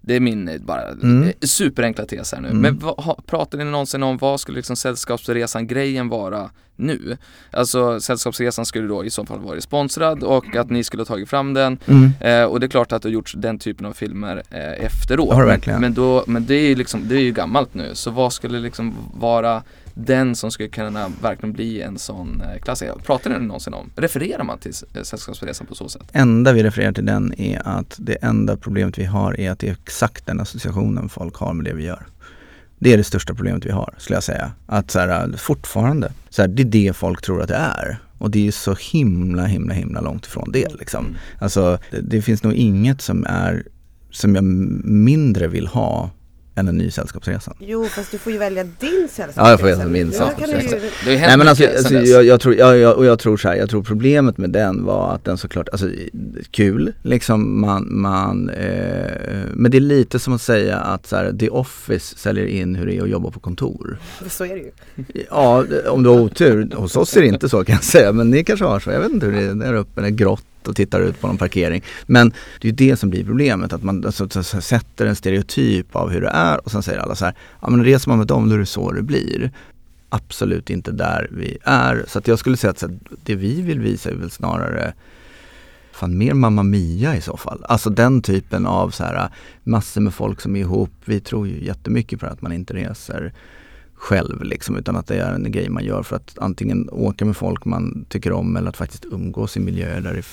Det 0.00 0.16
är 0.16 0.20
min 0.20 0.48
eh, 0.48 0.60
bara 0.60 0.82
Mm. 0.88 1.22
eh, 1.22 1.32
superenkla 1.42 2.04
tes 2.04 2.32
här 2.32 2.40
nu. 2.40 2.48
Mm. 2.48 2.60
Men 2.60 2.78
vad, 2.78 3.26
pratar 3.26 3.58
ni 3.58 3.64
någonsin 3.64 4.02
om 4.02 4.18
vad 4.18 4.40
skulle 4.40 4.56
liksom 4.56 4.76
Sällskapsresan-grejen 4.76 6.08
vara 6.08 6.50
nu? 6.76 7.16
Alltså 7.50 8.00
Sällskapsresan 8.00 8.66
skulle 8.66 8.88
då 8.88 9.04
i 9.04 9.10
så 9.10 9.26
fall 9.26 9.38
vara 9.40 9.60
sponsrad 9.60 10.22
och 10.22 10.56
att 10.56 10.70
ni 10.70 10.84
skulle 10.84 11.00
ha 11.00 11.06
tagit 11.06 11.28
fram 11.28 11.54
den. 11.54 11.78
Mm. 11.86 12.10
Eh, 12.20 12.44
och 12.44 12.60
det 12.60 12.66
är 12.66 12.68
klart 12.68 12.92
att 12.92 13.02
det 13.02 13.08
har 13.08 13.12
gjorts 13.14 13.34
den 13.38 13.58
typen 13.58 13.86
av 13.86 13.92
filmer 13.92 14.42
eh, 14.50 14.84
efteråt. 14.84 15.34
Men, 15.80 15.94
då, 15.94 16.24
men 16.26 16.46
det 16.46 16.54
är 16.54 16.68
ju 16.68 16.74
liksom, 16.74 17.08
det 17.08 17.14
är 17.14 17.20
ju 17.22 17.32
gammalt 17.32 17.74
nu. 17.74 17.90
Så 17.94 18.10
vad 18.10 18.32
skulle 18.32 18.58
liksom 18.58 18.94
vara 19.14 19.62
den 19.94 20.36
som 20.36 20.50
skulle 20.50 20.68
kunna 20.68 21.08
verkligen 21.22 21.52
bli 21.52 21.82
en 21.82 21.98
sån 21.98 22.42
eh, 22.42 22.60
klassiker? 22.60 22.94
Pratar 23.06 23.30
ni 23.30 23.46
någonsin 23.46 23.74
om? 23.74 23.90
Refererar 23.96 24.44
man 24.44 24.58
till 24.58 24.72
eh, 24.94 25.02
Sällskapsresan 25.02 25.66
på 25.66 25.74
så 25.74 25.88
sätt? 25.88 26.02
enda 26.12 26.52
vi 26.52 26.62
refererar 26.62 26.92
till 26.92 27.06
den 27.06 27.40
är 27.40 27.62
att 27.64 27.96
det 27.98 28.14
enda 28.14 28.56
problemet 28.56 28.98
vi 28.98 29.04
har 29.04 29.40
är 29.40 29.50
att 29.50 29.58
det 29.58 29.68
är 29.68 29.72
exakt 29.72 30.26
den 30.26 30.40
associationen 30.40 31.08
folk 31.08 31.36
har 31.36 31.52
med 31.52 31.64
det 31.64 31.72
vi 31.72 31.84
gör. 31.84 32.06
Det 32.78 32.92
är 32.92 32.96
det 32.96 33.04
största 33.04 33.34
problemet 33.34 33.66
vi 33.66 33.70
har, 33.70 33.94
skulle 33.98 34.16
jag 34.16 34.24
säga. 34.24 34.52
Att 34.66 34.90
så 34.90 34.98
här, 34.98 35.36
fortfarande, 35.36 36.12
så 36.30 36.42
här, 36.42 36.48
det 36.48 36.62
är 36.62 36.64
det 36.64 36.96
folk 36.96 37.22
tror 37.22 37.42
att 37.42 37.48
det 37.48 37.54
är. 37.54 37.98
Och 38.18 38.30
det 38.30 38.48
är 38.48 38.52
så 38.52 38.74
himla, 38.74 39.46
himla, 39.46 39.74
himla 39.74 40.00
långt 40.00 40.26
ifrån 40.26 40.52
det 40.52 40.74
liksom. 40.78 41.16
Alltså, 41.38 41.78
det, 41.90 42.00
det 42.00 42.22
finns 42.22 42.42
nog 42.42 42.52
inget 42.52 43.00
som 43.00 43.24
är, 43.28 43.66
som 44.10 44.34
jag 44.34 44.44
mindre 44.84 45.46
vill 45.46 45.66
ha 45.66 46.10
än 46.54 46.68
en 46.68 46.76
ny 46.78 46.90
Sällskapsresan. 46.90 47.54
Jo, 47.60 47.84
fast 47.84 48.10
du 48.10 48.18
får 48.18 48.32
ju 48.32 48.38
välja 48.38 48.64
din 48.64 49.08
sällskapsresa. 49.10 49.40
Ja, 49.40 49.50
jag 49.50 49.60
får 49.60 49.66
välja 49.66 49.86
min 49.86 50.12
Ja, 50.18 50.18
kan 50.30 50.40
du 50.40 50.46
sällskapsresa. 50.46 50.86
har 51.04 51.12
ju 51.12 51.18
Nej 51.18 51.38
men 51.38 51.48
alltså, 51.48 51.66
alltså 51.66 51.94
jag, 51.94 52.24
jag 52.24 52.40
tror, 52.40 52.54
ja, 52.54 52.76
ja, 52.76 52.94
och 52.94 53.04
jag 53.04 53.18
tror 53.18 53.36
så 53.36 53.48
här, 53.48 53.56
jag 53.56 53.70
tror 53.70 53.82
problemet 53.82 54.38
med 54.38 54.50
den 54.50 54.84
var 54.84 55.14
att 55.14 55.24
den 55.24 55.38
såklart, 55.38 55.68
alltså 55.68 55.88
kul, 56.50 56.92
liksom 57.02 57.60
man, 57.60 57.86
man 58.00 58.48
eh, 58.50 59.10
men 59.54 59.70
det 59.70 59.78
är 59.78 59.80
lite 59.80 60.18
som 60.18 60.32
att 60.32 60.42
säga 60.42 60.78
att 60.78 61.06
så 61.06 61.16
här, 61.16 61.32
The 61.32 61.48
Office 61.48 62.16
säljer 62.18 62.46
in 62.46 62.74
hur 62.74 62.86
det 62.86 62.96
är 62.96 63.02
att 63.02 63.10
jobba 63.10 63.30
på 63.30 63.40
kontor. 63.40 63.98
Så 64.28 64.44
är 64.44 64.48
det 64.48 64.60
ju. 64.60 64.70
Ja, 65.30 65.64
om 65.88 66.02
du 66.02 66.08
har 66.08 66.20
otur, 66.20 66.70
hos 66.74 66.96
oss 66.96 67.16
är 67.16 67.20
det 67.20 67.26
inte 67.26 67.48
så 67.48 67.64
kan 67.64 67.74
jag 67.74 67.84
säga, 67.84 68.12
men 68.12 68.30
ni 68.30 68.44
kanske 68.44 68.64
har 68.64 68.80
så, 68.80 68.90
jag 68.90 69.00
vet 69.00 69.10
inte 69.12 69.26
hur 69.26 69.32
det 69.32 69.42
är 69.42 69.54
där 69.54 69.74
uppe, 69.74 70.00
det 70.00 70.06
är 70.06 70.10
grått 70.10 70.44
och 70.68 70.76
tittar 70.76 71.00
ut 71.00 71.20
på 71.20 71.26
någon 71.26 71.38
parkering. 71.38 71.82
Men 72.06 72.30
det 72.30 72.68
är 72.68 72.72
ju 72.72 72.76
det 72.90 72.96
som 72.96 73.10
blir 73.10 73.24
problemet, 73.24 73.72
att 73.72 73.82
man 73.82 74.04
alltså, 74.06 74.28
så, 74.28 74.42
så, 74.42 74.60
sätter 74.60 75.06
en 75.06 75.16
stereotyp 75.16 75.96
av 75.96 76.10
hur 76.10 76.20
det 76.20 76.28
är 76.28 76.64
och 76.64 76.70
sen 76.70 76.82
säger 76.82 76.98
alla 76.98 77.14
så 77.14 77.24
här, 77.24 77.34
ja 77.60 77.70
men 77.70 77.84
reser 77.84 78.08
man 78.08 78.18
med 78.18 78.26
dem 78.26 78.48
då 78.48 78.54
är 78.54 78.58
det 78.58 78.66
så 78.66 78.92
det 78.92 79.02
blir. 79.02 79.50
Absolut 80.08 80.70
inte 80.70 80.92
där 80.92 81.28
vi 81.30 81.58
är. 81.62 82.04
Så 82.08 82.18
att 82.18 82.28
jag 82.28 82.38
skulle 82.38 82.56
säga 82.56 82.70
att 82.70 82.78
så 82.78 82.88
här, 82.88 82.98
det 83.22 83.34
vi 83.34 83.62
vill 83.62 83.80
visa 83.80 84.10
är 84.10 84.14
väl 84.14 84.30
snarare 84.30 84.92
Fan 85.92 86.18
mer 86.18 86.34
Mamma 86.34 86.62
Mia 86.62 87.16
i 87.16 87.20
så 87.20 87.36
fall. 87.36 87.64
Alltså 87.68 87.90
den 87.90 88.22
typen 88.22 88.66
av 88.66 88.90
så 88.90 89.04
här 89.04 89.28
massor 89.64 90.00
med 90.00 90.14
folk 90.14 90.40
som 90.40 90.56
är 90.56 90.60
ihop. 90.60 90.90
Vi 91.04 91.20
tror 91.20 91.48
ju 91.48 91.64
jättemycket 91.64 92.20
på 92.20 92.26
att 92.26 92.42
man 92.42 92.52
inte 92.52 92.74
reser 92.74 93.32
själv 94.00 94.44
liksom 94.44 94.76
utan 94.76 94.96
att 94.96 95.06
det 95.06 95.16
är 95.16 95.34
en 95.34 95.52
grej 95.52 95.68
man 95.68 95.84
gör 95.84 96.02
för 96.02 96.16
att 96.16 96.38
antingen 96.38 96.88
åka 96.90 97.24
med 97.24 97.36
folk 97.36 97.64
man 97.64 98.04
tycker 98.08 98.32
om 98.32 98.56
eller 98.56 98.68
att 98.68 98.76
faktiskt 98.76 99.04
umgås 99.04 99.56
i 99.56 99.60
miljöer 99.60 100.00
där, 100.00 100.14
det, 100.14 100.24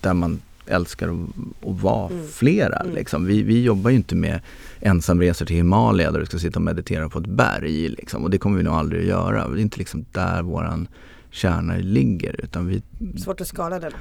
där 0.00 0.14
man 0.14 0.40
älskar 0.66 1.08
att, 1.08 1.68
att 1.68 1.82
vara 1.82 2.10
Mm. 2.10 2.26
flera. 2.28 2.76
Mm. 2.76 2.94
Liksom. 2.94 3.26
Vi, 3.26 3.42
vi 3.42 3.62
jobbar 3.62 3.90
ju 3.90 3.96
inte 3.96 4.14
med 4.14 4.40
ensamresor 4.80 5.46
till 5.46 5.56
Himalaya 5.56 6.10
där 6.10 6.20
du 6.20 6.26
ska 6.26 6.38
sitta 6.38 6.58
och 6.58 6.62
meditera 6.62 7.08
på 7.08 7.18
ett 7.18 7.26
berg 7.26 7.88
liksom. 7.88 8.24
och 8.24 8.30
det 8.30 8.38
kommer 8.38 8.56
vi 8.56 8.62
nog 8.62 8.74
aldrig 8.74 9.00
att 9.00 9.08
göra. 9.08 9.48
Det 9.48 9.60
är 9.60 9.62
inte 9.62 9.78
liksom 9.78 10.04
där 10.12 10.42
våran 10.42 10.88
kärna 11.30 11.76
ligger 11.76 12.40
utan 12.44 12.66
vi 12.66 12.82
Svårt 13.18 13.40
att 13.40 13.48
skala 13.48 13.78
den. 13.80 13.92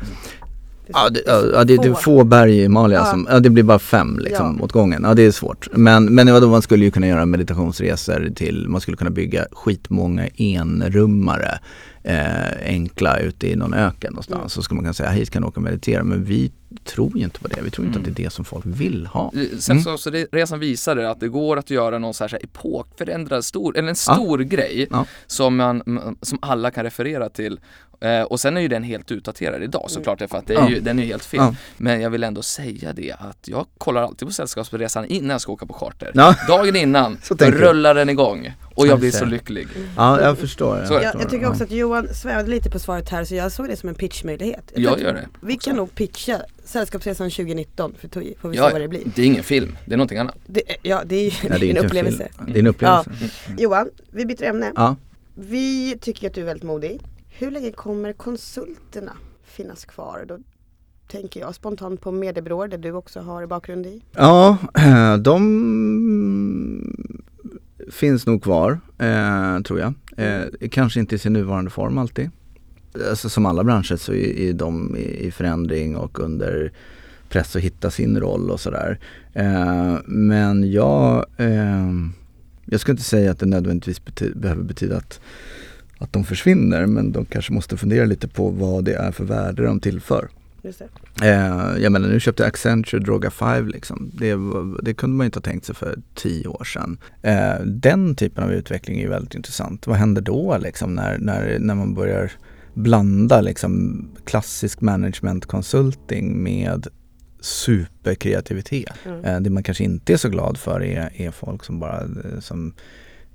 Det 0.86 0.92
är 0.92 0.94
Ja, 1.00 1.04
så- 1.08 1.14
det, 1.14 1.22
ja, 1.26 1.44
ja, 1.54 1.64
det, 1.64 1.78
det 1.78 1.88
är 1.88 1.94
få 1.94 2.24
berg 2.24 2.58
i 2.58 2.62
Himalaya 2.62 3.00
Ja. 3.00 3.06
som, 3.12 3.28
ja 3.32 3.40
det 3.40 3.50
blir 3.50 3.64
bara 3.64 3.80
fem 3.80 4.20
liksom 4.20 4.56
Ja. 4.60 4.66
åt 4.66 4.72
gången. 4.72 5.04
Ja 5.04 5.14
det 5.14 5.22
är 5.26 5.32
svårt. 5.32 5.68
Men, 5.72 6.06
men 6.16 6.34
vadå, 6.34 6.48
man 6.50 6.62
skulle 6.62 6.86
ju 6.86 6.92
kunna 6.92 7.08
göra 7.08 7.26
meditationsresor 7.26 8.30
till, 8.36 8.68
man 8.70 8.82
skulle 8.82 8.98
kunna 8.98 9.10
bygga 9.12 9.46
skitmånga 9.52 10.28
enrummare 10.38 11.60
eh, 12.04 12.66
enkla 12.66 13.18
ute 13.20 13.48
i 13.52 13.56
någon 13.56 13.74
öken 13.74 14.14
någonstans. 14.14 14.38
Mm. 14.40 14.50
Så 14.50 14.62
skulle 14.62 14.76
man 14.76 14.84
kunna 14.84 14.94
säga 14.94 15.10
hit 15.10 15.30
kan 15.30 15.42
du 15.42 15.48
åka 15.48 15.56
och 15.60 15.64
meditera. 15.64 16.04
Men 16.04 16.24
vi 16.24 16.52
tror 16.86 17.18
ju 17.18 17.24
inte 17.24 17.40
på 17.40 17.48
det. 17.48 17.62
Vi 17.64 17.70
tror 17.72 17.88
inte 17.88 18.00
Mm. 18.00 18.10
att 18.12 18.16
det 18.16 18.22
är 18.22 18.26
det 18.26 18.30
som 18.34 18.46
folk 18.46 18.66
vill 18.66 19.06
ha. 19.06 19.32
Sällskapsresan 19.60 20.60
visade 20.60 21.10
att 21.12 21.20
det 21.20 21.28
går 21.28 21.58
att 21.58 21.70
göra 21.70 22.00
någon 22.00 22.14
så 22.14 22.24
här 22.24 22.40
epokförändrad 22.44 23.46
stor, 23.46 23.78
eller 23.78 23.90
en 23.90 23.96
Ja. 24.08 24.14
stor 24.16 24.38
grej 24.40 24.88
Ja. 24.92 25.06
som, 25.28 25.56
man, 25.56 25.82
som 26.22 26.40
alla 26.42 26.72
kan 26.72 26.84
referera 26.84 27.30
till. 27.30 27.60
Eh, 28.04 28.22
och 28.22 28.40
sen 28.40 28.58
är 28.58 28.62
ju 28.62 28.68
den 28.68 28.84
helt 28.84 29.12
utdaterad 29.12 29.64
idag 29.64 29.86
såklart 29.88 30.20
för 30.30 30.38
att 30.38 30.48
det 30.48 30.54
är 30.54 30.58
Ja. 30.60 30.70
ju, 30.70 30.80
den 30.80 31.00
är 31.00 31.04
ju 31.04 31.10
helt 31.10 31.26
fel. 31.26 31.40
Ja. 31.40 31.56
Men 31.78 32.02
jag 32.02 32.10
vill 32.10 32.24
ändå 32.24 32.42
säga 32.42 32.94
det 32.94 33.12
att 33.20 33.48
jag 33.48 33.66
kollar 33.78 34.02
alltid 34.04 34.28
på 34.28 34.34
Sällskapsresan 34.34 35.06
innan 35.06 35.30
jag 35.30 35.42
ska 35.42 35.52
åka 35.52 35.66
på 35.66 35.74
charter. 35.74 36.12
Ja. 36.14 36.36
Dagen 36.48 36.76
innan 36.76 37.18
rullar 37.40 37.96
den 37.96 38.10
igång 38.10 38.54
och 38.76 38.88
jag 38.88 39.00
blir 39.00 39.12
så 39.12 39.26
lycklig. 39.26 39.68
Ja, 39.98 40.22
jag 40.22 40.38
förstår. 40.38 40.78
Jag, 40.78 41.04
Jag, 41.04 41.04
jag 41.04 41.30
tycker 41.30 41.44
Ja. 41.44 41.50
också 41.50 41.64
att 41.64 41.72
Johan 41.72 42.08
svävade 42.14 42.50
lite 42.50 42.70
på 42.70 42.80
svaret 42.80 43.10
här 43.10 43.24
så 43.24 43.36
jag 43.36 43.52
såg 43.52 43.68
det 43.68 43.76
som 43.76 43.90
en 43.90 43.96
pitchmöjlighet. 43.96 44.72
Jag 44.76 44.94
att 44.94 45.00
gör 45.00 45.14
det 45.14 45.28
Vi 45.42 45.56
också. 45.58 45.70
kan 45.70 45.78
nog 45.78 45.96
pitcha 45.96 46.42
Sällskapsresan 46.66 47.30
2019 47.30 47.94
för 48.00 48.08
TUI, 48.08 48.36
får 48.42 48.50
vi 48.50 48.58
Ja, 48.58 48.68
se 48.68 48.72
vad 48.74 48.82
det 48.82 48.88
blir. 48.88 49.02
det 49.16 49.22
är 49.22 49.26
ingen 49.26 49.44
film, 49.44 49.76
det 49.86 49.94
är 49.94 49.98
någonting 49.98 50.18
annat. 50.18 50.36
Det, 50.46 50.62
ja, 50.82 51.02
det 51.06 51.16
är 51.16 51.40
Ja, 51.50 51.58
det 51.60 51.66
är 51.72 51.78
en 51.78 51.86
upplevelse. 51.86 52.30
film. 52.38 52.52
Det 52.54 52.60
är 52.60 52.60
en 52.60 52.68
upplevelse. 52.68 53.12
Johan, 53.58 53.90
vi 54.12 54.26
byter 54.26 54.44
ämne. 54.44 54.72
Ja. 54.76 54.96
Vi 55.36 55.98
tycker 56.02 56.28
att 56.28 56.34
du 56.34 56.42
är 56.42 56.46
väldigt 56.46 56.64
modig. 56.64 57.02
Hur 57.38 57.52
länge 57.52 57.72
kommer 57.72 58.14
konsulterna 58.14 59.18
finnas 59.44 59.86
kvar? 59.86 60.26
Då 60.28 60.40
tänker 61.08 61.40
jag 61.40 61.56
spontant 61.56 62.02
på 62.02 62.12
mediebyråer 62.12 62.68
där 62.68 62.78
du 62.78 62.92
också 62.92 63.20
har 63.20 63.46
bakgrund 63.46 63.86
i. 63.86 64.02
Ja, 64.12 64.58
eh, 64.78 65.18
de 65.18 65.44
finns 67.92 68.26
nog 68.26 68.44
kvar, 68.44 68.80
eh, 68.98 69.60
tror 69.62 69.80
jag. 69.80 69.94
Eh, 70.18 70.70
kanske 70.72 71.00
inte 71.00 71.16
i 71.16 71.20
sin 71.20 71.34
nuvarande 71.34 71.72
form 71.72 71.98
alltid. 71.98 72.30
Alltså, 73.10 73.30
som 73.30 73.46
alla 73.46 73.64
branscher 73.64 73.96
så 73.96 74.14
är, 74.14 74.40
är 74.40 74.54
de 74.54 74.96
i, 74.96 75.26
i 75.28 75.32
förändring 75.32 75.98
och 75.98 76.20
under 76.20 76.72
press 77.30 77.56
att 77.56 77.62
hitta 77.62 77.92
sin 77.92 78.20
roll 78.20 78.50
och 78.50 78.60
sådär. 78.60 79.00
Eh, 79.34 79.98
men 80.06 80.72
jag, 80.72 81.26
eh, 81.38 81.92
jag 82.66 82.80
ska 82.80 82.92
inte 82.92 83.04
säga 83.04 83.32
att 83.32 83.40
det 83.40 83.46
nödvändigtvis 83.46 84.06
bety 84.06 84.34
behöver 84.36 84.64
betyda 84.64 84.98
att, 84.98 85.20
att 85.98 86.14
de 86.14 86.24
försvinner 86.24 86.86
men 86.86 87.12
de 87.12 87.26
kanske 87.26 87.54
måste 87.54 87.78
fundera 87.78 88.06
lite 88.06 88.28
på 88.28 88.50
vad 88.50 88.86
det 88.86 88.94
är 88.94 89.12
för 89.12 89.24
värde 89.24 89.64
de 89.64 89.80
tillför. 89.80 90.30
Just. 90.64 90.82
Eh, 91.22 91.78
jag 91.78 91.92
menar 91.92 92.08
nu 92.08 92.20
köpte 92.20 92.46
Accenture 92.46 93.04
Droga 93.04 93.32
5 93.32 93.68
liksom. 93.68 94.12
Det, 94.14 94.36
det, 94.82 94.94
kunde 94.94 95.16
man 95.16 95.26
inte 95.26 95.38
ha 95.38 95.44
tänkt 95.44 95.66
sig 95.66 95.76
för 95.76 96.00
tio 96.16 96.48
år 96.48 96.64
sedan. 96.64 96.98
Eh, 97.22 97.60
den 97.66 98.16
typen 98.16 98.44
av 98.44 98.52
utveckling 98.52 99.02
är 99.02 99.10
väldigt 99.10 99.36
intressant. 99.36 99.88
Vad 99.88 99.98
händer 99.98 100.22
då 100.22 100.58
liksom 100.58 100.94
när, 100.94 101.18
när, 101.18 101.60
när 101.60 101.76
man 101.76 101.94
börjar 101.94 102.32
blanda 102.74 103.42
liksom 103.42 104.06
klassisk 104.26 104.82
management 104.82 105.46
consulting 105.46 106.44
med 106.44 106.88
superkreativitet. 107.40 108.94
Mm. 109.06 109.26
Eh, 109.26 109.40
det 109.40 109.50
man 109.50 109.64
kanske 109.64 109.84
inte 109.84 110.14
är 110.14 110.18
så 110.18 110.30
glad 110.30 110.58
för 110.58 110.84
är, 110.84 111.22
är 111.22 111.32
folk 111.32 111.64
som 111.64 111.80
bara 111.80 112.02
eh, 112.02 112.40
som 112.40 112.74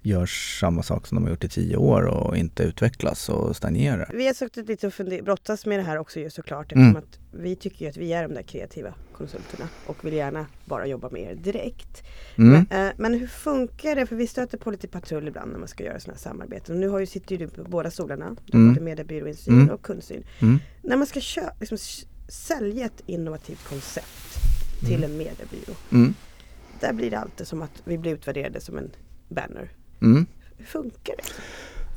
gör 0.02 0.26
samma 0.60 0.82
sak 0.82 1.06
som 1.06 1.16
de 1.16 1.24
har 1.24 1.30
gjort 1.30 1.44
i 1.44 1.48
tio 1.48 1.76
år 1.76 2.02
och 2.02 2.36
inte 2.36 2.62
utvecklas 2.62 3.28
och 3.28 3.56
stagnerar. 3.56 4.10
Vi 4.14 4.26
har 4.26 4.34
suttit 4.34 4.68
lite 4.68 4.86
och 4.86 5.24
brottas 5.24 5.66
med 5.66 5.78
det 5.78 5.82
här 5.82 5.98
också 5.98 6.20
ju 6.20 6.30
såklart 6.30 6.66
eftersom 6.66 6.82
mm. 6.82 6.96
att 6.96 7.18
vi 7.30 7.56
tycker 7.56 7.84
ju 7.84 7.90
att 7.90 7.96
vi 7.96 8.12
är 8.12 8.22
de 8.28 8.34
där 8.34 8.42
kreativa 8.42 8.94
konsulterna 9.12 9.68
och 9.86 10.04
vill 10.04 10.14
gärna 10.14 10.46
bara 10.64 10.86
jobba 10.86 11.10
med 11.10 11.22
er 11.22 11.34
direkt. 11.34 12.02
Mm. 12.36 12.66
Men, 12.70 12.86
äh, 12.86 12.92
men, 12.96 13.14
hur 13.14 13.26
funkar 13.26 13.94
det? 13.94 14.06
För 14.06 14.16
vi 14.16 14.26
stöter 14.26 14.58
på 14.58 14.70
lite 14.70 14.88
patrull 14.88 15.28
ibland 15.28 15.52
när 15.52 15.58
man 15.58 15.68
ska 15.68 15.84
göra 15.84 16.00
sådana 16.00 16.14
här 16.14 16.20
samarbeten. 16.20 16.74
Och 16.74 16.80
nu 16.80 16.88
har 16.88 16.98
ju, 16.98 17.06
sitter 17.06 17.36
ju 17.36 17.46
du 17.46 17.48
på 17.48 17.70
båda 17.70 17.90
stolarna, 17.90 18.36
mm. 18.52 18.68
både 18.68 18.80
mediebyråinsyn 18.80 19.54
mm. 19.54 19.70
och 19.70 19.82
kundsyn. 19.82 20.24
Mm. 20.38 20.58
När 20.82 20.96
man 20.96 21.06
ska 21.06 21.20
köra, 21.20 21.52
liksom, 21.60 21.78
sälja 22.28 22.86
ett 22.86 23.02
innovativt 23.06 23.68
koncept 23.68 24.38
till 24.80 25.04
mm. 25.04 25.10
en 25.10 25.16
mediebyrå. 25.18 25.74
Mm. 25.92 26.14
Där 26.80 26.92
blir 26.92 27.10
det 27.10 27.18
alltid 27.18 27.46
som 27.46 27.62
att 27.62 27.82
vi 27.84 27.98
blir 27.98 28.12
utvärderade 28.12 28.60
som 28.60 28.78
en 28.78 28.90
banner. 29.28 29.72
Mm. 30.02 30.26
Hur 30.56 30.64
funkar 30.64 31.14
det? 31.16 31.22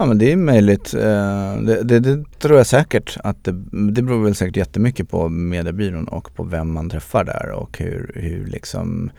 Ja 0.01 0.05
men 0.05 0.17
det 0.17 0.31
är 0.31 0.35
möjligt. 0.35 0.93
Eh, 0.93 1.57
det, 1.61 1.83
det, 1.83 1.99
det, 1.99 2.39
tror 2.39 2.57
jag 2.57 2.67
säkert 2.67 3.17
att 3.23 3.43
det, 3.43 3.51
det 3.91 4.01
beror 4.01 4.23
väl 4.23 4.35
säkert 4.35 4.57
jättemycket 4.57 5.09
på 5.09 5.29
mediebyrån 5.29 6.07
och 6.07 6.35
på 6.35 6.43
vem 6.43 6.73
man 6.73 6.89
träffar 6.89 7.23
där 7.23 7.51
och 7.51 7.77
hur, 7.79 8.11
hur 8.15 8.47
liksom 8.47 9.11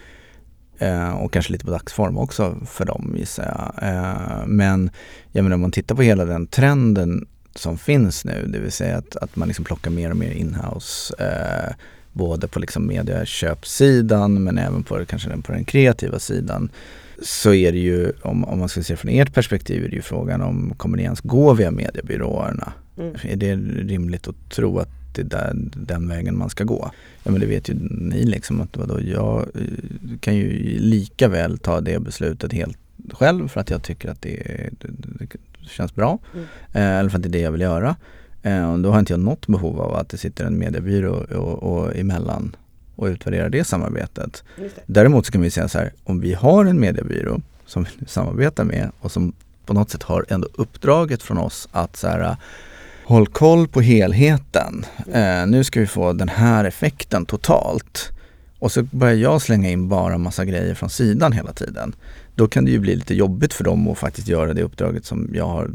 eh, 0.79 1.13
och 1.13 1.33
kanske 1.33 1.53
lite 1.53 1.65
på 1.65 1.71
dagsform 1.71 2.19
också 2.19 2.57
för 2.67 2.85
dem 2.85 3.15
gissar 3.19 3.45
jag. 3.45 3.89
Eh, 3.89 4.47
men 4.47 4.91
jag 5.33 5.43
menar 5.43 5.55
om 5.55 5.61
man 5.61 5.73
tittar 5.73 5.95
på 5.95 6.03
hela 6.03 6.25
den 6.25 6.47
trenden 6.47 7.27
som 7.55 7.79
finns 7.79 8.25
nu, 8.25 8.47
det 8.47 8.59
vill 8.59 8.73
säga 8.73 8.97
att, 8.97 9.17
att 9.17 9.37
man 9.37 9.49
liksom 9.49 9.65
plockar 9.65 9.91
mer 9.91 10.11
och 10.11 10.17
mer 10.17 10.31
inhouse 10.31 11.15
både 12.13 12.49
på 12.49 12.61
liksom 12.61 12.87
medieköpsidan 12.87 14.45
men 14.45 14.59
även 14.59 14.83
på, 14.83 15.05
kanske 15.05 15.43
på 15.43 15.53
den 15.53 15.65
kreativa 15.65 16.19
sidan 16.19 16.71
så 17.23 17.55
är 17.55 17.73
det 17.73 17.79
ju, 17.79 18.13
om, 18.23 18.45
om 18.45 18.59
man 18.59 18.69
ska 18.69 18.83
se 18.83 18.97
från 18.97 19.11
ert 19.11 19.35
perspektiv, 19.35 19.85
är 19.85 19.89
det 19.89 19.97
ju 19.97 20.03
frågan 20.03 20.43
om 20.43 20.75
kommer 20.77 20.97
ni 20.97 21.03
ens 21.03 21.21
gå 21.21 21.55
via 21.55 21.71
mediebyråerna? 21.71 22.73
Mm. 22.99 23.15
Är 23.23 23.37
det 23.37 23.55
rimligt 23.93 24.29
att 24.29 24.51
tro 24.51 24.79
att 24.79 24.89
det 25.15 25.23
är 25.23 25.27
där, 25.27 25.53
den 25.77 26.09
vägen 26.09 26.39
man 26.39 26.51
ska 26.51 26.65
gå? 26.65 26.91
Ja 27.25 27.31
men 27.31 27.41
det 27.41 27.47
vet 27.47 27.69
ju 27.69 27.75
ni 27.91 28.25
liksom 28.25 28.61
att 28.61 28.77
vadå, 28.77 29.01
jag 29.01 29.41
eh, 29.41 30.19
kan 30.21 30.37
ju 30.37 30.49
lika 30.79 31.29
väl 31.29 31.59
ta 31.59 31.81
det 31.81 31.99
beslutet 31.99 32.53
helt 32.53 32.79
själv 33.13 33.49
för 33.49 33.61
att 33.61 33.71
jag 33.71 33.83
tycker 33.83 34.11
att 34.11 34.23
det, 34.23 34.71
det, 34.81 34.89
det 35.21 35.39
känns 35.69 35.95
bra. 35.95 36.19
Mm. 36.35 36.47
Eh, 36.73 36.99
eller 36.99 37.11
för 37.11 37.17
att 37.17 37.23
det 37.23 37.29
är 37.29 37.33
det 37.33 37.41
jag 37.41 37.53
vill 37.53 37.61
göra. 37.61 37.97
Eh, 38.43 38.73
och 38.73 38.79
då 38.79 38.91
har 38.91 38.99
inte 38.99 39.13
jag 39.13 39.21
något 39.21 39.47
behov 39.47 39.81
av 39.81 39.95
att 39.95 40.09
det 40.09 40.17
sitter 40.17 40.45
en 40.45 40.59
mediebyrå 40.59 41.13
och, 41.13 41.63
och 41.63 41.97
emellan 41.97 42.57
och 42.97 43.07
utvärdera 43.07 43.49
det 43.49 43.65
samarbetet. 43.65 44.45
Det. 44.57 44.71
Däremot 44.87 45.27
så 45.27 45.33
kan 45.33 45.41
vi 45.41 45.51
säga 45.51 45.69
så 45.69 45.79
här, 45.79 45.93
om 46.05 46.21
vi 46.21 46.35
har 46.35 46.65
en 46.65 46.81
mediebyrå 46.81 47.41
som 47.67 47.87
vi 47.99 48.07
samarbetar 48.07 48.65
med 48.65 48.91
och 49.01 49.13
som 49.13 49.33
på 49.67 49.75
något 49.75 49.91
sätt 49.91 50.03
har 50.03 50.25
ändå 50.29 50.49
uppdraget 50.55 51.23
från 51.23 51.39
oss 51.39 51.69
att 51.73 51.97
så 51.97 52.09
här, 52.09 52.37
håll 53.05 53.27
koll 53.27 53.69
på 53.69 53.81
helheten. 53.81 54.85
Eh, 55.13 55.47
nu 55.47 55.65
ska 55.65 55.81
vi 55.81 55.87
få 55.87 56.13
den 56.13 56.29
här 56.29 56.65
effekten 56.65 57.27
totalt. 57.27 58.11
Och 58.59 58.73
så 58.73 58.83
börjar 58.83 59.15
jag 59.15 59.43
slänga 59.43 59.71
in 59.71 59.89
bara 59.89 60.19
massa 60.19 60.45
grejer 60.45 60.75
från 60.75 60.91
sidan 60.91 61.33
hela 61.33 61.53
tiden. 61.53 61.95
Då 62.35 62.49
kan 62.49 62.65
det 62.65 62.71
ju 62.71 62.79
bli 62.79 62.97
lite 62.97 63.15
jobbigt 63.15 63.53
för 63.53 63.65
dem 63.65 63.89
att 63.89 63.99
faktiskt 63.99 64.29
göra 64.29 64.55
det 64.55 64.63
uppdraget 64.63 65.05
som 65.05 65.31
jag 65.35 65.71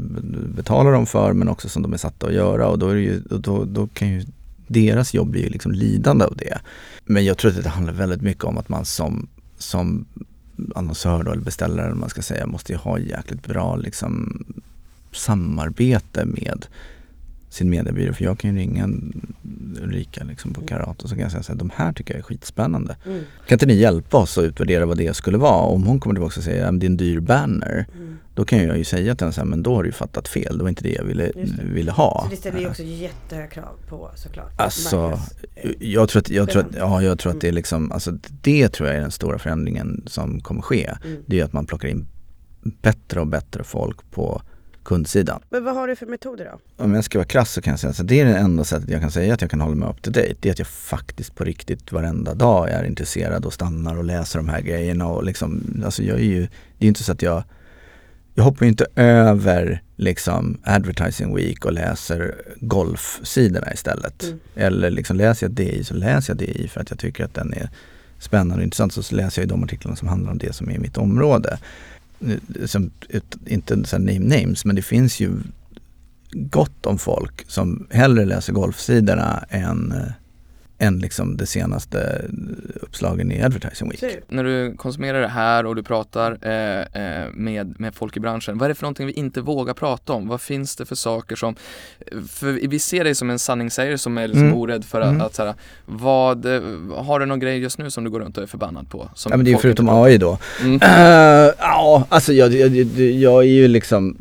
betalar 0.56 0.92
dem 0.92 1.06
för 1.06 1.32
men 1.32 1.48
också 1.48 1.68
som 1.68 1.82
de 1.82 1.92
är 1.92 1.96
satta 1.96 2.26
att 2.26 2.32
göra 2.32 2.68
och 2.68 2.78
då, 2.78 2.88
är 2.88 2.94
ju, 2.94 3.20
då, 3.20 3.64
då 3.64 3.86
kan 3.86 4.08
ju 4.08 4.24
deras 4.68 5.14
jobb 5.14 5.30
blir 5.30 5.42
ju 5.42 5.48
liksom 5.48 5.72
lidande 5.72 6.24
av 6.24 6.36
det. 6.36 6.58
Men 7.04 7.24
jag 7.24 7.38
tror 7.38 7.50
att 7.50 7.62
det 7.62 7.68
handlar 7.68 7.92
väldigt 7.92 8.22
mycket 8.22 8.44
om 8.44 8.58
att 8.58 8.68
man 8.68 8.84
som, 8.84 9.28
som 9.58 10.06
annonsör 10.74 11.22
då, 11.22 11.32
eller 11.32 11.42
beställare 11.42 11.86
eller 11.86 11.96
man 11.96 12.10
ska 12.10 12.22
säga 12.22 12.46
måste 12.46 12.72
ju 12.72 12.78
ha 12.78 12.98
jäkligt 12.98 13.46
bra 13.46 13.76
liksom 13.76 14.44
samarbete 15.12 16.24
med 16.24 16.66
sin 17.58 17.70
mediebyrå. 17.70 18.12
För 18.12 18.24
jag 18.24 18.38
kan 18.38 18.54
ju 18.54 18.60
ringa 18.60 18.88
Ulrika 19.82 20.24
liksom 20.24 20.52
på 20.52 20.60
Karat 20.60 21.02
och 21.02 21.08
så 21.08 21.14
kan 21.14 21.22
jag 21.22 21.32
säga 21.32 21.52
att 21.52 21.58
de 21.58 21.70
här 21.74 21.92
tycker 21.92 22.14
jag 22.14 22.18
är 22.18 22.22
skitspännande. 22.22 22.96
Mm. 23.06 23.20
Kan 23.46 23.56
inte 23.56 23.66
ni 23.66 23.74
hjälpa 23.74 24.16
oss 24.16 24.38
att 24.38 24.44
utvärdera 24.44 24.86
vad 24.86 24.96
det 24.96 25.16
skulle 25.16 25.38
vara? 25.38 25.62
Om 25.62 25.82
hon 25.82 26.00
kommer 26.00 26.14
tillbaka 26.14 26.40
och 26.40 26.44
säger 26.44 26.66
att 26.66 26.80
det 26.80 26.86
är 26.86 26.90
en 26.90 26.96
dyr 26.96 27.20
banner. 27.20 27.86
Mm. 27.94 28.18
Då 28.34 28.44
kan 28.44 28.58
jag 28.58 28.78
ju 28.78 28.84
säga 28.84 29.14
till 29.14 29.24
henne 29.24 29.32
så 29.32 29.40
här, 29.40 29.48
men 29.48 29.62
då 29.62 29.74
har 29.74 29.82
du 29.82 29.92
fattat 29.92 30.28
fel. 30.28 30.58
Det 30.58 30.64
var 30.64 30.68
inte 30.68 30.82
det 30.82 30.92
jag 30.92 31.04
ville, 31.04 31.32
ville 31.72 31.90
ha. 31.90 32.22
Så 32.24 32.30
det 32.30 32.36
ställer 32.36 32.60
ju 32.60 32.68
också 32.68 32.82
jättehöga 32.82 33.46
krav 33.46 33.76
på 33.88 34.10
såklart. 34.14 34.52
Alltså, 34.56 35.20
jag 35.78 36.08
tror 36.08 36.20
att, 36.20 36.30
jag 36.30 36.50
tror 36.50 36.62
att, 36.62 36.74
ja, 36.76 37.02
jag 37.02 37.18
tror 37.18 37.32
att 37.32 37.40
det 37.40 37.46
är 37.46 37.48
mm. 37.48 37.56
liksom, 37.56 37.92
alltså 37.92 38.18
det 38.42 38.68
tror 38.68 38.88
jag 38.88 38.96
är 38.96 39.00
den 39.00 39.10
stora 39.10 39.38
förändringen 39.38 40.02
som 40.06 40.40
kommer 40.40 40.62
ske. 40.62 40.96
Mm. 41.04 41.22
Det 41.26 41.40
är 41.40 41.44
att 41.44 41.52
man 41.52 41.66
plockar 41.66 41.88
in 41.88 42.06
bättre 42.82 43.20
och 43.20 43.26
bättre 43.26 43.64
folk 43.64 44.10
på 44.10 44.42
kundsidan. 44.82 45.40
Men 45.50 45.64
vad 45.64 45.74
har 45.74 45.88
du 45.88 45.96
för 45.96 46.06
metoder 46.06 46.44
då? 46.52 46.84
Om 46.84 46.94
jag 46.94 47.04
ska 47.04 47.18
vara 47.18 47.26
krass 47.26 47.52
så 47.52 47.60
kan 47.60 47.70
jag 47.70 47.80
säga 47.80 47.90
att 47.90 48.08
det 48.08 48.20
är 48.20 48.24
det 48.24 48.36
enda 48.36 48.64
sättet 48.64 48.90
jag 48.90 49.00
kan 49.00 49.10
säga 49.10 49.34
att 49.34 49.40
jag 49.40 49.50
kan 49.50 49.60
hålla 49.60 49.74
mig 49.74 49.88
up 49.88 50.02
to 50.02 50.10
date. 50.10 50.34
Det 50.40 50.48
är 50.48 50.52
att 50.52 50.58
jag 50.58 50.68
faktiskt 50.68 51.34
på 51.34 51.44
riktigt 51.44 51.92
varenda 51.92 52.34
dag 52.34 52.70
är 52.70 52.84
intresserad 52.84 53.44
och 53.44 53.52
stannar 53.52 53.96
och 53.96 54.04
läser 54.04 54.38
de 54.38 54.48
här 54.48 54.60
grejerna 54.60 55.06
och 55.06 55.24
liksom, 55.24 55.82
alltså 55.84 56.02
jag 56.02 56.18
är 56.18 56.24
ju, 56.24 56.48
det 56.78 56.86
är 56.86 56.88
inte 56.88 57.04
så 57.04 57.12
att 57.12 57.22
jag 57.22 57.42
jag 58.38 58.44
hoppar 58.44 58.66
inte 58.66 58.86
över 58.96 59.82
liksom 59.96 60.58
advertising 60.62 61.36
week 61.36 61.64
och 61.64 61.72
läser 61.72 62.34
golfsidorna 62.60 63.72
istället. 63.72 64.22
Mm. 64.22 64.38
Eller 64.54 64.90
liksom 64.90 65.16
läser 65.16 65.46
jag 65.46 65.54
DI 65.54 65.84
så 65.84 65.94
läser 65.94 66.32
jag 66.32 66.38
DI 66.38 66.68
för 66.68 66.80
att 66.80 66.90
jag 66.90 66.98
tycker 66.98 67.24
att 67.24 67.34
den 67.34 67.52
är 67.52 67.70
spännande 68.18 68.54
och 68.54 68.62
intressant. 68.62 68.92
Så 68.92 69.14
läser 69.14 69.42
jag 69.42 69.48
de 69.48 69.64
artiklarna 69.64 69.96
som 69.96 70.08
handlar 70.08 70.32
om 70.32 70.38
det 70.38 70.52
som 70.52 70.70
är 70.70 70.78
mitt 70.78 70.96
område. 70.96 71.58
Som, 72.66 72.90
inte 73.46 73.84
så 73.84 73.98
name 73.98 74.18
names 74.18 74.64
men 74.64 74.76
det 74.76 74.82
finns 74.82 75.20
ju 75.20 75.30
gott 76.32 76.86
om 76.86 76.98
folk 76.98 77.50
som 77.50 77.86
hellre 77.90 78.24
läser 78.24 78.52
golfsidorna 78.52 79.44
än 79.48 79.92
eh, 79.92 80.12
än 80.78 80.98
liksom 80.98 81.36
det 81.36 81.46
senaste 81.46 82.24
uppslagen 82.80 83.32
i 83.32 83.42
Advertising 83.42 83.90
Week. 83.90 84.04
När 84.28 84.44
du 84.44 84.74
konsumerar 84.76 85.20
det 85.20 85.28
här 85.28 85.66
och 85.66 85.76
du 85.76 85.82
pratar 85.82 86.38
eh, 86.42 87.02
eh, 87.02 87.26
med, 87.32 87.80
med 87.80 87.94
folk 87.94 88.16
i 88.16 88.20
branschen, 88.20 88.58
vad 88.58 88.66
är 88.66 88.68
det 88.68 88.74
för 88.74 88.82
någonting 88.82 89.06
vi 89.06 89.12
inte 89.12 89.40
vågar 89.40 89.74
prata 89.74 90.12
om? 90.12 90.28
Vad 90.28 90.40
finns 90.40 90.76
det 90.76 90.86
för 90.86 90.94
saker 90.94 91.36
som, 91.36 91.54
för 92.28 92.68
vi 92.68 92.78
ser 92.78 93.04
dig 93.04 93.14
som 93.14 93.30
en 93.30 93.38
sanningssägare 93.38 93.98
som 93.98 94.18
är 94.18 94.28
liksom 94.28 94.46
mm. 94.46 94.58
orädd 94.58 94.84
för 94.84 95.00
att, 95.00 95.10
mm. 95.10 95.20
att 95.20 95.34
så 95.34 95.44
här, 95.44 95.54
vad, 95.86 96.46
har 96.94 97.20
du 97.20 97.26
någon 97.26 97.40
grej 97.40 97.58
just 97.58 97.78
nu 97.78 97.90
som 97.90 98.04
du 98.04 98.10
går 98.10 98.20
runt 98.20 98.36
och 98.36 98.42
är 98.42 98.46
förbannad 98.46 98.90
på? 98.90 99.10
ja 99.24 99.36
men 99.36 99.44
det 99.44 99.50
är 99.50 99.52
ju 99.52 99.58
förutom 99.58 99.88
AI 99.88 100.18
då. 100.18 100.38
Mm. 100.60 100.74
Uh, 100.74 101.52
ja, 101.58 102.06
alltså 102.08 102.32
jag, 102.32 102.52
jag, 102.52 102.76
jag, 102.96 103.42
är 103.42 103.48
ju 103.48 103.68
liksom, 103.68 104.16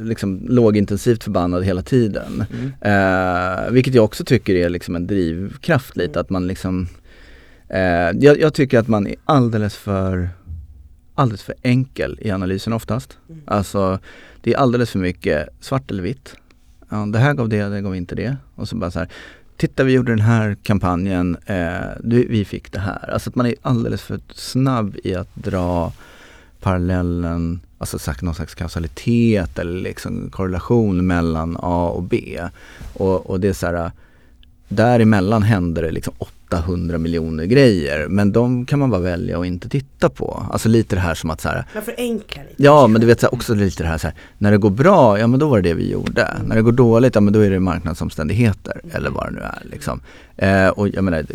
liksom 0.00 0.46
lågintensivt 0.48 1.24
förbannad 1.24 1.64
hela 1.64 1.82
tiden. 1.82 2.44
Uh, 2.86 3.70
vilket 3.70 3.94
jag 3.94 4.04
också 4.04 4.24
tycker 4.24 4.54
är 4.54 4.68
liksom 4.68 4.96
en 4.96 5.06
drivkraft 5.06 5.75
kraft 5.76 5.96
lite 5.96 6.20
att 6.20 6.30
man 6.30 6.46
liksom 6.46 6.88
eh, 7.68 8.10
jag, 8.20 8.40
jag, 8.40 8.54
tycker 8.54 8.78
att 8.78 8.88
man 8.88 9.06
är 9.06 9.16
alldeles 9.24 9.76
för 9.76 10.30
alldeles 11.14 11.42
för 11.42 11.54
enkel 11.62 12.18
i 12.20 12.30
analysen 12.30 12.72
oftast. 12.72 13.18
Mm. 13.28 13.42
Alltså 13.46 13.98
det 14.42 14.54
är 14.54 14.58
alldeles 14.58 14.90
för 14.90 14.98
mycket 14.98 15.48
svart 15.60 15.90
eller 15.90 16.02
vitt. 16.02 16.36
Ja, 16.90 17.06
det 17.06 17.18
här 17.18 17.34
gav 17.34 17.48
det, 17.48 17.68
det 17.68 17.80
gav 17.80 17.96
inte 17.96 18.14
det. 18.14 18.36
Och 18.54 18.68
så 18.68 18.76
bara 18.76 18.90
så 18.90 18.98
här, 18.98 19.08
titta 19.56 19.84
vi 19.84 19.92
gjorde 19.92 20.12
den 20.12 20.20
här 20.20 20.56
kampanjen, 20.62 21.36
eh, 21.46 22.26
vi 22.28 22.44
fick 22.44 22.72
det 22.72 22.80
här. 22.80 23.10
Alltså 23.12 23.30
att 23.30 23.36
man 23.36 23.46
är 23.46 23.54
alldeles 23.62 24.02
för 24.02 24.20
snabb 24.34 24.96
i 25.04 25.14
att 25.14 25.34
dra 25.34 25.92
parallellen, 26.60 27.60
alltså 27.78 27.98
sagt, 27.98 28.22
någon 28.22 28.34
slags 28.34 28.54
kausalitet 28.54 29.58
eller 29.58 29.80
liksom 29.80 30.30
korrelation 30.30 31.06
mellan 31.06 31.56
A 31.60 31.88
och 31.88 32.02
B. 32.02 32.40
Och, 32.94 33.30
och 33.30 33.40
det 33.40 33.48
är 33.48 33.52
så 33.52 33.66
här, 33.66 33.90
däremellan 34.68 35.42
händer 35.42 35.82
det 35.82 35.90
liksom 35.90 36.14
800 36.18 36.98
miljoner 36.98 37.44
grejer 37.44 38.08
men 38.08 38.32
de 38.32 38.66
kan 38.66 38.78
man 38.78 38.90
bara 38.90 39.00
välja 39.00 39.40
att 39.40 39.46
inte 39.46 39.68
titta 39.68 40.08
på. 40.08 40.46
Alltså 40.50 40.68
lite 40.68 40.96
det 40.96 41.00
här 41.00 41.14
som 41.14 41.30
att 41.30 41.40
så 41.40 41.48
här, 41.48 41.64
Man 41.74 41.82
förenklar 41.82 42.44
lite. 42.44 42.62
Ja 42.62 42.86
men 42.86 43.00
du 43.00 43.06
vet 43.06 43.20
så 43.20 43.26
här, 43.26 43.34
också 43.34 43.54
lite 43.54 43.82
det 43.82 43.88
här, 43.88 43.98
så 43.98 44.06
här 44.06 44.16
när 44.38 44.50
det 44.50 44.58
går 44.58 44.70
bra, 44.70 45.18
ja 45.18 45.26
men 45.26 45.40
då 45.40 45.48
var 45.48 45.60
det 45.60 45.68
det 45.68 45.74
vi 45.74 45.90
gjorde. 45.90 46.36
När 46.46 46.56
det 46.56 46.62
går 46.62 46.72
dåligt, 46.72 47.14
ja 47.14 47.20
men 47.20 47.32
då 47.32 47.40
är 47.40 47.50
det 47.50 47.60
marknadsomständigheter 47.60 48.80
eller 48.92 49.10
vad 49.10 49.26
det 49.26 49.30
nu 49.30 49.40
är 49.40 49.62
liksom. 49.70 50.00
Eh, 50.36 50.68
och 50.68 50.88
jag 50.88 51.04
menar, 51.04 51.26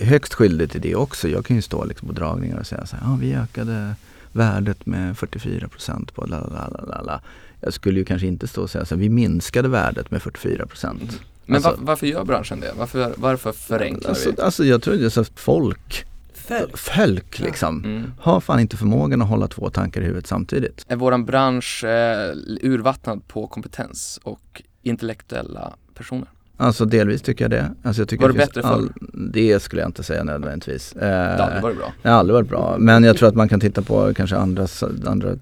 högst 0.00 0.34
skyldig 0.34 0.70
till 0.70 0.80
det 0.80 0.94
också. 0.94 1.28
Jag 1.28 1.44
kan 1.44 1.56
ju 1.56 1.62
stå 1.62 1.84
liksom 1.84 2.08
på 2.08 2.14
dragningar 2.14 2.58
och 2.58 2.66
säga 2.66 2.86
så 2.86 2.96
här, 2.96 3.02
ja 3.06 3.18
vi 3.20 3.34
ökade 3.34 3.94
värdet 4.32 4.86
med 4.86 5.18
44 5.18 5.68
procent 5.68 6.14
på 6.14 6.26
la 6.26 6.40
la 6.40 6.68
la 6.88 7.02
la. 7.02 7.20
Jag 7.60 7.72
skulle 7.72 7.98
ju 7.98 8.04
kanske 8.04 8.26
inte 8.26 8.48
stå 8.48 8.62
och 8.62 8.70
säga 8.70 8.84
så 8.84 8.94
här, 8.94 9.00
vi 9.00 9.08
minskade 9.08 9.68
värdet 9.68 10.10
med 10.10 10.22
44 10.22 10.66
procent. 10.66 11.20
Men 11.48 11.54
Alltså- 11.56 11.70
va- 11.70 11.76
varför 11.80 12.06
gör 12.06 12.24
branschen 12.24 12.60
det? 12.60 12.72
Varför, 12.78 13.12
varför 13.16 13.52
förenklar 13.52 14.08
Alltså, 14.10 14.30
vi? 14.36 14.42
alltså 14.42 14.64
jag 14.64 14.82
tror 14.82 14.94
det 14.94 15.04
är 15.04 15.08
så 15.08 15.20
att 15.20 15.40
folk, 15.40 16.04
Följ. 16.34 16.72
folk 16.74 17.38
liksom, 17.38 17.84
Mm. 17.84 18.12
har 18.20 18.40
fan 18.40 18.60
inte 18.60 18.76
förmågan 18.76 19.22
att 19.22 19.28
hålla 19.28 19.48
två 19.48 19.70
tankar 19.70 20.00
i 20.00 20.04
huvudet 20.04 20.26
samtidigt. 20.26 20.84
Är 20.88 20.96
våran 20.96 21.24
bransch 21.24 21.84
eh, 21.84 22.34
urvattnad 22.62 23.28
på 23.28 23.46
kompetens 23.46 24.20
och 24.22 24.62
intellektuella 24.82 25.74
personer? 25.94 26.28
Alltså 26.60 26.84
delvis 26.84 27.22
tycker 27.22 27.44
jag 27.44 27.50
det. 27.50 27.70
Alltså, 27.82 28.02
jag 28.02 28.08
tycker 28.08 28.22
Var 28.22 28.28
det 28.32 28.38
finns 28.38 28.48
bättre 28.48 28.62
förr? 28.62 28.88
Det 29.32 29.60
skulle 29.62 29.82
jag 29.82 29.88
inte 29.88 30.02
säga 30.02 30.24
nödvändigtvis. 30.24 30.92
Eh, 30.92 31.00
Det 31.00 31.42
har 31.42 31.46
aldrig 31.46 31.62
varit 31.62 31.76
bra. 31.78 31.92
Det 32.02 32.08
har 32.08 32.16
aldrig 32.18 32.34
varit 32.34 32.48
bra. 32.48 32.76
Men 32.78 33.04
jag 33.04 33.16
tror 33.16 33.28
att 33.28 33.34
man 33.34 33.48
kan 33.48 33.60
titta 33.60 33.82
på 33.82 34.14
kanske 34.14 34.36
andra, 34.36 34.66
andra, 35.06 35.34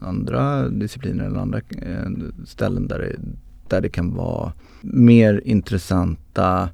andra 0.00 0.68
discipliner 0.68 1.24
eller 1.24 1.38
andra 1.40 1.58
eh, 1.58 2.08
ställen 2.46 2.88
där 2.88 2.98
det, 2.98 3.16
där 3.68 3.80
det 3.80 3.88
kan 3.88 4.14
vara 4.14 4.52
mer 4.84 5.42
intressanta 5.44 6.68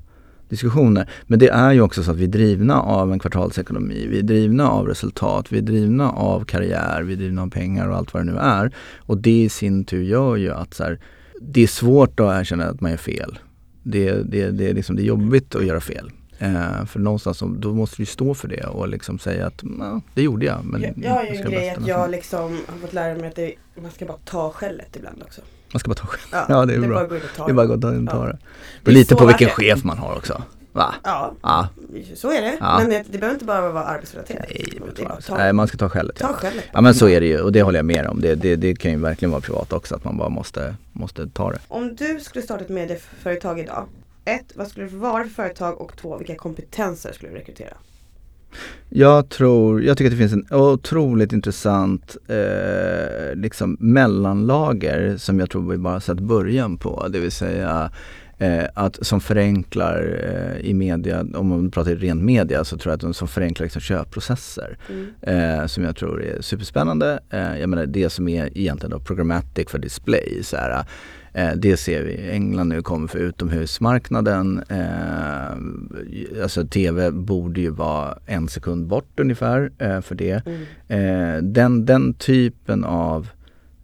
diskussioner. 0.48 1.10
Men 1.26 1.38
det 1.38 1.48
är 1.48 1.72
ju 1.72 1.80
också 1.80 2.02
så 2.02 2.10
att 2.10 2.16
vi 2.16 2.24
är 2.24 2.28
drivna 2.28 2.80
av 2.82 3.12
en 3.12 3.18
kvartalsekonomi. 3.18 4.06
Vi 4.10 4.18
är 4.18 4.22
drivna 4.22 4.70
av 4.70 4.86
resultat. 4.86 5.52
Vi 5.52 5.58
är 5.58 5.62
drivna 5.62 6.10
av 6.10 6.44
karriär. 6.44 7.02
Vi 7.02 7.12
är 7.12 7.16
drivna 7.16 7.42
av 7.42 7.50
pengar 7.50 7.88
och 7.88 7.96
allt 7.96 8.14
vad 8.14 8.26
det 8.26 8.32
nu 8.32 8.38
är. 8.38 8.74
Och 8.98 9.18
det 9.18 9.42
i 9.42 9.48
sin 9.48 9.84
tur 9.84 10.02
gör 10.02 10.36
ju 10.36 10.50
att 10.52 10.74
så 10.74 10.84
här, 10.84 10.98
det 11.40 11.62
är 11.62 11.66
svårt 11.66 12.20
att 12.20 12.40
erkänna 12.40 12.64
att 12.64 12.80
man 12.80 12.90
gör 12.90 12.98
fel. 12.98 13.38
Det, 13.82 14.12
det, 14.12 14.50
det, 14.50 14.68
är 14.68 14.74
liksom, 14.74 14.96
det 14.96 15.02
är 15.02 15.04
jobbigt 15.06 15.54
att 15.54 15.66
göra 15.66 15.80
fel. 15.80 16.10
Eh, 16.38 16.84
för 16.86 17.00
någonstans 17.00 17.38
så, 17.38 17.46
då 17.46 17.74
måste 17.74 17.96
du 18.02 18.06
stå 18.06 18.34
för 18.34 18.48
det 18.48 18.64
och 18.66 18.88
liksom 18.88 19.18
säga 19.18 19.46
att 19.46 19.62
"Ja, 19.78 20.00
det 20.14 20.22
gjorde 20.22 20.46
jag. 20.46 20.64
Men 20.64 20.82
Jag, 20.82 20.92
jag 20.96 21.10
har 21.10 21.22
ju 21.24 21.28
en 21.28 21.50
grej 21.50 21.70
att 21.70 21.78
nästan." 21.78 21.86
jag 21.86 22.10
liksom 22.10 22.58
har 22.66 22.78
fått 22.78 22.92
lära 22.92 23.14
mig 23.18 23.28
att 23.28 23.36
det, 23.36 23.54
man 23.82 23.90
ska 23.90 24.06
bara 24.06 24.18
ta 24.24 24.50
skället 24.50 24.96
ibland 24.96 25.22
också. 25.22 25.40
Man 25.72 25.80
ska 25.80 25.88
bara 25.88 25.94
ta 25.94 26.06
själv. 26.06 26.28
Ja, 26.32 26.46
Ja, 26.48 26.66
det 26.66 26.74
är 26.74 26.78
det 26.78 26.86
bra. 26.88 26.94
bara 26.96 27.02
att 27.04 27.08
gå 27.10 27.16
in 27.16 27.22
och 27.22 27.36
ta 27.36 27.44
Det 27.46 27.52
är 27.52 27.54
bara 27.54 27.62
att 27.62 27.68
gå 27.68 27.74
och 27.74 28.08
ta 28.10 28.26
det. 28.26 28.38
Det 28.84 28.90
är 28.90 28.94
lite 28.94 29.14
på 29.16 29.26
vilken 29.26 29.48
chef 29.50 29.84
man 29.84 29.98
har 29.98 30.16
också. 30.16 30.42
Va? 30.72 30.94
Ja, 31.04 31.32
Ja. 31.42 31.68
så 32.14 32.30
är 32.32 32.42
det. 32.42 32.56
Ja. 32.60 32.78
Men 32.78 32.90
det, 32.90 33.04
det 33.10 33.18
behöver 33.18 33.34
inte 33.34 33.44
bara 33.44 33.70
vara 33.72 33.84
arbetsrelaterat. 33.84 34.44
Nej, 34.48 34.80
ta, 35.26 35.36
nej, 35.36 35.52
man 35.52 35.68
ska 35.68 35.76
ta 35.78 35.88
skället. 35.88 36.16
ta 36.18 36.26
Ja. 36.28 36.32
skället. 36.32 36.64
ja 36.72 36.80
men 36.80 36.94
så 36.94 37.08
är 37.08 37.20
det 37.20 37.26
ju 37.26 37.40
och 37.40 37.52
det 37.52 37.62
håller 37.62 37.78
jag 37.78 37.86
med 37.86 38.06
om. 38.06 38.20
Det, 38.20 38.34
det, 38.34 38.56
det 38.56 38.74
kan 38.74 38.90
ju 38.90 38.96
verkligen 38.98 39.30
vara 39.30 39.40
privat 39.40 39.72
också 39.72 39.94
att 39.94 40.04
man 40.04 40.16
bara 40.16 40.28
måste, 40.28 40.74
måste 40.92 41.28
ta 41.28 41.50
det. 41.52 41.58
Om 41.68 41.96
du 41.96 42.20
skulle 42.20 42.42
starta 42.44 42.64
ett 42.64 42.70
medieföretag 42.70 43.60
idag. 43.60 43.86
Ett, 44.24 44.52
vad 44.54 44.68
skulle 44.68 44.86
det 44.86 44.96
vara 44.96 45.24
för 45.24 45.30
företag? 45.30 45.80
Och 45.80 45.92
två, 45.96 46.16
vilka 46.18 46.34
kompetenser 46.34 47.12
skulle 47.12 47.30
du 47.32 47.38
rekrytera? 47.38 47.74
Jag 48.88 49.28
tror, 49.28 49.82
jag 49.82 49.98
tycker 49.98 50.10
att 50.10 50.18
det 50.18 50.28
finns 50.28 50.50
en 50.50 50.58
otroligt 50.58 51.32
intressant 51.32 52.16
eh, 52.28 53.34
liksom 53.34 53.76
mellanlager 53.80 55.16
som 55.16 55.40
jag 55.40 55.50
tror 55.50 55.70
vi 55.70 55.78
bara 55.78 56.00
sett 56.00 56.20
början 56.20 56.76
på. 56.76 57.08
Det 57.08 57.18
vill 57.18 57.32
säga 57.32 57.90
eh, 58.38 58.64
att 58.74 59.06
som 59.06 59.20
förenklar 59.20 60.20
eh, 60.24 60.66
i 60.66 60.74
media, 60.74 61.26
om 61.34 61.48
man 61.48 61.70
pratar 61.70 61.94
ren 61.94 62.24
media 62.24 62.64
så 62.64 62.78
tror 62.78 62.90
jag 62.90 62.94
att 62.94 63.00
de 63.00 63.14
som 63.14 63.28
förenklar 63.28 63.64
liksom 63.64 63.80
köpprocesser. 63.80 64.78
Mm. 64.88 65.60
eh, 65.60 65.66
som 65.66 65.84
jag 65.84 65.96
tror 65.96 66.24
är 66.24 66.42
superspännande. 66.42 67.20
Eh, 67.30 67.58
jag 67.60 67.68
menar 67.68 67.86
det 67.86 68.10
som 68.10 68.28
är 68.28 68.58
egentligen 68.58 68.90
då 68.90 69.00
programmatic 69.00 69.70
för 69.70 69.78
display. 69.78 70.40
Så 70.42 70.56
här, 70.56 70.84
eh, 71.32 71.52
det 71.56 71.76
ser 71.76 72.02
vi 72.02 72.30
England 72.30 72.68
nu 72.68 72.82
kommer 72.82 73.08
för 73.08 73.18
utomhusmarknaden. 73.18 74.62
Eh, 74.68 76.42
alltså 76.42 76.66
TV 76.66 77.10
borde 77.10 77.60
ju 77.60 77.70
vara 77.70 78.18
en 78.26 78.48
sekund 78.48 78.86
bort 78.86 79.20
ungefär 79.20 79.72
eh, 79.78 80.00
för 80.00 80.14
det. 80.14 80.46
Mm. 80.46 80.62
Eh, 80.88 81.42
den, 81.42 81.86
den 81.86 82.14
typen 82.14 82.84
av 82.84 83.28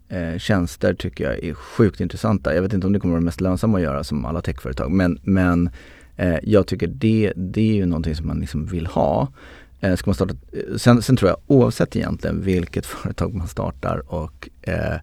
eh, 0.09 0.37
tjänster 0.37 0.93
tycker 0.93 1.23
jag 1.23 1.43
är 1.43 1.53
sjukt 1.53 2.01
intressanta. 2.01 2.55
Jag 2.55 2.61
vet 2.61 2.73
inte 2.73 2.87
om 2.87 2.93
det 2.93 2.99
kommer 2.99 3.13
vara 3.13 3.21
mest 3.23 3.41
lönsamma 3.41 3.77
att 3.77 3.83
göra 3.83 4.03
som 4.03 4.25
alla 4.25 4.41
techföretag 4.41 4.91
men, 4.91 5.19
men 5.21 5.69
eh, 6.15 6.37
jag 6.43 6.67
tycker 6.67 6.87
det, 6.87 7.33
det 7.35 7.69
är 7.69 7.75
ju 7.75 7.85
någonting 7.85 8.15
som 8.15 8.27
man 8.27 8.39
liksom 8.39 8.65
vill 8.65 8.87
ha. 8.87 9.31
Eh, 9.79 9.95
ska 9.95 10.09
man 10.09 10.15
starta, 10.15 10.35
eh, 10.51 10.75
sen, 10.77 11.01
sen 11.01 11.17
tror 11.17 11.29
jag 11.29 11.37
oavsett 11.47 11.95
egentligen 11.95 12.41
vilket 12.41 12.85
företag 12.95 13.33
man 13.33 13.47
startar 13.47 14.13
och 14.13 14.49
eh, 14.61 14.99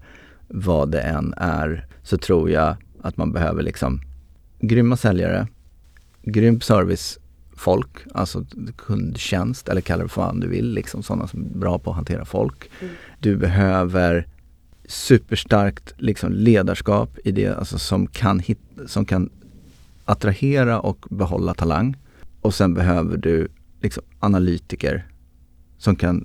vad 0.49 0.91
det 0.91 1.01
än 1.01 1.35
är 1.37 1.87
så 2.03 2.17
tror 2.17 2.51
jag 2.51 2.77
att 3.03 3.17
man 3.17 3.33
behöver 3.33 3.63
liksom 3.63 4.01
grymma 4.61 4.97
säljare, 4.97 5.49
grym 6.23 6.61
servicefolk, 6.61 7.99
alltså 8.15 8.45
kundtjänst 8.77 9.69
eller 9.69 9.81
kalla 9.81 10.03
det 10.03 10.09
för 10.09 10.23
vad 10.23 10.41
du 10.41 10.49
vill, 10.49 10.73
liksom 10.73 11.03
sådana 11.03 11.27
som 11.27 11.41
är 11.41 11.59
bra 11.59 11.79
på 11.79 11.91
att 11.91 11.97
hantera 11.97 12.25
folk. 12.25 12.71
Mm. 12.81 12.95
Du 13.21 13.37
behöver 13.37 14.27
superstarkt 14.87 15.95
liksom 15.97 16.33
ledarskap 16.33 17.19
i 17.25 17.33
det, 17.33 17.49
alltså 17.49 17.79
som 17.79 18.07
kan, 18.07 18.41
hit, 18.41 18.59
som 18.87 19.05
kan 19.05 19.31
attrahera 20.05 20.81
och 20.81 21.07
behålla 21.11 21.55
talang. 21.55 21.97
Och 22.41 22.55
sen 22.55 22.75
behöver 22.75 23.17
du 23.17 23.49
liksom 23.81 24.03
analytiker 24.21 25.07
som 25.79 25.97
kan, 25.97 26.25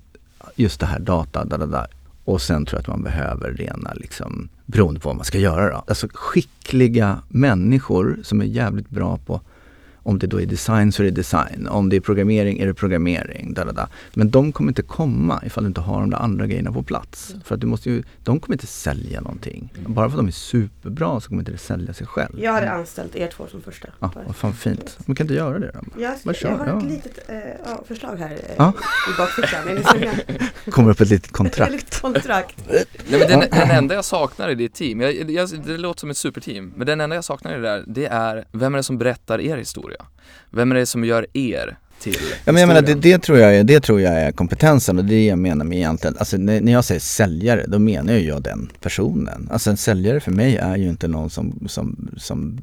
just 0.56 0.80
det 0.80 0.86
här 0.86 1.00
data, 1.00 1.46
da, 1.46 1.58
da, 1.58 1.66
da. 1.66 1.88
Och 2.30 2.42
sen 2.42 2.66
tror 2.66 2.78
jag 2.78 2.82
att 2.82 2.88
man 2.88 3.04
behöver 3.04 3.52
rena, 3.52 3.94
liksom, 3.94 4.50
beroende 4.66 5.00
på 5.00 5.10
vad 5.10 5.16
man 5.16 5.26
ska 5.26 5.38
göra 5.38 5.70
då. 5.70 5.84
Alltså 5.88 6.08
skickliga 6.14 7.22
människor 7.28 8.20
som 8.24 8.42
är 8.42 8.46
jävligt 8.46 8.90
bra 8.90 9.18
på 9.18 9.42
om 10.04 10.20
det 10.20 10.28
då 10.28 10.42
är 10.42 10.46
design 10.46 10.92
så 10.92 11.02
är 11.04 11.06
det 11.06 11.12
design. 11.12 11.68
Om 11.68 11.90
det 11.90 11.96
är 11.96 12.00
programmering 12.00 12.60
är 12.60 12.68
det 12.68 12.74
programmering. 12.74 13.54
Da, 13.54 13.66
da, 13.66 13.72
da. 13.72 13.88
Men 14.14 14.30
de 14.30 14.52
kommer 14.52 14.72
inte 14.72 14.82
komma 14.82 15.42
ifall 15.46 15.64
du 15.64 15.68
inte 15.68 15.82
har 15.82 16.00
de 16.00 16.10
där 16.10 16.18
andra 16.18 16.48
grejerna 16.48 16.72
på 16.72 16.84
plats. 16.84 17.36
För 17.44 17.56
att 17.56 17.62
du 17.62 17.68
måste 17.68 17.90
ju, 17.90 18.04
de 18.24 18.40
kommer 18.40 18.56
inte 18.56 18.68
sälja 18.68 19.22
någonting. 19.22 19.74
Bara 19.88 20.10
för 20.10 20.14
att 20.18 20.20
de 20.24 20.28
är 20.28 20.32
superbra 20.32 21.20
så 21.20 21.28
kommer 21.30 21.42
inte 21.42 21.52
det 21.52 21.58
sälja 21.58 21.94
sig 21.94 22.08
själv. 22.08 22.40
Jag 22.40 22.54
hade 22.54 22.72
anställt 22.72 23.16
er 23.16 23.28
två 23.28 23.48
som 23.48 23.62
första. 23.62 23.88
Ja, 24.00 24.12
vad 24.26 24.36
fan 24.36 24.54
fint. 24.54 24.98
Man 25.06 25.16
kan 25.16 25.24
inte 25.24 25.34
göra 25.34 25.60
det 25.60 25.72
då? 25.74 26.02
Jag, 26.02 26.18
ska, 26.20 26.34
kör- 26.34 26.50
jag 26.50 26.58
har 26.58 26.68
ja. 26.68 26.78
ett 26.78 26.84
litet 26.84 27.20
ja, 27.66 27.84
förslag 27.88 28.16
här 28.18 28.32
eh, 28.32 28.38
Ja. 28.58 28.74
i 29.14 29.18
bakfickan. 29.18 29.60
Kommer 30.72 30.92
upp 30.92 31.02
ett 31.02 31.10
litet 31.10 31.26
Ett 31.30 31.32
kontrakt. 31.32 31.72
litet 31.72 32.02
kontrakt. 32.02 32.56
Nej, 32.70 32.86
men 33.20 33.20
den, 33.20 33.40
den 33.52 33.72
enda 33.72 33.96
jag 33.96 34.06
saknar 34.06 34.50
i 34.50 34.56
ditt 34.56 34.74
team, 34.74 35.02
jag, 35.02 35.32
jag, 35.32 35.50
det 35.66 35.78
låter 35.78 36.00
som 36.00 36.10
ett 36.10 36.18
superteam, 36.18 36.74
men 36.76 36.88
den 36.88 37.02
enda 37.02 37.16
jag 37.16 37.24
saknar 37.26 37.52
i 37.52 37.56
det 37.56 37.62
där, 37.62 37.84
det 37.88 38.06
är 38.06 38.46
vem 38.52 38.74
är 38.74 38.78
det 38.78 38.84
som 38.84 38.98
berättar 38.98 39.42
er 39.42 39.58
historia? 39.58 39.89
Vem 40.52 40.72
är 40.72 40.76
det 40.76 40.86
som 40.86 41.06
gör 41.06 41.28
er 41.34 41.78
till 42.00 42.16
Ja, 42.46 42.52
men 42.52 42.62
jag 42.62 42.68
menar, 42.68 42.82
det, 42.82 42.94
det, 42.94 43.20
tror 43.20 43.38
jag 43.38 43.56
är, 43.56 43.64
det 43.64 43.80
tror 43.80 44.02
jag 44.02 44.14
är 44.14 44.32
kompetensen 44.32 44.98
och 44.98 45.06
det 45.06 45.14
är 45.14 45.18
det 45.18 45.26
jag 45.26 45.40
menar 45.40 45.66
med 45.66 45.78
egentligen, 45.78 46.18
alltså 46.20 46.38
när, 46.38 46.62
när 46.62 46.72
jag 46.72 46.86
säger 46.86 47.02
säljare 47.02 47.66
då 47.68 47.80
menar 47.80 48.14
ju 48.14 48.20
jag 48.20 48.42
den 48.42 48.72
personen. 48.82 49.50
Alltså 49.52 49.70
en 49.70 49.78
säljare 49.78 50.20
för 50.20 50.32
mig 50.32 50.58
är 50.58 50.78
ju 50.78 50.90
inte 50.90 51.08
någon 51.08 51.30
som, 51.30 51.68
som, 51.68 52.10
som 52.18 52.60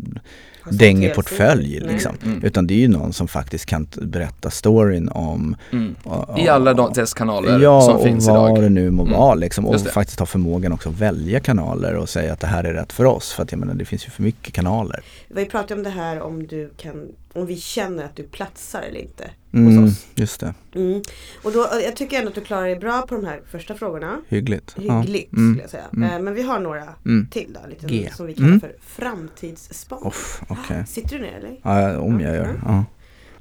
Dänger 0.70 0.92
helsidor. 1.00 1.14
portfölj 1.14 1.80
liksom. 1.80 2.12
Mm. 2.24 2.44
Utan 2.44 2.66
det 2.66 2.74
är 2.74 2.78
ju 2.78 2.88
någon 2.88 3.12
som 3.12 3.28
faktiskt 3.28 3.66
kan 3.66 3.86
berätta 4.02 4.50
storyn 4.50 5.08
om 5.08 5.56
Mm. 5.72 5.94
och- 6.02 6.38
I 6.38 6.48
alla 6.48 6.70
och- 6.70 6.76
de, 6.76 6.92
dess 6.92 7.14
kanaler 7.14 7.60
Ja, 7.60 7.80
som 7.82 7.96
och 7.96 8.02
finns 8.02 8.28
vad 8.28 8.50
idag. 8.50 8.62
det 8.62 8.68
nu 8.68 8.90
må 8.90 9.02
Mm. 9.02 9.14
vara 9.18 9.34
liksom. 9.34 9.66
Och 9.66 9.80
faktiskt 9.80 10.18
ha 10.18 10.26
förmågan 10.26 10.72
också 10.72 10.88
att 10.88 10.98
välja 10.98 11.40
kanaler 11.40 11.94
och 11.96 12.08
säga 12.08 12.32
att 12.32 12.40
det 12.40 12.46
här 12.46 12.64
är 12.64 12.72
rätt 12.74 12.92
för 12.92 13.04
oss. 13.04 13.32
För 13.32 13.42
att 13.42 13.52
jag 13.52 13.58
menar 13.58 13.74
det 13.74 13.84
finns 13.84 14.06
ju 14.06 14.10
för 14.10 14.22
mycket 14.22 14.54
kanaler. 14.54 15.02
Vi 15.28 15.44
pratade 15.44 15.74
om 15.74 15.82
det 15.82 15.90
här 15.90 16.20
om 16.22 16.46
du 16.46 16.70
kan, 16.76 17.08
om 17.32 17.46
vi 17.46 17.56
känner 17.56 18.04
att 18.04 18.16
du 18.16 18.22
platsar 18.22 18.82
eller 18.90 19.00
inte 19.00 19.24
Mm, 19.52 19.78
hos 19.82 19.92
oss. 19.92 20.06
just 20.14 20.40
det, 20.40 20.54
Mm. 20.74 21.02
Och 21.42 21.52
då, 21.52 21.68
jag 21.84 21.96
tycker 21.96 22.16
ändå 22.18 22.28
att 22.28 22.34
du 22.34 22.40
klarar 22.40 22.66
dig 22.66 22.76
bra 22.76 23.02
på 23.08 23.14
de 23.14 23.24
här 23.24 23.40
första 23.50 23.74
frågorna. 23.74 24.20
hyggligt. 24.28 24.74
Hyggligt 24.78 25.28
Ja. 25.32 25.38
Mm. 25.38 25.52
skulle 25.54 25.62
jag 25.62 25.70
säga. 25.70 25.84
Mm. 25.92 26.10
Eh, 26.10 26.20
Men 26.20 26.34
vi 26.34 26.42
har 26.42 26.60
några 26.60 26.84
Mm. 27.04 27.26
till 27.30 27.52
då, 27.62 27.68
lite 27.68 27.86
G. 27.86 28.10
som 28.14 28.26
vi 28.26 28.34
kallar 28.34 28.48
Mm. 28.48 28.60
för 28.60 28.74
framtidsspan. 28.80 29.98
Off, 30.02 30.42
okej. 30.48 30.84
Sitter 30.88 31.16
du 31.18 31.22
ner 31.22 31.32
eller? 31.38 31.56
Ja, 31.62 31.98
om 31.98 32.20
jag 32.20 32.34
gör. 32.34 32.60
Ja. 32.66 32.84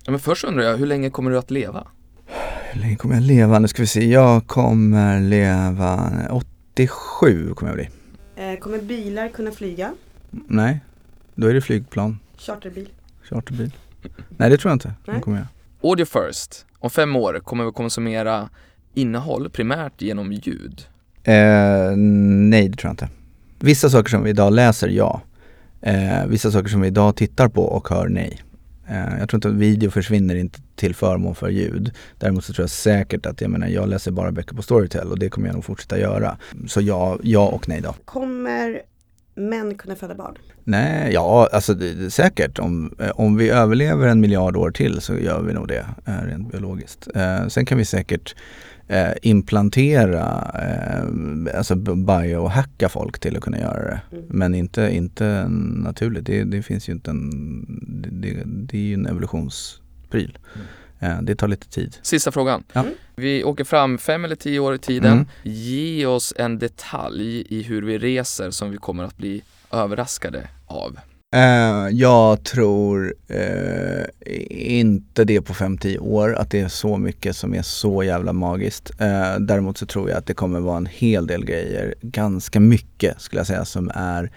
Ja, 0.05 0.11
men 0.11 0.19
först 0.19 0.43
undrar 0.43 0.63
jag, 0.63 0.77
hur 0.77 0.85
länge 0.85 1.09
kommer 1.09 1.31
du 1.31 1.37
att 1.37 1.51
leva? 1.51 1.87
Hur 2.71 2.81
länge 2.81 2.95
kommer 2.95 3.15
jag 3.15 3.23
leva? 3.23 3.59
Nu 3.59 3.67
ska 3.67 3.81
vi 3.83 3.87
se. 3.87 4.05
Jag 4.11 4.47
kommer 4.47 5.21
leva 5.21 6.11
87 6.31 7.53
kommer 7.53 7.71
jag 7.71 7.75
bli. 7.77 7.89
Eh, 8.53 8.59
kommer 8.59 8.77
bilar 8.81 9.29
kunna 9.29 9.51
flyga? 9.51 9.93
Nej, 10.31 10.79
då 11.35 11.47
är 11.47 11.53
det 11.53 11.61
flygplan, 11.61 12.19
Charterbil? 12.37 12.89
charterbil. 13.23 13.71
Nej 14.29 14.49
det 14.49 14.57
tror 14.57 14.69
jag 14.69 14.75
inte. 14.75 14.93
Nej. 15.05 15.21
Kommer 15.21 15.37
jag. 15.37 15.47
Audio 15.85 16.05
first, 16.05 16.65
om 16.79 16.89
fem 16.89 17.15
år 17.15 17.39
kommer 17.43 17.65
vi 17.65 17.71
konsumera 17.71 18.49
innehåll 18.93 19.49
primärt 19.49 20.01
genom 20.01 20.33
ljud? 20.33 20.85
Eh, 21.23 21.95
nej, 21.95 22.69
det 22.69 22.77
tror 22.77 22.89
jag 22.89 22.93
inte. 22.93 23.09
Vissa 23.59 23.89
saker 23.89 24.09
som 24.09 24.23
vi 24.23 24.29
idag 24.29 24.53
läser, 24.53 24.87
ja. 24.87 25.21
Eh, 25.81 26.25
vissa 26.27 26.51
saker 26.51 26.69
som 26.69 26.81
vi 26.81 26.87
idag 26.87 27.15
tittar 27.15 27.47
på 27.47 27.63
och 27.63 27.89
hör, 27.89 28.07
nej. 28.07 28.41
Eh, 28.87 29.19
jag 29.19 29.29
tror 29.29 29.37
inte 29.37 29.47
att 29.47 29.53
video 29.53 29.91
försvinner 29.91 30.35
inte 30.35 30.59
till 30.75 30.95
förmån 30.95 31.35
för 31.35 31.49
ljud. 31.49 31.91
Däremot 32.17 32.45
så 32.45 32.53
tror 32.53 32.63
jag 32.63 32.69
säkert 32.69 33.25
att, 33.25 33.41
jag 33.41 33.51
menar, 33.51 33.67
jag 33.67 33.89
läser 33.89 34.11
bara 34.11 34.31
böcker 34.31 34.55
på 34.55 34.61
Storytel 34.61 35.11
och 35.11 35.19
det 35.19 35.29
kommer 35.29 35.47
jag 35.47 35.53
nog 35.53 35.65
fortsätta 35.65 35.99
göra. 35.99 36.37
Så 36.67 36.81
ja, 36.81 37.19
ja 37.23 37.47
och 37.47 37.69
nej 37.69 37.81
då. 37.81 37.95
Kommer 38.05 38.81
män 39.35 39.75
kunna 39.77 39.95
föda 39.95 40.15
barn? 40.15 40.37
Nej, 40.63 41.13
ja 41.13 41.49
alltså 41.51 41.73
det, 41.73 41.93
det, 41.93 42.11
säkert. 42.11 42.59
Om, 42.59 42.95
eh, 42.99 43.09
om 43.09 43.37
vi 43.37 43.49
överlever 43.49 44.07
en 44.07 44.19
miljard 44.19 44.57
år 44.57 44.71
till 44.71 45.01
så 45.01 45.17
gör 45.17 45.41
vi 45.41 45.53
nog 45.53 45.67
det 45.67 45.85
eh, 46.05 46.21
rent 46.27 46.51
biologiskt. 46.51 47.07
Eh, 47.15 47.47
sen 47.47 47.65
kan 47.65 47.77
vi 47.77 47.85
säkert 47.85 48.35
eh, 48.87 49.11
implantera, 49.21 50.51
eh, 50.53 51.57
alltså 51.57 51.75
biohacka 51.75 52.89
folk 52.89 53.19
till 53.19 53.37
att 53.37 53.43
kunna 53.43 53.59
göra 53.59 53.83
det. 53.83 54.01
Mm. 54.11 54.25
Men 54.29 54.55
inte, 54.55 54.89
inte 54.91 55.47
naturligt. 55.49 56.25
Det, 56.25 56.43
det 56.43 56.61
finns 56.61 56.89
ju 56.89 56.93
inte 56.93 57.11
en, 57.11 57.65
det, 58.21 58.43
det 58.45 58.77
är 58.77 58.81
ju 58.81 58.93
en 58.93 59.05
evolutionspryl. 59.05 60.37
Mm. 60.55 60.67
Eh, 61.05 61.21
det 61.21 61.35
tar 61.35 61.47
lite 61.47 61.67
tid. 61.67 61.97
Sista 62.01 62.31
frågan. 62.31 62.63
Ja. 62.73 62.85
Vi 63.15 63.43
åker 63.43 63.63
fram 63.63 63.97
fem 63.97 64.25
eller 64.25 64.35
tio 64.35 64.59
år 64.59 64.75
i 64.75 64.77
tiden. 64.77 65.13
Mm. 65.13 65.27
Ge 65.43 66.05
oss 66.05 66.33
en 66.37 66.59
detalj 66.59 67.45
i 67.49 67.63
hur 67.63 67.81
vi 67.81 67.97
reser 67.97 68.51
som 68.51 68.71
vi 68.71 68.77
kommer 68.77 69.03
att 69.03 69.17
bli 69.17 69.41
överraskade 69.71 70.47
av. 70.67 70.99
Eh, 71.35 71.89
jag 71.91 72.43
tror 72.43 73.15
eh, 73.27 74.05
inte 74.79 75.23
det 75.23 75.41
på 75.41 75.53
5-10 75.53 75.97
år, 75.99 76.35
att 76.35 76.51
det 76.51 76.61
är 76.61 76.67
så 76.67 76.97
mycket 76.97 77.35
som 77.35 77.53
är 77.53 77.61
så 77.61 78.03
jävla 78.03 78.33
magiskt. 78.33 78.91
Eh, 79.01 79.39
däremot 79.39 79.77
så 79.77 79.85
tror 79.85 80.09
jag 80.09 80.17
att 80.17 80.25
det 80.25 80.33
kommer 80.33 80.59
vara 80.59 80.77
en 80.77 80.85
hel 80.85 81.27
del 81.27 81.45
grejer, 81.45 81.95
ganska 82.01 82.59
mycket 82.59 83.21
skulle 83.21 83.39
jag 83.39 83.47
säga, 83.47 83.65
som 83.65 83.91
är 83.95 84.31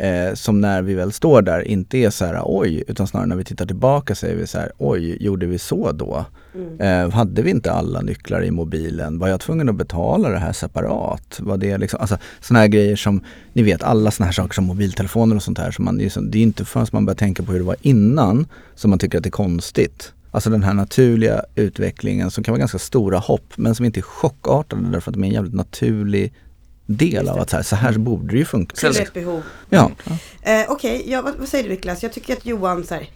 eh, 0.00 0.34
som 0.34 0.60
när 0.60 0.82
vi 0.82 0.94
väl 0.94 1.12
står 1.12 1.42
där 1.42 1.60
inte 1.68 1.98
är 1.98 2.10
så 2.10 2.24
här 2.24 2.42
oj, 2.44 2.84
utan 2.88 3.06
snarare 3.06 3.28
när 3.28 3.36
vi 3.36 3.44
tittar 3.44 3.66
tillbaka 3.66 4.14
säger 4.14 4.36
vi 4.36 4.46
så 4.46 4.58
här 4.58 4.72
oj, 4.78 5.22
gjorde 5.24 5.46
vi 5.46 5.58
så 5.58 5.92
då? 5.92 6.24
Mm. 6.54 6.80
Eh, 6.80 7.10
hade 7.14 7.42
vi 7.42 7.50
inte 7.50 7.72
alla 7.72 8.00
nycklar 8.00 8.44
i 8.44 8.50
mobilen? 8.50 9.18
Var 9.18 9.28
jag 9.28 9.40
tvungen 9.40 9.68
att 9.68 9.74
betala 9.74 10.28
det 10.28 10.38
här 10.38 10.52
separat? 10.52 11.40
Var 11.40 11.56
det 11.56 11.78
liksom, 11.78 12.00
alltså 12.00 12.18
sådana 12.40 12.60
här 12.60 12.68
grejer 12.68 12.96
som, 12.96 13.24
ni 13.52 13.62
vet 13.62 13.82
alla 13.82 14.10
sådana 14.10 14.26
här 14.26 14.32
saker 14.32 14.54
som 14.54 14.64
mobiltelefoner 14.64 15.36
och 15.36 15.42
sånt 15.42 15.58
här. 15.58 15.70
Som 15.70 15.84
man, 15.84 15.98
det 15.98 16.16
är 16.16 16.18
är 16.18 16.36
inte 16.36 16.64
förrän 16.64 16.86
man 16.92 17.06
börjar 17.06 17.16
tänka 17.16 17.42
på 17.42 17.52
hur 17.52 17.58
det 17.58 17.64
var 17.64 17.76
innan 17.82 18.46
som 18.74 18.90
man 18.90 18.98
tycker 18.98 19.18
att 19.18 19.24
det 19.24 19.28
är 19.28 19.30
konstigt. 19.30 20.12
Alltså 20.30 20.50
den 20.50 20.62
här 20.62 20.74
naturliga 20.74 21.42
utvecklingen 21.54 22.30
som 22.30 22.44
kan 22.44 22.52
vara 22.52 22.58
ganska 22.58 22.78
stora 22.78 23.18
hopp 23.18 23.52
men 23.56 23.74
som 23.74 23.86
inte 23.86 24.00
är 24.00 24.02
chockartade 24.02 24.82
därför 24.92 25.10
att 25.10 25.14
de 25.14 25.24
är 25.24 25.28
en 25.28 25.34
jävligt 25.34 25.54
naturlig 25.54 26.32
del 26.96 27.28
av 27.28 27.40
att 27.40 27.50
så 27.50 27.56
här, 27.56 27.62
så 27.62 27.76
här 27.76 27.92
borde 27.92 28.32
det 28.32 28.38
ju 28.38 28.44
funka. 28.44 28.76
Till 28.76 29.00
ett 29.02 29.12
behov. 29.12 29.42
Ja, 29.68 29.90
Eh, 30.42 30.64
Okej, 30.68 31.04
ja, 31.06 31.22
vad, 31.22 31.34
vad 31.36 31.48
säger 31.48 31.64
du 31.64 31.70
Niklas? 31.70 32.02
Jag 32.02 32.12
tycker 32.12 32.36
att 32.36 32.46
Johan 32.46 32.84
så 32.84 32.94
här, 32.94 33.08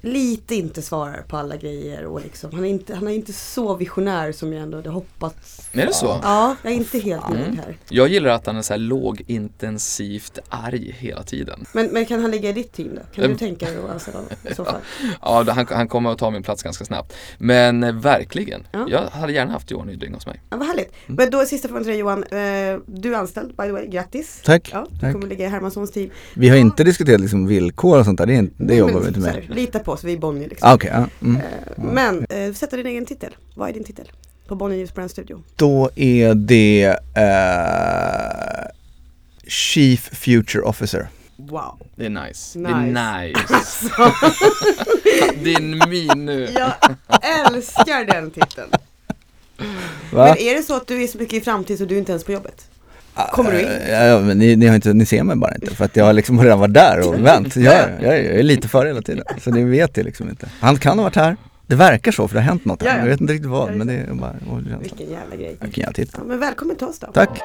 lite 0.00 0.54
inte 0.54 0.82
svarar 0.82 1.22
på 1.28 1.36
alla 1.36 1.56
grejer 1.56 2.04
och 2.04 2.20
liksom, 2.20 2.50
han, 2.52 2.64
är 2.64 2.68
inte, 2.68 2.94
han 2.94 3.08
är 3.08 3.12
inte 3.12 3.32
så 3.32 3.74
visionär 3.76 4.32
som 4.32 4.52
jag 4.52 4.62
ändå 4.62 4.76
hade 4.78 4.90
hoppats. 4.90 5.68
Är 5.72 5.86
det 5.86 5.94
så? 5.94 6.20
Ja, 6.22 6.56
jag 6.62 6.72
är 6.72 6.76
inte 6.76 6.98
helt 6.98 7.28
nöjd 7.28 7.54
här. 7.64 7.76
Jag 7.88 8.08
gillar 8.08 8.30
att 8.30 8.46
han 8.46 8.56
är 8.56 8.62
så 8.62 8.72
här 8.72 8.78
lågintensivt 8.78 10.38
arg 10.48 10.96
hela 10.98 11.22
tiden. 11.22 11.64
Men, 11.72 11.86
men 11.86 12.06
kan 12.06 12.20
han 12.22 12.30
ligga 12.30 12.48
i 12.50 12.52
ditt 12.52 12.72
team 12.72 12.88
då? 12.94 13.00
Kan 13.14 13.24
Mm. 13.24 13.32
du 13.36 13.38
tänka 13.38 13.66
dig 13.66 13.76
att 13.84 13.90
anställa 13.90 14.16
honom 14.18 14.32
i 14.50 14.54
så 14.54 14.64
fall? 14.64 14.80
Ja, 15.22 15.44
han, 15.48 15.66
han 15.70 15.88
kommer 15.88 16.10
att 16.12 16.18
ta 16.18 16.30
min 16.30 16.42
plats 16.42 16.62
ganska 16.62 16.84
snabbt. 16.84 17.12
Men 17.38 17.84
eh, 17.84 17.92
verkligen, 17.94 18.66
Ja. 18.72 18.86
jag 18.90 19.02
hade 19.02 19.32
gärna 19.32 19.52
haft 19.52 19.70
Johan 19.70 19.88
Rydling 19.88 20.14
hos 20.14 20.26
mig. 20.26 20.40
Ja, 20.50 20.56
vad 20.56 20.66
härligt. 20.66 20.92
Mm. 21.06 21.16
Men 21.16 21.30
då 21.30 21.44
sista 21.44 21.68
frågan 21.68 21.82
till 21.84 21.90
dig 21.90 22.00
Johan. 22.00 22.24
Eh, 22.24 22.78
du 22.86 23.14
är 23.14 23.18
anställd 23.18 23.48
by 23.56 23.62
the 23.62 23.72
way, 23.72 23.86
grattis. 23.86 24.40
tack. 24.44 24.70
Ja, 24.72 24.86
du 24.90 24.98
tack. 24.98 25.12
kommer 25.12 25.26
ligga 25.26 25.44
i 25.46 25.48
Hermanssons 25.48 25.90
team. 25.92 26.10
Vi 26.34 26.48
har 26.48 26.56
inte 26.56 26.84
diskuterat 26.84 27.20
liksom 27.20 27.46
villkor 27.46 27.98
och 27.98 28.04
sånt 28.04 28.18
där, 28.18 28.26
det, 28.26 28.34
är 28.34 28.38
inte, 28.38 28.54
det 28.64 28.74
jobbar 28.74 29.00
vi 29.00 29.08
inte 29.08 29.20
med. 29.20 29.44
Lita 29.58 29.78
på 29.78 29.92
oss, 29.92 30.04
vi 30.04 30.12
är 30.12 30.18
Bonnier 30.18 30.48
liksom. 30.48 30.68
Ah, 30.68 30.74
Okej, 30.74 30.90
ja. 30.92 31.08
mm. 31.22 31.36
Eh, 31.36 31.42
men, 31.76 32.26
eh, 32.30 32.52
sätta 32.52 32.76
din 32.76 32.86
egen 32.86 33.06
titel. 33.06 33.36
Vad 33.54 33.68
är 33.68 33.72
din 33.72 33.84
titel? 33.84 34.12
På 34.46 34.54
Bonnier 34.54 34.78
News 34.78 34.94
Brand 34.94 35.10
Studio. 35.10 35.42
Då 35.56 35.90
är 35.94 36.34
det 36.34 36.96
eh, 37.16 38.70
Chief 39.46 40.10
Future 40.12 40.62
Officer. 40.62 41.08
Wow. 41.36 41.78
Det 41.96 42.06
är 42.06 42.10
nice. 42.10 42.58
Nice. 42.58 42.58
Det 42.58 42.68
är 42.68 43.28
nice. 43.28 43.90
Din 45.44 45.82
min 45.88 46.24
nu. 46.26 46.48
Jag 46.54 46.72
älskar 47.22 48.04
den 48.04 48.30
titeln. 48.30 48.70
Va? 50.12 50.24
Men 50.24 50.38
är 50.38 50.54
det 50.54 50.62
så 50.62 50.76
att 50.76 50.86
du 50.86 51.02
är 51.02 51.06
så 51.06 51.18
mycket 51.18 51.34
i 51.34 51.40
framtid 51.40 51.78
så 51.78 51.84
du 51.84 51.94
är 51.94 51.98
inte 51.98 52.12
ens 52.12 52.24
på 52.24 52.32
jobbet? 52.32 52.68
Kommer 53.32 53.52
du 53.52 53.60
in? 53.60 53.68
Eh, 53.68 53.90
Ja, 53.90 54.04
ja, 54.04 54.20
men 54.20 54.38
ni, 54.38 54.56
ni, 54.56 54.66
har 54.66 54.74
inte, 54.74 54.92
ni 54.92 55.06
ser 55.06 55.22
mig 55.22 55.36
bara 55.36 55.54
inte 55.54 55.74
för 55.74 55.84
att 55.84 55.96
jag 55.96 56.04
har 56.04 56.12
liksom 56.12 56.42
redan 56.42 56.58
varit 56.60 56.74
där 56.74 57.08
och 57.08 57.24
vänt. 57.24 57.56
Jag, 57.56 57.74
jag, 58.00 58.18
jag 58.18 58.18
är 58.18 58.42
lite 58.42 58.68
före 58.68 58.88
hela 58.88 59.02
tiden, 59.02 59.24
så 59.40 59.50
ni 59.50 59.64
vet 59.64 59.94
det 59.94 60.02
liksom 60.02 60.28
inte. 60.28 60.48
Han 60.60 60.76
kan 60.76 60.98
ha 60.98 61.04
varit 61.04 61.16
här. 61.16 61.36
Det 61.66 61.74
verkar 61.74 62.12
så 62.12 62.28
för 62.28 62.34
det 62.34 62.40
har 62.40 62.48
hänt 62.48 62.64
något 62.64 62.82
här. 62.82 62.88
Ja, 62.88 62.94
ja. 62.94 63.00
Jag 63.02 63.08
vet 63.10 63.20
inte 63.20 63.32
riktigt 63.32 63.50
vad 63.50 63.74
men 63.74 63.86
det 63.86 63.94
är 63.94 64.14
bara 64.14 64.30
oh, 64.30 64.62
så. 64.72 64.78
Vilken 64.80 65.10
jävla 65.10 65.36
grej. 65.36 65.56
Vilken 65.60 65.80
jävla 65.80 65.92
titel. 65.92 66.14
Ja, 66.16 66.28
men 66.28 66.40
välkommen 66.40 66.76
till 66.76 66.86
oss 66.86 66.98
då. 66.98 67.06
Tack. 67.06 67.40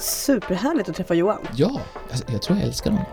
Superhärligt 0.00 0.88
att 0.88 0.96
träffa 0.96 1.14
Johan. 1.14 1.38
Ja, 1.56 1.80
jag, 2.10 2.34
jag 2.34 2.42
tror 2.42 2.58
jag 2.58 2.66
älskar 2.66 2.90
honom. 2.90 3.06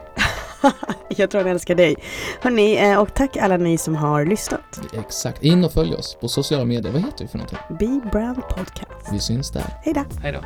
Jag 1.17 1.29
tror 1.31 1.41
han 1.41 1.51
älskar 1.51 1.75
dig. 1.75 1.95
Hörni, 2.41 2.77
eh, 2.77 2.99
och 2.99 3.13
tack 3.13 3.37
alla 3.37 3.57
ni 3.57 3.77
som 3.77 3.95
har 3.95 4.25
lyssnat. 4.25 4.81
Exakt. 4.93 5.43
In 5.43 5.65
och 5.65 5.73
följ 5.73 5.95
oss 5.95 6.17
på 6.21 6.27
sociala 6.27 6.65
medier. 6.65 6.91
Vad 6.91 7.01
heter 7.01 7.23
vi 7.23 7.27
för 7.27 7.37
någonting? 7.37 7.59
Be 7.69 8.09
Brand 8.11 8.41
Podcast. 8.49 9.07
Vi 9.11 9.19
syns 9.19 9.51
där. 9.51 9.65
Hej 9.83 9.93
då! 9.93 10.03
Hej 10.21 10.31
då. 10.31 10.39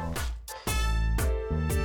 Bye. 1.52 1.85